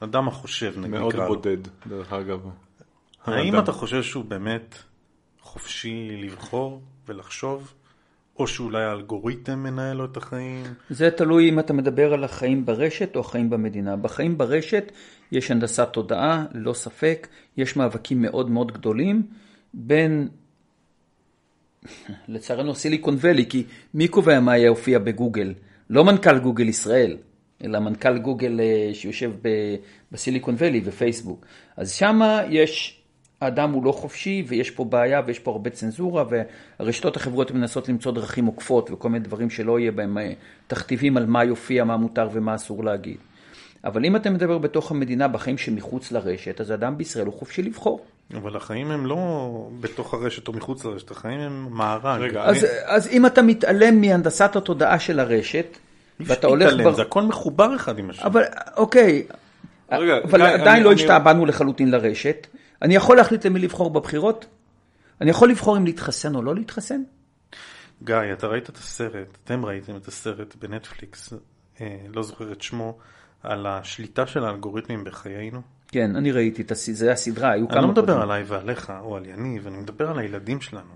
אדם 0.00 0.28
החושב, 0.28 0.74
נקרא 0.76 0.88
מאוד. 0.88 1.16
בודד, 1.16 1.56
דרך 1.86 2.12
אגב. 2.12 2.40
האם. 3.24 3.58
אתה 3.58 3.72
חושב 3.72 4.02
שהוא 4.02 4.24
באמת 4.24 4.74
חופשי 5.44 6.16
לבחור 6.22 6.80
ולחשוב? 7.08 7.74
או 8.38 8.46
שאולי 8.46 8.84
האלגוריתם 8.84 9.58
מנהל 9.58 9.96
לו 9.96 10.04
את 10.04 10.16
החיים? 10.16 10.64
זה 10.90 11.10
תלוי 11.10 11.48
אם 11.48 11.58
אתה 11.58 11.72
מדבר 11.72 12.14
על 12.14 12.24
החיים 12.24 12.66
ברשת 12.66 13.16
או 13.16 13.20
החיים 13.20 13.50
במדינה. 13.50 13.96
בחיים 13.96 14.38
ברשת 14.38 14.92
יש 15.32 15.50
הנדסת 15.50 15.88
תודעה, 15.92 16.44
ללא 16.54 16.72
ספק, 16.72 17.28
יש 17.56 17.76
מאבקים 17.76 18.22
מאוד 18.22 18.50
מאוד 18.50 18.72
גדולים 18.72 19.22
בין, 19.74 20.28
לצערנו 22.28 22.74
סיליקון 22.74 23.16
ואלי, 23.20 23.46
כי 23.48 23.64
מי 23.94 24.08
קובע 24.08 24.40
מה 24.40 24.58
יופיע 24.58 24.98
בגוגל? 24.98 25.54
לא 25.90 26.04
מנכ"ל 26.04 26.38
גוגל 26.38 26.68
ישראל, 26.68 27.16
אלא 27.64 27.78
מנכ"ל 27.78 28.18
גוגל 28.18 28.60
אה, 28.60 28.94
שיושב 28.94 29.32
בסיליקון 30.12 30.54
ואלי 30.58 30.80
ופייסבוק. 30.84 31.46
אז 31.76 31.92
שמה 31.92 32.40
יש, 32.50 33.02
האדם 33.44 33.70
הוא 33.72 33.84
לא 33.84 33.92
חופשי 33.92 34.44
ויש 34.48 34.70
פה 34.70 34.84
בעיה 34.84 35.22
ויש 35.26 35.38
פה 35.38 35.50
הרבה 35.50 35.70
צנזורה 35.70 36.24
והרשתות 36.80 37.16
החברתיות 37.16 37.50
מנסות 37.58 37.88
למצוא 37.88 38.12
דרכים 38.12 38.46
עוקפות 38.46 38.90
וכל 38.90 39.08
מיני 39.08 39.24
דברים 39.24 39.50
שלא 39.50 39.80
יהיה 39.80 39.92
בהם 39.92 40.18
אה, 40.18 40.32
תכתיבים 40.66 41.16
על 41.16 41.26
מה 41.26 41.44
יופיע, 41.44 41.84
מה 41.84 41.96
מותר 41.96 42.28
ומה 42.32 42.54
אסור 42.54 42.84
להגיד. 42.84 43.16
אבל 43.84 44.04
אם 44.04 44.16
אתה 44.16 44.30
מדבר 44.30 44.58
בתוך 44.58 44.90
המדינה, 44.90 45.28
בחיים 45.28 45.58
שמחוץ 45.58 46.12
לרשת, 46.12 46.60
אז 46.60 46.72
אדם 46.72 46.98
בישראל 46.98 47.26
הוא 47.26 47.34
חופשי 47.34 47.62
לבחור. 47.62 48.00
אבל 48.34 48.56
החיים 48.56 48.90
הם 48.90 49.06
לא 49.06 49.16
בתוך 49.80 50.14
הרשת 50.14 50.48
או 50.48 50.52
מחוץ 50.52 50.84
לרשת, 50.84 51.10
החיים 51.10 51.40
הם 51.40 51.66
מארג. 51.70 52.20
רגע, 52.20 52.42
אז, 52.42 52.64
אני- 52.64 52.72
אז 52.86 53.08
אם 53.08 53.26
אתה 53.26 53.42
מתעלם 53.42 54.00
מהנדסת 54.00 54.56
התודעה 54.56 54.98
של 54.98 55.20
הרשת, 55.20 55.66
ואתה 56.20 56.46
הולך... 56.46 56.62
להתעלם, 56.66 56.84
בר- 56.84 56.92
זה 56.94 57.02
הכל 57.02 57.22
מחובר 57.22 57.76
אחד 57.76 57.98
עם 57.98 58.10
השני. 58.10 58.24
אבל 58.24 58.42
אוקיי, 58.76 59.22
רגע, 59.92 60.14
אבל 60.24 60.38
גיא, 60.38 60.46
עדיין 60.48 60.68
אני- 60.68 60.84
לא 60.84 60.90
אני- 60.92 61.00
השתעבדנו 61.00 61.46
לחלוטין 61.46 61.90
לרשת. 61.90 62.46
אני 62.82 62.94
יכול 62.94 63.16
להחליט 63.16 63.46
למי 63.46 63.60
לבחור 63.60 63.90
בבחירות? 63.90 64.46
אני 65.20 65.30
יכול 65.30 65.50
לבחור 65.50 65.76
אם 65.76 65.84
להתחסן 65.84 66.34
או 66.34 66.42
לא 66.42 66.54
להתחסן? 66.54 67.02
גיא, 68.02 68.16
אתה 68.32 68.46
ראית 68.46 68.70
את 68.70 68.76
הסרט, 68.76 69.38
אתם 69.44 69.64
ראיתם 69.64 69.96
את 69.96 70.08
הסרט 70.08 70.56
בנטפליקס, 70.56 71.32
אה, 71.80 71.96
לא 72.14 72.22
זוכר 72.22 72.52
את 72.52 72.62
שמו, 72.62 72.98
על 73.42 73.66
השליטה 73.66 74.26
של 74.26 74.44
האלגוריתמים 74.44 75.04
בחיינו? 75.04 75.60
כן, 75.88 76.16
אני 76.16 76.32
ראיתי 76.32 76.62
את 76.62 76.70
הסדרה, 76.70 76.96
זה 76.96 77.12
הסדרה, 77.12 77.52
היו 77.52 77.68
כמה... 77.68 77.78
אני 77.78 77.86
לא 77.86 77.92
מדבר 77.92 78.06
קודמים. 78.06 78.22
עליי 78.22 78.44
ועליך 78.46 78.92
או 79.00 79.16
על 79.16 79.26
יניב, 79.26 79.66
אני 79.66 79.76
מדבר 79.76 80.10
על 80.10 80.18
הילדים 80.18 80.60
שלנו, 80.60 80.94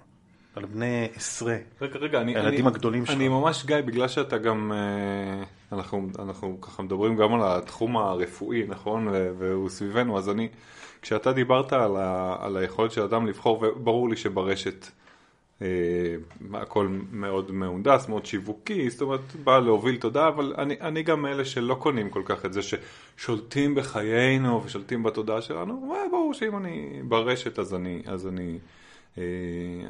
על 0.59 0.65
בני 0.65 1.09
עשרה. 1.15 1.57
רגע, 1.81 1.99
רגע, 1.99 2.21
אני... 2.21 2.37
הילדים 2.37 2.67
אני- 2.67 2.75
הגדולים 2.75 3.07
שלך. 3.07 3.15
אני 3.17 3.29
ממש, 3.29 3.65
גיא, 3.65 3.81
בגלל 3.81 4.09
שאתה 4.09 4.39
גם... 4.39 4.73
אה, 4.73 5.45
אנחנו, 5.77 6.09
אנחנו 6.19 6.61
ככה 6.61 6.83
מדברים 6.83 7.17
גם 7.17 7.35
על 7.35 7.41
התחום 7.45 7.97
הרפואי, 7.97 8.65
נכון? 8.69 9.09
והוא 9.39 9.69
סביבנו, 9.69 10.19
אז 10.19 10.29
אני... 10.29 10.49
כשאתה 11.03 11.33
דיברת 11.33 11.73
על, 11.73 11.97
ה, 11.97 12.37
על 12.41 12.57
היכולת 12.57 12.93
של 12.93 13.03
אדם 13.03 13.27
לבחור, 13.27 13.63
וברור 13.63 14.09
לי 14.09 14.17
שברשת 14.17 14.87
אה, 15.63 15.67
הכל 16.55 16.89
מאוד 17.13 17.53
מהונדס, 17.53 18.09
מאוד 18.09 18.27
שיווקי, 18.27 18.91
זאת 18.91 19.01
אומרת, 19.03 19.21
בא 19.45 19.59
להוביל 19.59 19.97
תודעה, 19.97 20.29
אבל 20.29 20.55
אני, 20.59 20.77
אני 20.81 21.03
גם 21.03 21.23
מאלה 21.23 21.45
שלא 21.45 21.75
קונים 21.75 22.11
כל 22.11 22.23
כך 22.25 22.45
את 22.45 22.53
זה 22.53 22.61
ששולטים 22.63 23.75
בחיינו 23.75 24.63
ושולטים 24.65 25.03
בתודעה 25.03 25.43
שלנו, 25.43 25.95
אה, 25.95 26.09
ברור 26.11 26.35
שאם 26.35 26.57
אני 26.57 27.01
ברשת 27.05 27.59
אז 27.59 27.75
אני, 27.75 28.03
אז 28.07 28.27
אני, 28.27 28.53
אה, 28.53 28.59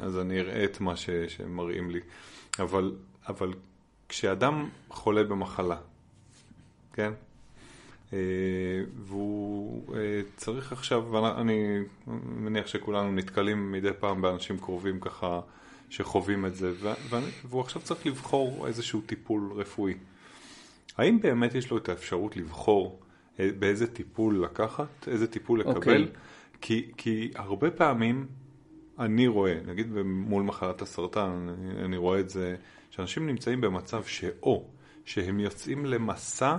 אז 0.01 0.19
אני 0.19 0.41
אראה 0.41 0.65
את 0.65 0.81
מה 0.81 0.97
ש, 0.97 1.11
שמראים 1.11 1.91
לי. 1.91 2.01
אבל, 2.59 2.93
אבל 3.29 3.53
כשאדם 4.09 4.69
חולה 4.89 5.25
במחלה, 5.25 5.77
כן? 6.93 7.13
אה, 8.13 8.19
והוא 8.99 9.95
אה, 9.95 10.21
צריך 10.37 10.73
עכשיו, 10.73 11.05
ואני 11.11 11.79
מניח 12.27 12.67
שכולנו 12.67 13.13
נתקלים 13.13 13.73
מדי 13.73 13.91
פעם 13.99 14.23
באנשים 14.23 14.59
קרובים 14.59 15.01
ככה 15.01 15.41
שחווים 15.91 16.47
את 16.47 16.55
זה, 16.55 16.73
והוא 17.49 17.61
עכשיו 17.61 17.83
צריך 17.83 18.07
לבחור 18.07 18.67
איזשהו 18.67 19.01
טיפול 19.01 19.53
רפואי. 19.57 19.95
האם 20.97 21.21
באמת 21.21 21.55
יש 21.55 21.71
לו 21.71 21.79
את 21.79 21.89
האפשרות 21.89 22.37
לבחור 22.37 23.01
אה, 23.41 23.51
באיזה 23.59 23.87
טיפול 23.87 24.45
לקחת, 24.45 25.09
איזה 25.09 25.27
טיפול 25.27 25.61
לקבל? 25.61 25.77
אוקיי. 25.77 26.07
כי, 26.61 26.91
כי 26.97 27.31
הרבה 27.35 27.71
פעמים 27.71 28.27
אני 28.99 29.27
רואה, 29.27 29.55
נגיד 29.67 29.93
מול 30.05 30.43
מחלת 30.43 30.83
הסרטן, 30.83 31.49
אני, 31.59 31.85
אני 31.85 31.97
רואה 31.97 32.21
את 32.21 32.31
זה, 32.31 32.57
שאנשים 32.91 33.27
נמצאים 33.27 33.61
במצב 33.61 34.05
שאו 34.05 34.65
שהם 35.05 35.41
יוצאים 35.41 35.87
למסע, 35.87 36.57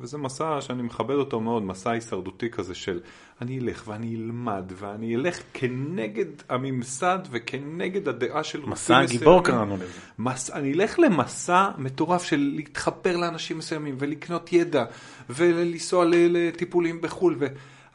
וזה 0.00 0.18
מסע 0.18 0.60
שאני 0.60 0.82
מכבד 0.82 1.14
אותו 1.14 1.40
מאוד, 1.40 1.62
מסע 1.62 1.90
הישרדותי 1.90 2.50
כזה 2.50 2.74
של 2.74 3.00
אני 3.40 3.58
אלך 3.58 3.84
ואני 3.86 4.16
אלמד 4.16 4.72
ואני 4.76 5.16
אלך 5.16 5.42
כנגד 5.54 6.26
הממסד 6.48 7.18
וכנגד 7.30 8.08
הדעה 8.08 8.44
של 8.44 8.66
מסע 8.66 8.98
הגיבור. 8.98 9.44
קראנו 9.44 9.76
לזה. 9.76 9.86
מס... 10.18 10.50
אני 10.50 10.72
אלך 10.72 10.98
למסע 10.98 11.70
מטורף 11.78 12.24
של 12.24 12.52
להתחבר 12.56 13.16
לאנשים 13.16 13.58
מסוימים 13.58 13.96
ולקנות 13.98 14.52
ידע 14.52 14.84
ולנסוע 15.30 16.04
לטיפולים 16.08 17.00
בחו"ל 17.00 17.36
ו... 17.38 17.46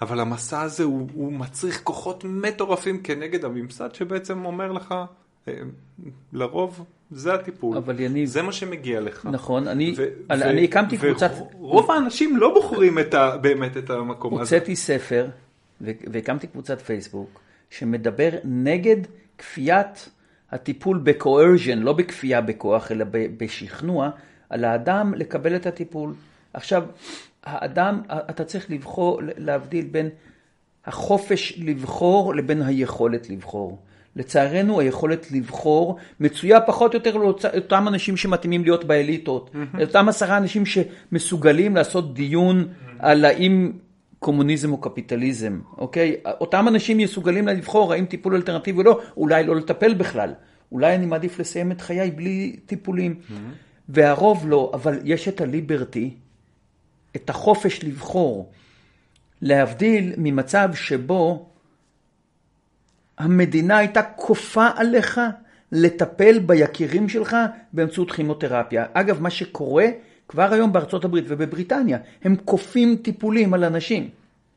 אבל 0.02 0.20
המסע 0.20 0.62
הזה 0.62 0.84
הוא, 0.84 1.08
הוא 1.14 1.34
מצריך 1.34 1.82
כוחות 1.84 2.24
מטורפים 2.24 3.02
כנגד 3.04 3.46
הממסד 3.46 3.90
שבעצם 3.96 4.46
אומר 4.46 4.72
לך, 4.72 4.96
אה, 5.48 5.54
לרוב 6.34 6.86
זה 7.12 7.34
הטיפול, 7.34 7.78
אבל 7.78 8.00
יניב- 8.00 8.28
זה 8.30 8.42
מה 8.42 8.52
שמגיע 8.52 9.02
לך. 9.02 9.26
נכון, 9.32 9.68
אני- 9.68 9.94
ו- 9.98 10.04
אני- 10.30 10.42
ו- 10.42 10.50
אני 10.50 10.64
הקמתי 10.64 10.98
קבוצת- 10.98 11.32
ורוב 11.54 11.92
האנשים 11.92 12.38
לא 12.38 12.54
בוחרים 12.54 13.00
את 13.00 13.14
ה... 13.14 13.38
באמת 13.38 13.78
את 13.78 13.90
המקום 13.90 14.34
הזה. 14.40 14.56
הוצאתי 14.56 14.76
ספר 14.76 15.28
ו- 15.82 15.92
והקמתי 16.12 16.48
קבוצת 16.48 16.82
פייסבוק 16.82 17.40
שמדבר 17.70 18.30
נגד 18.44 18.98
כפיית 19.38 20.10
הטיפול 20.52 21.00
בקוארז'ן, 21.04 21.80
לא 21.80 21.94
בכפייה 21.94 22.42
בכוח, 22.42 22.92
אלא 22.92 23.06
בשכנוע, 23.38 24.10
על 24.50 24.66
האדם 24.66 25.14
לקבל 25.18 25.56
את 25.56 25.66
הטיפול. 25.66 26.14
עכשיו, 26.54 26.84
האדם, 27.50 28.02
אתה 28.30 28.44
צריך 28.44 28.72
לבחור, 28.72 29.22
להבדיל 29.38 29.86
בין 29.92 30.10
החופש 30.86 31.60
לבחור 31.66 32.36
לבין 32.36 32.62
היכולת 32.62 33.30
לבחור. 33.30 33.80
לצערנו 34.16 34.80
היכולת 34.80 35.32
לבחור 35.32 35.98
מצויה 36.20 36.62
פחות 36.62 36.94
או 36.94 37.00
יותר 37.00 37.18
לאותם 37.18 37.88
אנשים 37.88 38.18
שמתאימים 38.18 38.64
להיות 38.64 38.84
באליטות. 38.84 39.52
אותם 39.82 40.10
עשרה 40.10 40.38
אנשים 40.38 40.64
שמסוגלים 40.66 41.76
לעשות 41.76 42.14
דיון 42.14 42.68
על 43.00 43.26
האם 43.26 43.72
קומוניזם 44.20 44.72
או 44.72 44.78
קפיטליזם, 44.78 45.60
אוקיי? 45.78 46.16
אותם 46.26 46.68
אנשים 46.68 46.98
מסוגלים 46.98 47.48
לבחור 47.48 47.94
האם 47.94 48.06
טיפול 48.06 48.36
אלטרנטיבי 48.36 48.78
או 48.78 48.84
לא, 48.84 49.02
אולי 49.18 49.44
לא 49.44 49.56
לטפל 49.56 49.94
בכלל. 49.94 50.34
אולי 50.72 50.96
אני 50.96 51.06
מעדיף 51.06 51.40
לסיים 51.40 51.72
את 51.72 51.82
חיי 51.82 52.12
בלי 52.12 52.56
טיפולים. 52.66 53.16
והרוב 53.90 54.50
לא, 54.50 54.72
אבל 54.74 55.00
יש 55.04 55.28
את 55.28 55.42
הליברטי, 55.42 56.14
את 57.16 57.30
החופש 57.30 57.84
לבחור. 57.84 58.52
להבדיל 59.42 60.14
ממצב 60.18 60.70
שבו 60.74 61.50
המדינה 63.18 63.78
הייתה 63.78 64.02
כופה 64.04 64.68
עליך 64.76 65.22
לטפל 65.72 66.40
ביקירים 66.40 67.10
שלך 67.10 67.38
באמצעות 67.74 68.12
כימותרפיה. 68.12 68.86
אגב, 68.94 69.22
מה 69.22 69.30
שקורה 69.30 69.86
כבר 70.28 70.54
היום 70.54 70.74
בארצות 70.74 71.06
הברית 71.06 71.26
ובבריטניה, 71.28 71.98
הם 72.24 72.36
כופים 72.46 72.96
טיפולים 73.02 73.54
על 73.54 73.64
אנשים. 73.64 74.10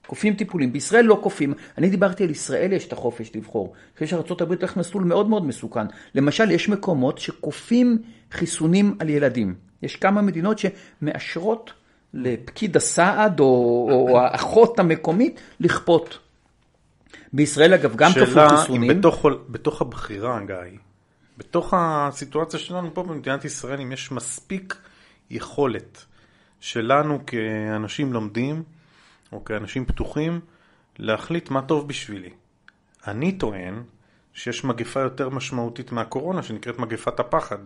כופים 0.06 0.34
טיפולים. 0.34 0.72
בישראל 0.72 1.04
לא 1.04 1.18
כופים. 1.22 1.54
אני 1.78 1.90
דיברתי 1.90 2.24
על 2.24 2.30
ישראל 2.30 2.72
יש 2.72 2.86
את 2.86 2.92
החופש 2.92 3.36
לבחור. 3.36 3.72
שארצות 4.04 4.40
הברית 4.40 4.60
הולך 4.60 4.76
מסלול 4.76 5.04
מאוד 5.04 5.28
מאוד 5.28 5.46
מסוכן. 5.46 5.86
למשל, 6.14 6.50
יש 6.50 6.68
מקומות 6.68 7.18
שכופים 7.18 7.98
חיסונים 8.32 8.96
על 8.98 9.08
ילדים. 9.08 9.54
יש 9.82 9.96
כמה 9.96 10.22
מדינות 10.22 10.58
שמאשרות 10.58 11.72
לפקיד 12.14 12.76
הסעד 12.76 13.40
או, 13.40 13.88
או 13.90 14.18
האחות 14.18 14.78
המקומית 14.78 15.40
לכפות. 15.60 16.18
בישראל 17.32 17.74
אגב 17.74 17.96
גם 17.96 18.12
כפו 18.12 18.26
שאלה 18.26 18.48
חיסונים. 18.48 18.90
אם 18.90 18.98
בתוך, 18.98 19.26
בתוך 19.48 19.82
הבחירה, 19.82 20.40
גיא, 20.46 20.78
בתוך 21.38 21.74
הסיטואציה 21.76 22.60
שלנו 22.60 22.94
פה 22.94 23.02
במדינת 23.02 23.44
ישראל, 23.44 23.80
אם 23.80 23.92
יש 23.92 24.12
מספיק 24.12 24.76
יכולת 25.30 26.04
שלנו 26.60 27.18
כאנשים 27.26 28.12
לומדים, 28.12 28.62
או 29.32 29.44
כאנשים 29.44 29.84
פתוחים, 29.84 30.40
להחליט 30.98 31.50
מה 31.50 31.62
טוב 31.62 31.88
בשבילי. 31.88 32.30
אני 33.06 33.32
טוען 33.32 33.82
שיש 34.34 34.64
מגפה 34.64 35.00
יותר 35.00 35.28
משמעותית 35.28 35.92
מהקורונה, 35.92 36.42
שנקראת 36.42 36.78
מגפת 36.78 37.20
הפחד. 37.20 37.58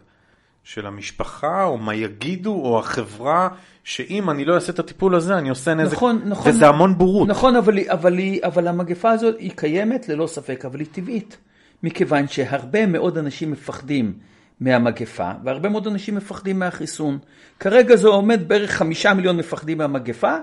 של 0.66 0.86
המשפחה, 0.86 1.64
או 1.64 1.78
מה 1.78 1.94
יגידו, 1.94 2.54
או 2.54 2.78
החברה, 2.78 3.48
שאם 3.84 4.30
אני 4.30 4.44
לא 4.44 4.54
אעשה 4.54 4.72
את 4.72 4.78
הטיפול 4.78 5.14
הזה, 5.14 5.38
אני 5.38 5.48
עושה 5.48 5.74
נזק. 5.74 5.92
נכון, 5.92 6.22
נכון. 6.24 6.52
וזה 6.52 6.68
המון 6.68 6.98
בורות. 6.98 7.28
נכון, 7.28 7.56
אבל, 7.56 7.78
אבל, 7.86 8.18
אבל 8.42 8.68
המגפה 8.68 9.10
הזאת 9.10 9.34
היא 9.38 9.50
קיימת 9.56 10.08
ללא 10.08 10.26
ספק, 10.26 10.64
אבל 10.64 10.78
היא 10.78 10.86
טבעית. 10.92 11.36
מכיוון 11.82 12.28
שהרבה 12.28 12.86
מאוד 12.86 13.18
אנשים 13.18 13.50
מפחדים 13.50 14.12
מהמגפה, 14.60 15.30
והרבה 15.44 15.68
מאוד 15.68 15.86
אנשים 15.86 16.14
מפחדים 16.14 16.58
מהחיסון. 16.58 17.18
כרגע 17.60 17.96
זה 17.96 18.08
עומד 18.08 18.48
בערך 18.48 18.70
חמישה 18.70 19.14
מיליון 19.14 19.36
מפחדים 19.36 19.78
מהמגפה, 19.78 20.36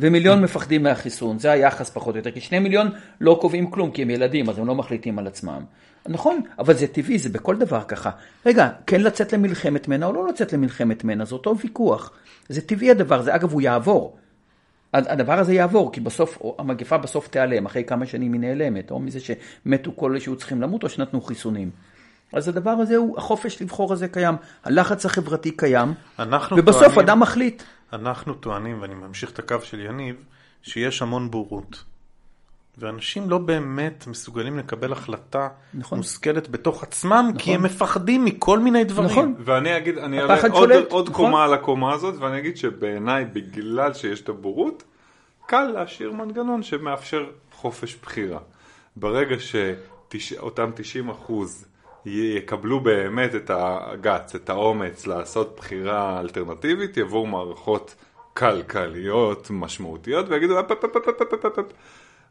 ומיליון 0.00 0.42
מפחדים 0.42 0.82
מהחיסון. 0.82 1.38
זה 1.38 1.50
היחס 1.50 1.90
פחות 1.90 2.14
או 2.14 2.18
יותר, 2.18 2.30
כי 2.30 2.40
שני 2.40 2.58
מיליון 2.58 2.90
לא 3.20 3.38
קובעים 3.40 3.70
כלום, 3.70 3.90
כי 3.90 4.02
הם 4.02 4.10
ילדים, 4.10 4.48
אז 4.48 4.58
הם 4.58 4.66
לא 4.66 4.74
מחליטים 4.74 5.18
על 5.18 5.26
עצמם. 5.26 5.62
נכון, 6.08 6.40
אבל 6.58 6.74
זה 6.74 6.86
טבעי, 6.86 7.18
זה 7.18 7.28
בכל 7.28 7.56
דבר 7.56 7.82
ככה. 7.82 8.10
רגע, 8.46 8.70
כן 8.86 9.00
לצאת 9.00 9.32
למלחמת 9.32 9.88
מנע 9.88 10.06
או 10.06 10.12
לא 10.12 10.28
לצאת 10.28 10.52
למלחמת 10.52 11.04
מנע, 11.04 11.24
זה 11.24 11.34
אותו 11.34 11.58
ויכוח. 11.58 12.10
זה 12.48 12.60
טבעי 12.60 12.90
הדבר 12.90 13.18
הזה, 13.18 13.34
אגב, 13.34 13.52
הוא 13.52 13.62
יעבור. 13.62 14.16
הדבר 14.92 15.38
הזה 15.38 15.54
יעבור, 15.54 15.92
כי 15.92 16.00
בסוף, 16.00 16.38
המגפה 16.58 16.98
בסוף 16.98 17.28
תיעלם, 17.28 17.66
אחרי 17.66 17.84
כמה 17.84 18.06
שנים 18.06 18.32
היא 18.32 18.40
נעלמת, 18.40 18.90
או 18.90 19.00
מזה 19.00 19.18
שמתו 19.20 19.92
כל 19.96 20.10
אלה 20.10 20.20
שהיו 20.20 20.36
צריכים 20.36 20.62
למות, 20.62 20.82
או 20.84 20.88
שנתנו 20.88 21.20
חיסונים. 21.20 21.70
אז 22.32 22.48
הדבר 22.48 22.70
הזה 22.70 22.96
הוא, 22.96 23.18
החופש 23.18 23.62
לבחור 23.62 23.92
הזה 23.92 24.08
קיים, 24.08 24.34
הלחץ 24.64 25.06
החברתי 25.06 25.50
קיים, 25.50 25.94
ובסוף 26.58 26.82
טוענים- 26.82 26.98
אדם 27.00 27.20
מחליט. 27.20 27.62
אנחנו 27.92 28.34
טוענים, 28.34 28.82
ואני 28.82 28.94
ממשיך 28.94 29.30
את 29.30 29.38
הקו 29.38 29.56
של 29.62 29.80
יניב, 29.80 30.16
שיש 30.62 31.02
המון 31.02 31.30
בורות. 31.30 31.84
ואנשים 32.78 33.30
לא 33.30 33.38
באמת 33.38 34.06
מסוגלים 34.06 34.58
לקבל 34.58 34.92
החלטה 34.92 35.48
נכון. 35.74 35.98
מושכלת 35.98 36.48
בתוך 36.48 36.82
עצמם, 36.82 37.30
כי 37.38 37.54
הם 37.54 37.62
מפחדים 37.62 38.24
מכל 38.24 38.58
מיני 38.58 38.84
דברים. 38.84 39.10
נכון. 39.10 39.34
ואני 39.38 39.76
אגיד, 39.76 39.98
אני 39.98 40.20
אעלה 40.20 40.36
עוד, 40.50 40.70
עוד 40.88 41.08
נכון. 41.08 41.24
קומה 41.26 41.44
על 41.44 41.54
הקומה 41.54 41.92
הזאת, 41.92 42.14
ואני 42.18 42.38
אגיד 42.38 42.56
שבעיניי, 42.56 43.24
בגלל 43.24 43.94
שיש 43.94 44.20
את 44.20 44.28
הבורות, 44.28 44.82
קל 45.46 45.64
להשאיר 45.64 46.12
מנגנון 46.12 46.62
שמאפשר 46.62 47.26
חופש 47.52 47.96
בחירה. 48.02 48.38
ברגע 48.96 49.36
שאותם 50.18 50.70
90 50.74 51.08
אחוז 51.08 51.66
יקבלו 52.06 52.80
באמת 52.80 53.34
את 53.34 53.50
הגץ, 53.54 54.34
את 54.34 54.50
האומץ 54.50 55.06
לעשות 55.06 55.56
בחירה 55.56 56.20
אלטרנטיבית, 56.20 56.96
יבואו 56.96 57.26
מערכות 57.26 57.94
כלכליות 58.34 59.46
משמעותיות 59.50 60.26
ויגידו, 60.28 60.60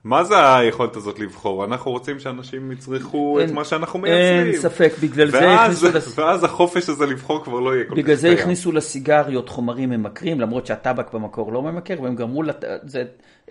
מה 0.04 0.24
זה 0.24 0.56
היכולת 0.56 0.96
הזאת 0.96 1.20
לבחור? 1.20 1.66
אנחנו 1.66 1.92
רוצים 1.92 2.20
שאנשים 2.20 2.72
יצרכו 2.72 3.40
את 3.44 3.52
מה 3.52 3.64
שאנחנו 3.66 4.00
מייצרים. 4.00 4.48
אין 4.48 4.58
ספק, 4.62 4.94
בגלל 5.02 5.32
זה 5.32 5.38
ואז, 5.38 5.84
הכניסו 5.84 5.98
לס- 5.98 6.20
ואז 6.20 6.44
החופש 6.44 6.90
הזה 6.90 7.06
לבחור 7.06 7.44
כבר 7.44 7.60
לא 7.60 7.76
יהיה 7.76 7.84
כל 7.86 7.90
כך 7.92 7.98
בגלל 7.98 8.16
זה 8.16 8.28
קיים. 8.28 8.40
הכניסו 8.40 8.72
לסיגריות 8.72 9.50
חומרים 9.50 9.90
ממכרים, 9.90 10.40
למרות 10.42 10.66
שהטבק 10.66 11.14
במקור 11.14 11.54
לא 11.54 11.62
ממכר, 11.62 12.02
והם 12.02 12.16
גרמו, 12.16 12.44
לת... 12.44 12.64
זה 12.84 13.04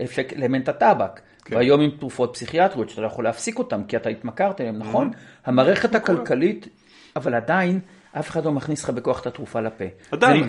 אפקט 0.03 0.37
אלמנט 0.37 0.69
הטבק. 0.69 1.21
כן. 1.45 1.57
והיום 1.57 1.81
עם 1.81 1.91
תרופות 1.91 2.35
פסיכיאטריות, 2.35 2.91
שאתה 2.91 3.01
לא 3.03 3.07
יכול 3.07 3.25
להפסיק 3.25 3.59
אותן, 3.59 3.83
כי 3.89 3.97
אתה 3.97 4.09
התמכרת 4.09 4.61
אליהן, 4.61 4.79
נכון? 4.79 5.11
Mm-hmm. 5.13 5.17
המערכת 5.47 5.95
הכלכלית, 5.95 6.69
אבל 7.17 7.35
עדיין, 7.35 7.81
אף 8.19 8.31
אחד 8.31 8.45
לא 8.45 8.53
מכניס 8.53 8.85
לך 8.85 8.91
בכוח 8.91 9.21
את 9.21 9.27
התרופה 9.27 9.61
לפה. 9.61 9.85
עדיין. 10.13 10.49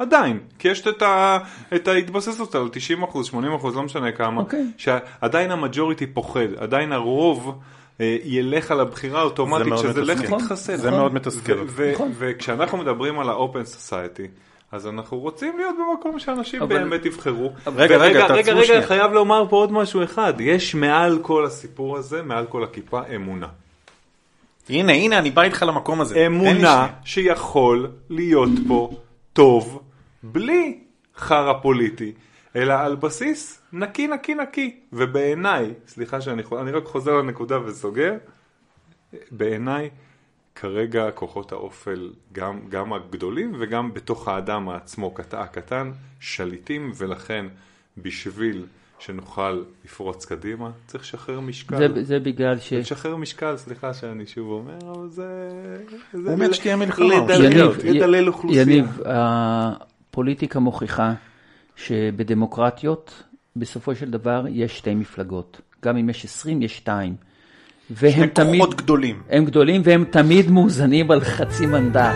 עדיין, 0.00 0.38
כי 0.58 0.68
יש 0.68 0.86
את, 0.88 1.02
ה, 1.02 1.38
את 1.74 1.88
ההתבססות 1.88 2.54
על 2.54 2.68
90 2.72 3.02
אחוז, 3.02 3.26
80 3.26 3.52
אחוז, 3.54 3.76
לא 3.76 3.82
משנה 3.82 4.12
כמה, 4.12 4.40
אוקיי. 4.40 4.64
שעדיין 4.76 5.50
המג'וריטי 5.50 6.06
פוחד, 6.06 6.54
עדיין 6.58 6.92
הרוב 6.92 7.58
אה, 8.00 8.16
ילך 8.24 8.70
על 8.70 8.80
הבחירה 8.80 9.20
האוטומטית, 9.20 9.78
שזה 9.78 10.02
לך 10.02 10.18
מתסכל. 10.20 10.38
תתחסן. 10.38 10.76
זה 10.76 10.90
מאוד 10.90 11.14
מתסכל 11.14 11.64
נכון. 11.94 12.12
וכשאנחנו 12.18 12.78
מדברים 12.78 13.18
על 13.18 13.28
ה-open 13.28 13.76
society, 13.76 14.26
אז 14.72 14.86
אנחנו 14.86 15.18
רוצים 15.18 15.58
להיות 15.58 15.74
במקום 15.78 16.18
שאנשים 16.18 16.62
אבל- 16.62 16.78
באמת 16.78 17.06
יבחרו. 17.06 17.52
רגע, 17.76 17.96
רגע, 17.96 18.26
רגע, 18.26 18.52
רגע, 18.54 18.64
שנייה. 18.64 18.82
חייב 18.86 19.12
לומר 19.12 19.44
פה 19.48 19.56
עוד 19.56 19.72
משהו 19.72 20.04
אחד, 20.04 20.34
יש 20.40 20.74
מעל 20.74 21.18
כל 21.22 21.44
הסיפור 21.44 21.96
הזה, 21.96 22.22
מעל 22.22 22.46
כל 22.46 22.64
הכיפה, 22.64 23.00
אמונה. 23.16 23.46
הנה, 24.68 24.92
הנה, 24.92 25.18
אני 25.18 25.30
בא 25.30 25.42
איתך 25.42 25.64
למקום 25.68 26.00
הזה. 26.00 26.26
אמונה. 26.26 26.86
שיכול 27.04 27.90
להיות 28.10 28.50
פה 28.68 28.90
טוב 29.32 29.82
בלי 30.22 30.78
חרא 31.16 31.52
פוליטי, 31.62 32.12
אלא 32.56 32.74
על 32.74 32.96
בסיס 32.96 33.62
נקי 33.72 34.06
נקי 34.06 34.34
נקי. 34.34 34.76
ובעיניי, 34.92 35.74
סליחה 35.88 36.20
שאני 36.20 36.42
אני 36.60 36.70
רק 36.70 36.84
חוזר 36.84 37.12
לנקודה 37.16 37.58
וסוגר, 37.66 38.14
בעיניי 39.30 39.90
כרגע 40.54 41.10
כוחות 41.10 41.52
האופל, 41.52 42.10
גם, 42.32 42.60
גם 42.68 42.92
הגדולים 42.92 43.52
וגם 43.58 43.94
בתוך 43.94 44.28
האדם 44.28 44.68
עצמו, 44.68 45.10
קט- 45.14 45.34
הקטן, 45.34 45.90
שליטים 46.20 46.92
ולכן 46.96 47.46
בשביל 47.98 48.66
שנוכל 48.98 49.62
לפרוץ 49.84 50.24
קדימה, 50.24 50.70
צריך 50.86 51.04
לשחרר 51.04 51.40
משקל. 51.40 51.76
זה, 51.94 52.04
זה 52.04 52.20
בגלל 52.20 52.58
ש... 52.58 52.72
לשחרר 52.72 53.16
משקל, 53.16 53.56
סליחה 53.56 53.94
שאני 53.94 54.26
שוב 54.26 54.50
אומר, 54.50 54.78
אבל 54.92 55.08
זה... 55.08 55.28
זה 56.12 56.30
באמת 56.36 56.50
ל- 56.50 56.52
שתהיה 56.52 56.76
מלחמה. 56.76 57.06
לדלל, 57.24 57.44
יניב, 57.44 57.76
לדלל 57.84 58.28
אוכלוסייה. 58.28 58.62
יניב, 58.62 59.00
הפוליטיקה 60.10 60.58
מוכיחה 60.58 61.12
שבדמוקרטיות, 61.76 63.22
בסופו 63.56 63.94
של 63.94 64.10
דבר, 64.10 64.44
יש 64.48 64.78
שתי 64.78 64.94
מפלגות. 64.94 65.60
גם 65.84 65.96
אם 65.96 66.10
יש 66.10 66.24
20, 66.24 66.62
יש 66.62 66.76
שתיים. 66.76 67.14
והם 67.90 68.22
הם 68.22 68.28
תמיד, 68.28 68.60
כוחות 68.60 68.74
גדולים. 68.76 69.22
הם 69.28 69.44
גדולים 69.44 69.82
והם 69.84 70.04
תמיד 70.04 70.50
מאוזנים 70.50 71.10
על 71.10 71.20
חצי 71.20 71.66
מנדט. 71.66 72.14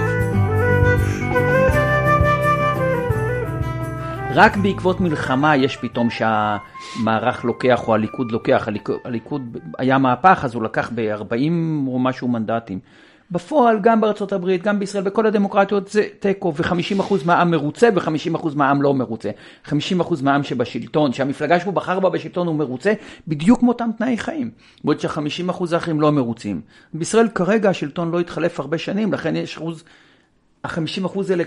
רק 4.35 4.57
בעקבות 4.57 5.01
מלחמה 5.01 5.57
יש 5.57 5.77
פתאום 5.77 6.09
שהמערך 6.11 7.45
לוקח 7.45 7.89
או 7.89 7.95
הליכוד 7.95 8.33
לוקח, 8.33 8.69
הליכוד, 8.69 8.99
הליכוד 9.05 9.59
היה 9.79 9.99
מהפך 9.99 10.41
אז 10.45 10.55
הוא 10.55 10.63
לקח 10.63 10.91
ב-40 10.95 11.53
או 11.87 11.99
משהו 11.99 12.29
מנדטים. 12.29 12.79
בפועל 13.35 13.79
גם 13.81 14.01
בארצות 14.01 14.33
הברית, 14.33 14.63
גם 14.63 14.79
בישראל, 14.79 15.05
בכל 15.05 15.27
הדמוקרטיות 15.27 15.89
זה 15.89 16.03
תיקו 16.19 16.53
ו-50% 16.57 17.15
מהעם 17.25 17.51
מרוצה 17.51 17.89
ו-50% 17.95 18.49
מהעם 18.55 18.83
לא 18.83 18.95
מרוצה. 18.95 19.31
50% 19.67 19.73
מהעם 20.23 20.43
שבשלטון, 20.43 21.13
שהמפלגה 21.13 21.61
שהוא 21.61 21.75
בחר 21.75 22.01
בה 22.01 22.11
בשלטון 22.11 22.47
הוא 22.47 22.57
מרוצה, 22.57 22.93
בדיוק 23.29 23.63
מאותם 23.63 23.91
תנאי 23.99 24.19
חיים. 24.19 24.51
בעוד 24.85 25.01
שה-50% 25.01 25.65
האחרים 25.73 26.01
לא 26.01 26.13
מרוצים. 26.13 26.61
בישראל 26.95 27.29
כרגע 27.29 27.71
השלטון 27.71 28.11
לא 28.11 28.21
התחלף 28.21 28.61
הרבה 28.61 28.79
שנים, 28.79 29.13
לכן 29.13 29.37
יש 29.37 29.57
אחוז, 29.57 29.85
ה-50% 30.65 31.19
האלה 31.31 31.45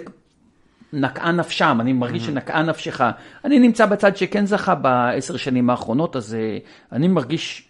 נקעה 0.93 1.31
נפשם, 1.31 1.77
אני 1.81 1.93
מרגיש 1.93 2.25
שנקעה 2.25 2.63
נפשך. 2.63 3.01
אני 3.45 3.59
נמצא 3.59 3.85
בצד 3.85 4.17
שכן 4.17 4.45
זכה 4.45 4.75
בעשר 4.75 5.37
שנים 5.37 5.69
האחרונות, 5.69 6.15
אז 6.15 6.33
אה, 6.33 6.57
אני 6.91 7.07
מרגיש 7.07 7.66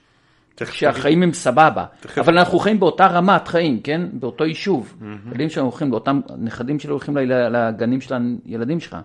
שהחיים 0.66 1.24
הם 1.24 1.34
סבבה. 1.34 1.86
אבל 2.18 2.38
אנחנו 2.38 2.60
חיים 2.60 2.80
באותה 2.80 3.08
רמת 3.08 3.47
חיים, 3.47 3.80
כן? 3.80 4.01
באותו 4.14 4.45
יישוב. 4.45 4.97
ילדים 5.28 5.49
שלנו 5.49 5.68
הולכים 5.68 5.91
לאותם, 5.91 6.20
הנכדים 6.30 6.80
שלנו 6.80 6.93
הולכים 6.93 7.18
לגנים 7.18 8.01
של 8.01 8.16
הילדים 8.45 8.80
שלך. 8.80 8.97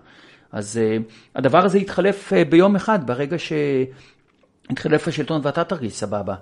אז 0.51 0.77
אה, 0.77 0.97
הדבר 1.35 1.65
הזה 1.65 1.77
יתחלף 1.77 2.33
אה, 2.33 2.45
ביום 2.45 2.75
אחד, 2.75 3.07
ברגע 3.07 3.37
שיתחלף 4.69 5.07
השלטון 5.07 5.41
ואתה 5.43 5.63
תרגיש 5.63 5.93
סבבה. 5.93 6.35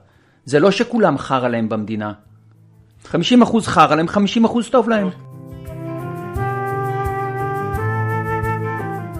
זה 0.45 0.59
לא 0.59 0.71
שכולם 0.71 1.17
חרא 1.17 1.47
להם 1.47 1.69
במדינה. 1.69 2.13
50% 3.05 3.15
חרא 3.61 3.95
להם, 3.95 4.05
50% 4.07 4.71
טוב 4.71 4.89
להם. 4.89 5.09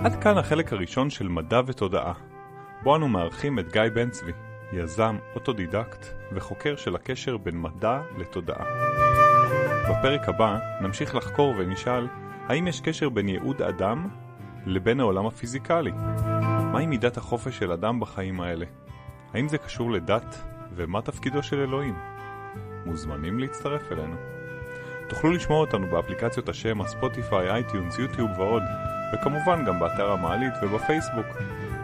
עד 0.04 0.16
כאן 0.24 0.38
החלק 0.38 0.74
הראשון 0.74 1.10
של 1.10 1.28
מדע 1.28 1.62
ותודעה, 1.68 2.14
בו 2.84 2.96
אנו 2.96 3.08
מארחים 3.08 3.60
את 3.60 3.72
גיא 3.72 3.82
בן 3.94 4.10
צבי, 4.10 4.32
יזם, 4.74 5.18
אוטודידקט 5.36 6.06
וחוקר 6.32 6.76
של 6.76 6.96
הקשר 6.96 7.38
בין 7.38 7.62
מדע 7.62 8.02
לתודעה. 8.18 8.66
בפרק 9.90 10.30
הבא 10.30 10.60
נמשיך 10.82 11.16
לחקור 11.16 11.54
ונשאל 11.58 12.08
האם 12.48 12.68
יש 12.68 12.82
קשר 12.82 13.10
בין 13.10 13.30
ייעוד 13.30 13.62
אדם 13.62 14.10
לבין 14.66 15.00
העולם 15.00 15.26
הפיזיקלי? 15.26 15.92
מהי 16.72 16.86
מידת 16.86 17.18
החופש 17.18 17.58
של 17.58 17.72
אדם 17.72 18.00
בחיים 18.00 18.42
האלה? 18.42 18.66
האם 19.34 19.48
זה 19.48 19.58
קשור 19.58 19.92
לדת 19.92 20.44
ומה 20.76 21.02
תפקידו 21.02 21.44
של 21.44 21.60
אלוהים? 21.60 21.96
מוזמנים 22.86 23.40
להצטרף 23.40 23.92
אלינו. 23.92 24.16
תוכלו 25.10 25.32
לשמוע 25.32 25.60
אותנו 25.60 25.88
באפליקציות 25.88 26.50
השמע, 26.50 26.82
ספוטיפיי, 26.82 27.50
אייטיונס, 27.50 28.00
יוטיוב 28.00 28.30
ועוד, 28.38 28.64
וכמובן 29.14 29.66
גם 29.66 29.80
באתר 29.80 30.12
המעלית 30.12 30.54
ובפייסבוק. 30.62 31.26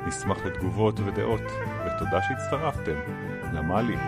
נשמח 0.07 0.45
לתגובות 0.45 0.99
ודעות, 0.99 1.41
ותודה 1.97 2.21
שהצטרפתם 2.21 2.99
למעלית. 3.53 3.99